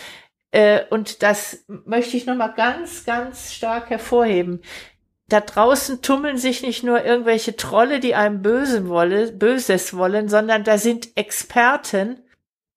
äh, 0.50 0.82
und 0.90 1.22
das 1.22 1.64
möchte 1.84 2.16
ich 2.16 2.26
nochmal 2.26 2.54
ganz, 2.54 3.04
ganz 3.04 3.52
stark 3.52 3.90
hervorheben 3.90 4.62
da 5.28 5.40
draußen 5.42 6.00
tummeln 6.00 6.38
sich 6.38 6.62
nicht 6.62 6.82
nur 6.82 7.04
irgendwelche 7.04 7.54
Trolle, 7.54 8.00
die 8.00 8.14
einem 8.14 8.40
Bösen 8.40 8.88
wolle, 8.88 9.30
Böses 9.32 9.94
wollen, 9.94 10.28
sondern 10.28 10.64
da 10.64 10.78
sind 10.78 11.16
Experten, 11.16 12.22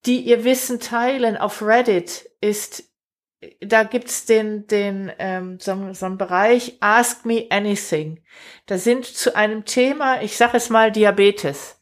die 0.04 0.20
ihr 0.20 0.44
Wissen 0.44 0.78
teilen. 0.78 1.38
Auf 1.38 1.62
Reddit 1.62 2.28
ist, 2.42 2.84
da 3.60 3.84
gibt's 3.84 4.26
den, 4.26 4.66
den 4.66 5.10
ähm, 5.18 5.58
so, 5.58 5.94
so 5.94 6.04
einen 6.04 6.18
Bereich 6.18 6.76
Ask 6.80 7.24
Me 7.24 7.46
Anything. 7.48 8.22
Da 8.66 8.76
sind 8.76 9.06
zu 9.06 9.34
einem 9.34 9.64
Thema, 9.64 10.20
ich 10.20 10.36
sage 10.36 10.58
es 10.58 10.68
mal 10.68 10.92
Diabetes. 10.92 11.80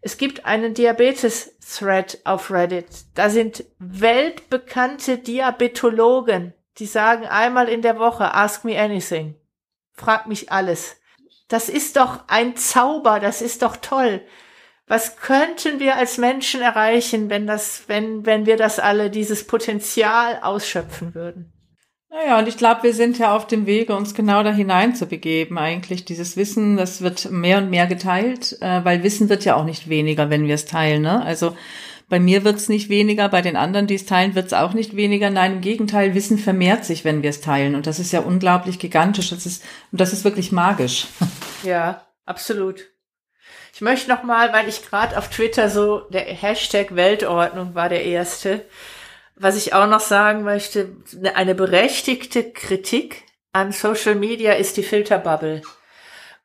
Es 0.00 0.18
gibt 0.18 0.44
einen 0.44 0.74
Diabetes-Thread 0.74 2.22
auf 2.24 2.50
Reddit. 2.50 2.86
Da 3.14 3.30
sind 3.30 3.64
weltbekannte 3.78 5.18
Diabetologen, 5.18 6.54
die 6.78 6.86
sagen 6.86 7.26
einmal 7.26 7.68
in 7.68 7.82
der 7.82 8.00
Woche 8.00 8.34
Ask 8.34 8.64
Me 8.64 8.76
Anything 8.76 9.36
frag 9.98 10.26
mich 10.26 10.50
alles. 10.50 10.96
Das 11.48 11.68
ist 11.68 11.96
doch 11.96 12.24
ein 12.28 12.56
Zauber, 12.56 13.20
das 13.20 13.42
ist 13.42 13.62
doch 13.62 13.76
toll. 13.76 14.22
Was 14.88 15.16
könnten 15.18 15.80
wir 15.80 15.96
als 15.96 16.16
Menschen 16.16 16.62
erreichen, 16.62 17.28
wenn 17.28 17.46
das, 17.46 17.84
wenn, 17.88 18.24
wenn 18.24 18.46
wir 18.46 18.56
das 18.56 18.78
alle, 18.78 19.10
dieses 19.10 19.46
Potenzial 19.46 20.40
ausschöpfen 20.42 21.14
würden? 21.14 21.52
Naja, 22.10 22.38
und 22.38 22.48
ich 22.48 22.56
glaube, 22.56 22.84
wir 22.84 22.94
sind 22.94 23.18
ja 23.18 23.36
auf 23.36 23.46
dem 23.46 23.66
Wege, 23.66 23.94
uns 23.94 24.14
genau 24.14 24.42
da 24.42 24.50
hinein 24.50 24.94
zu 24.94 25.06
begeben. 25.06 25.58
Eigentlich 25.58 26.06
dieses 26.06 26.38
Wissen, 26.38 26.78
das 26.78 27.02
wird 27.02 27.30
mehr 27.30 27.58
und 27.58 27.68
mehr 27.68 27.86
geteilt, 27.86 28.56
äh, 28.62 28.82
weil 28.82 29.02
Wissen 29.02 29.28
wird 29.28 29.44
ja 29.44 29.56
auch 29.56 29.64
nicht 29.64 29.90
weniger, 29.90 30.30
wenn 30.30 30.46
wir 30.46 30.54
es 30.54 30.64
teilen. 30.64 31.02
Ne? 31.02 31.22
Also 31.22 31.54
bei 32.08 32.18
mir 32.18 32.44
wird 32.44 32.56
es 32.56 32.70
nicht 32.70 32.88
weniger, 32.88 33.28
bei 33.28 33.42
den 33.42 33.56
anderen, 33.56 33.86
die 33.86 33.94
es 33.94 34.06
teilen, 34.06 34.34
wird 34.34 34.46
es 34.46 34.54
auch 34.54 34.72
nicht 34.72 34.96
weniger. 34.96 35.28
Nein, 35.28 35.56
im 35.56 35.60
Gegenteil, 35.60 36.14
Wissen 36.14 36.38
vermehrt 36.38 36.86
sich, 36.86 37.04
wenn 37.04 37.22
wir 37.22 37.28
es 37.28 37.42
teilen. 37.42 37.74
Und 37.74 37.86
das 37.86 37.98
ist 37.98 38.12
ja 38.12 38.20
unglaublich 38.20 38.78
gigantisch. 38.78 39.28
Das 39.28 39.44
ist, 39.44 39.62
und 39.92 40.00
das 40.00 40.14
ist 40.14 40.24
wirklich 40.24 40.50
magisch. 40.50 41.08
Ja, 41.62 42.06
absolut. 42.24 42.86
Ich 43.78 43.82
möchte 43.82 44.10
noch 44.10 44.24
mal, 44.24 44.52
weil 44.52 44.68
ich 44.68 44.84
gerade 44.84 45.16
auf 45.16 45.30
Twitter 45.30 45.70
so 45.70 46.00
der 46.10 46.22
Hashtag 46.22 46.96
Weltordnung 46.96 47.76
war 47.76 47.88
der 47.88 48.04
erste, 48.04 48.64
was 49.36 49.56
ich 49.56 49.72
auch 49.72 49.86
noch 49.86 50.00
sagen 50.00 50.42
möchte, 50.42 50.96
eine 51.34 51.54
berechtigte 51.54 52.50
Kritik 52.50 53.22
an 53.52 53.70
Social 53.70 54.16
Media 54.16 54.54
ist 54.54 54.78
die 54.78 54.82
Filterbubble. 54.82 55.62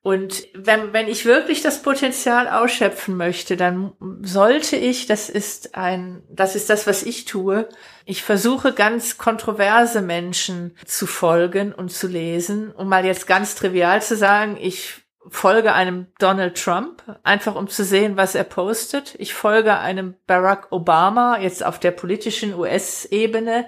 Und 0.04 0.48
wenn, 0.54 0.94
wenn 0.94 1.08
ich 1.08 1.26
wirklich 1.26 1.64
das 1.64 1.82
Potenzial 1.82 2.48
ausschöpfen 2.48 3.18
möchte, 3.18 3.58
dann 3.58 3.94
sollte 4.22 4.76
ich, 4.76 5.08
das 5.08 5.28
ist 5.28 5.74
ein, 5.74 6.22
das 6.30 6.56
ist 6.56 6.70
das, 6.70 6.86
was 6.86 7.02
ich 7.02 7.26
tue. 7.26 7.68
Ich 8.06 8.22
versuche 8.22 8.74
ganz 8.74 9.18
kontroverse 9.18 10.02
Menschen 10.04 10.78
zu 10.86 11.08
folgen 11.08 11.74
und 11.74 11.92
zu 11.92 12.06
lesen. 12.06 12.72
Um 12.72 12.90
mal 12.90 13.06
jetzt 13.06 13.26
ganz 13.26 13.56
trivial 13.56 14.04
zu 14.04 14.16
sagen, 14.16 14.56
ich 14.62 15.03
folge 15.30 15.74
einem 15.74 16.08
Donald 16.20 16.62
Trump, 16.62 17.04
einfach 17.24 17.56
um 17.56 17.68
zu 17.68 17.84
sehen, 17.84 18.18
was 18.18 18.36
er 18.36 18.44
postet. 18.44 19.16
Ich 19.20 19.34
folge 19.34 19.78
einem 19.78 20.16
Barack 20.28 20.68
Obama, 20.72 21.40
jetzt 21.40 21.66
auf 21.66 21.80
der 21.80 21.92
politischen 21.92 22.54
US-Ebene. 22.54 23.68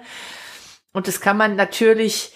Und 0.92 1.08
das 1.08 1.20
kann 1.20 1.36
man 1.36 1.56
natürlich 1.56 2.34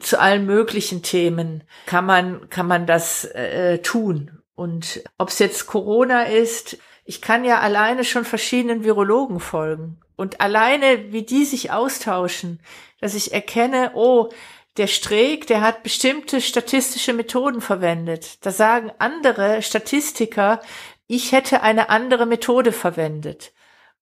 zu 0.00 0.20
allen 0.20 0.46
möglichen 0.46 1.02
Themen 1.02 1.64
kann 1.86 2.04
man, 2.04 2.48
kann 2.50 2.66
man 2.66 2.86
das 2.86 3.24
äh, 3.24 3.78
tun. 3.78 4.42
Und 4.54 5.02
ob 5.18 5.28
es 5.28 5.38
jetzt 5.38 5.66
Corona 5.66 6.24
ist, 6.24 6.78
ich 7.04 7.20
kann 7.20 7.44
ja 7.44 7.60
alleine 7.60 8.04
schon 8.04 8.24
verschiedenen 8.24 8.84
Virologen 8.84 9.40
folgen. 9.40 10.00
Und 10.16 10.40
alleine, 10.40 11.12
wie 11.12 11.22
die 11.22 11.44
sich 11.44 11.70
austauschen, 11.70 12.60
dass 13.00 13.14
ich 13.14 13.32
erkenne, 13.32 13.92
oh, 13.94 14.30
der 14.76 14.86
Streeck, 14.88 15.46
der 15.46 15.60
hat 15.60 15.82
bestimmte 15.82 16.40
statistische 16.40 17.12
Methoden 17.12 17.60
verwendet. 17.60 18.44
Da 18.44 18.50
sagen 18.50 18.90
andere 18.98 19.62
Statistiker, 19.62 20.60
ich 21.06 21.32
hätte 21.32 21.62
eine 21.62 21.90
andere 21.90 22.26
Methode 22.26 22.72
verwendet. 22.72 23.52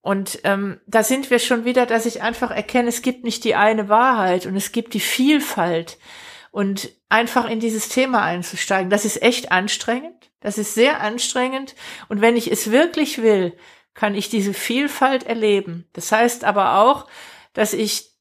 Und 0.01 0.41
ähm, 0.45 0.81
da 0.87 1.05
sind 1.05 1.31
wir 1.31 1.39
schon 1.39 1.65
wieder, 1.65 1.87
dass 1.87 2.07
ich 2.07 2.23
einfach 2.23 2.51
erkenne, 2.51 2.89
es 2.89 3.03
gibt 3.03 3.23
nicht 3.25 3.45
die 3.45 3.55
eine 3.55 3.89
Wahrheit 3.89 4.47
und 4.47 4.57
es 4.57 4.73
gibt 4.73 4.95
die 4.95 5.01
Vielfalt. 5.01 5.99
Und 6.51 6.91
einfach 7.09 7.49
in 7.49 7.61
dieses 7.61 7.89
Thema 7.89 8.23
einzusteigen, 8.23 8.91
das 8.91 9.05
ist 9.05 9.23
echt 9.23 9.53
anstrengend. 9.53 10.31
Das 10.41 10.59
ist 10.59 10.75
sehr 10.75 11.01
anstrengend. 11.01 11.75
Und 12.09 12.21
wenn 12.21 12.37
ich 12.37 12.51
es 12.51 12.71
wirklich 12.71 13.23
will, 13.23 13.57
kann 13.95 14.15
ich 14.15 14.29
diese 14.29 14.55
Vielfalt 14.55 15.25
erleben. 15.25 15.89
Das 15.93 16.11
heißt 16.11 16.45
aber 16.45 16.79
auch, 16.79 17.07
dass 17.53 17.73
ich 17.73 18.12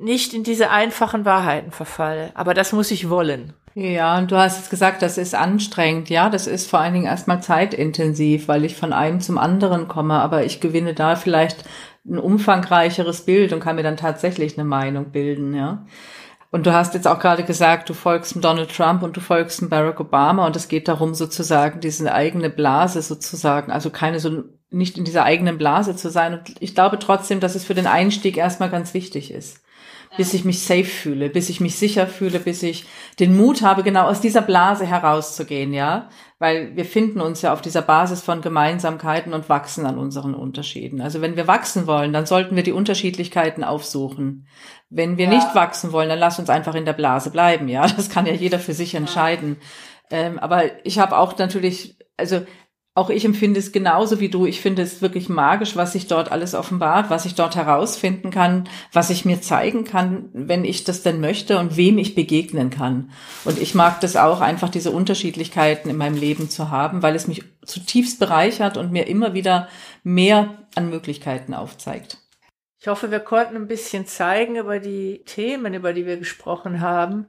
nicht 0.00 0.34
in 0.34 0.44
diese 0.44 0.70
einfachen 0.70 1.24
Wahrheiten 1.24 1.70
verfalle. 1.70 2.30
Aber 2.34 2.54
das 2.54 2.72
muss 2.72 2.90
ich 2.90 3.08
wollen. 3.08 3.54
Ja, 3.74 4.18
und 4.18 4.30
du 4.30 4.36
hast 4.36 4.58
jetzt 4.58 4.70
gesagt, 4.70 5.00
das 5.00 5.16
ist 5.16 5.34
anstrengend. 5.34 6.10
Ja, 6.10 6.28
das 6.28 6.46
ist 6.46 6.68
vor 6.68 6.80
allen 6.80 6.92
Dingen 6.92 7.06
erstmal 7.06 7.42
zeitintensiv, 7.42 8.48
weil 8.48 8.64
ich 8.64 8.76
von 8.76 8.92
einem 8.92 9.20
zum 9.20 9.38
anderen 9.38 9.88
komme. 9.88 10.14
Aber 10.14 10.44
ich 10.44 10.60
gewinne 10.60 10.92
da 10.92 11.16
vielleicht 11.16 11.64
ein 12.06 12.18
umfangreicheres 12.18 13.22
Bild 13.22 13.52
und 13.52 13.60
kann 13.60 13.76
mir 13.76 13.82
dann 13.82 13.96
tatsächlich 13.96 14.58
eine 14.58 14.68
Meinung 14.68 15.12
bilden. 15.12 15.54
Ja. 15.54 15.86
Und 16.50 16.66
du 16.66 16.72
hast 16.72 16.94
jetzt 16.94 17.06
auch 17.06 17.20
gerade 17.20 17.44
gesagt, 17.44 17.88
du 17.88 17.94
folgst 17.94 18.34
dem 18.34 18.42
Donald 18.42 18.74
Trump 18.74 19.02
und 19.02 19.16
du 19.16 19.20
folgst 19.20 19.60
dem 19.60 19.68
Barack 19.68 20.00
Obama 20.00 20.46
und 20.46 20.56
es 20.56 20.66
geht 20.66 20.88
darum, 20.88 21.14
sozusagen 21.14 21.80
diese 21.80 22.12
eigene 22.12 22.50
Blase 22.50 23.02
sozusagen, 23.02 23.70
also 23.70 23.90
keine 23.90 24.18
so 24.18 24.42
nicht 24.72 24.98
in 24.98 25.04
dieser 25.04 25.24
eigenen 25.24 25.58
Blase 25.58 25.94
zu 25.94 26.10
sein. 26.10 26.34
Und 26.34 26.54
ich 26.60 26.74
glaube 26.74 26.98
trotzdem, 26.98 27.38
dass 27.38 27.54
es 27.54 27.64
für 27.64 27.74
den 27.74 27.86
Einstieg 27.86 28.36
erstmal 28.36 28.70
ganz 28.70 28.94
wichtig 28.94 29.32
ist 29.32 29.60
bis 30.20 30.34
ich 30.34 30.44
mich 30.44 30.62
safe 30.62 30.84
fühle, 30.84 31.30
bis 31.30 31.48
ich 31.48 31.62
mich 31.62 31.76
sicher 31.76 32.06
fühle, 32.06 32.40
bis 32.40 32.62
ich 32.62 32.84
den 33.18 33.34
Mut 33.34 33.62
habe, 33.62 33.82
genau 33.82 34.04
aus 34.06 34.20
dieser 34.20 34.42
Blase 34.42 34.84
herauszugehen, 34.84 35.72
ja. 35.72 36.10
Weil 36.38 36.76
wir 36.76 36.84
finden 36.84 37.22
uns 37.22 37.40
ja 37.40 37.54
auf 37.54 37.62
dieser 37.62 37.80
Basis 37.80 38.20
von 38.20 38.42
Gemeinsamkeiten 38.42 39.32
und 39.32 39.48
wachsen 39.48 39.86
an 39.86 39.96
unseren 39.96 40.34
Unterschieden. 40.34 41.00
Also 41.00 41.22
wenn 41.22 41.36
wir 41.36 41.46
wachsen 41.46 41.86
wollen, 41.86 42.12
dann 42.12 42.26
sollten 42.26 42.54
wir 42.54 42.62
die 42.62 42.72
Unterschiedlichkeiten 42.72 43.64
aufsuchen. 43.64 44.46
Wenn 44.90 45.16
wir 45.16 45.24
ja. 45.24 45.30
nicht 45.30 45.54
wachsen 45.54 45.90
wollen, 45.90 46.10
dann 46.10 46.18
lass 46.18 46.38
uns 46.38 46.50
einfach 46.50 46.74
in 46.74 46.84
der 46.84 46.92
Blase 46.92 47.30
bleiben, 47.30 47.68
ja. 47.68 47.86
Das 47.96 48.10
kann 48.10 48.26
ja 48.26 48.34
jeder 48.34 48.58
für 48.58 48.74
sich 48.74 48.94
entscheiden. 48.94 49.56
Ja. 50.10 50.18
Ähm, 50.18 50.38
aber 50.38 50.84
ich 50.84 50.98
habe 50.98 51.16
auch 51.16 51.38
natürlich, 51.38 51.96
also 52.18 52.42
auch 52.94 53.08
ich 53.08 53.24
empfinde 53.24 53.60
es 53.60 53.70
genauso 53.70 54.18
wie 54.18 54.28
du. 54.28 54.46
Ich 54.46 54.60
finde 54.60 54.82
es 54.82 55.00
wirklich 55.00 55.28
magisch, 55.28 55.76
was 55.76 55.92
sich 55.92 56.08
dort 56.08 56.32
alles 56.32 56.54
offenbart, 56.54 57.08
was 57.08 57.24
ich 57.24 57.36
dort 57.36 57.54
herausfinden 57.54 58.30
kann, 58.30 58.68
was 58.92 59.10
ich 59.10 59.24
mir 59.24 59.40
zeigen 59.40 59.84
kann, 59.84 60.28
wenn 60.32 60.64
ich 60.64 60.82
das 60.82 61.02
denn 61.02 61.20
möchte 61.20 61.58
und 61.58 61.76
wem 61.76 61.98
ich 61.98 62.16
begegnen 62.16 62.70
kann. 62.70 63.12
Und 63.44 63.60
ich 63.60 63.76
mag 63.76 64.00
das 64.00 64.16
auch, 64.16 64.40
einfach 64.40 64.70
diese 64.70 64.90
Unterschiedlichkeiten 64.90 65.88
in 65.88 65.96
meinem 65.96 66.16
Leben 66.16 66.50
zu 66.50 66.70
haben, 66.70 67.00
weil 67.02 67.14
es 67.14 67.28
mich 67.28 67.44
zutiefst 67.64 68.18
bereichert 68.18 68.76
und 68.76 68.90
mir 68.90 69.06
immer 69.06 69.34
wieder 69.34 69.68
mehr 70.02 70.66
an 70.74 70.90
Möglichkeiten 70.90 71.54
aufzeigt. 71.54 72.18
Ich 72.80 72.88
hoffe, 72.88 73.10
wir 73.12 73.20
konnten 73.20 73.56
ein 73.56 73.68
bisschen 73.68 74.06
zeigen 74.06 74.56
über 74.56 74.80
die 74.80 75.22
Themen, 75.26 75.74
über 75.74 75.92
die 75.92 76.06
wir 76.06 76.16
gesprochen 76.16 76.80
haben, 76.80 77.26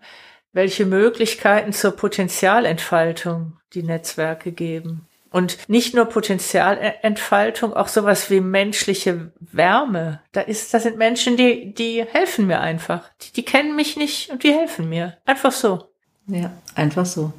welche 0.54 0.86
Möglichkeiten 0.86 1.72
zur 1.72 1.92
Potenzialentfaltung 1.92 3.58
die 3.74 3.84
Netzwerke 3.84 4.54
geben. 4.54 5.08
Und 5.32 5.70
nicht 5.70 5.96
nur 5.96 6.06
Potenzialentfaltung, 6.06 7.74
auch 7.74 7.88
sowas 7.88 8.30
wie 8.30 8.42
menschliche 8.42 9.32
Wärme. 9.40 10.22
Da 10.34 10.42
ist, 10.42 10.74
da 10.74 10.80
sind 10.80 10.98
Menschen, 10.98 11.38
die, 11.38 11.74
die 11.74 12.04
helfen 12.04 12.48
mir 12.48 12.60
einfach. 12.60 13.10
Die, 13.22 13.32
die 13.32 13.46
kennen 13.46 13.78
mich 13.78 13.96
nicht 13.96 14.30
und 14.30 14.44
die 14.44 14.54
helfen 14.54 14.90
mir. 14.90 15.18
Einfach 15.26 15.54
so. 15.54 15.90
Ja, 16.28 16.52
einfach 16.76 17.06
so. 17.06 17.32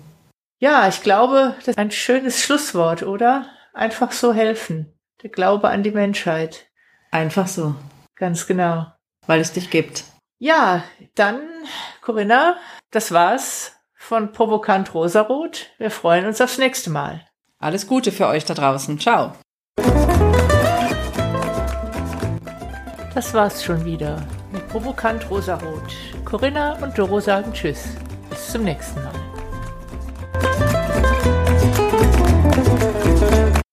Ja, 0.58 0.88
ich 0.88 1.02
glaube, 1.02 1.54
das 1.58 1.68
ist 1.68 1.78
ein 1.78 1.90
schönes 1.90 2.42
Schlusswort, 2.42 3.02
oder? 3.02 3.46
Einfach 3.74 4.12
so 4.12 4.32
helfen. 4.32 4.98
Der 5.22 5.30
Glaube 5.30 5.68
an 5.68 5.82
die 5.82 5.90
Menschheit. 5.90 6.66
Einfach 7.10 7.46
so. 7.46 7.74
Ganz 8.16 8.46
genau. 8.46 8.86
Weil 9.26 9.40
es 9.40 9.52
dich 9.52 9.68
gibt. 9.68 10.04
Ja, 10.38 10.82
dann, 11.14 11.42
Corinna, 12.00 12.56
das 12.90 13.12
war's 13.12 13.76
von 13.94 14.32
Provokant 14.32 14.94
Rosarot. 14.94 15.70
Wir 15.78 15.90
freuen 15.90 16.26
uns 16.26 16.40
aufs 16.40 16.58
nächste 16.58 16.90
Mal. 16.90 17.24
Alles 17.62 17.86
Gute 17.86 18.10
für 18.10 18.26
euch 18.26 18.44
da 18.44 18.54
draußen. 18.54 18.98
Ciao. 18.98 19.32
Das 23.14 23.32
war's 23.34 23.62
schon 23.62 23.84
wieder 23.84 24.26
mit 24.50 24.66
Provokant 24.68 25.30
Rosarot. 25.30 25.94
Corinna 26.24 26.76
und 26.82 26.98
Doro 26.98 27.20
sagen 27.20 27.52
Tschüss. 27.52 27.84
Bis 28.28 28.50
zum 28.50 28.64
nächsten 28.64 29.00
Mal. 29.04 29.21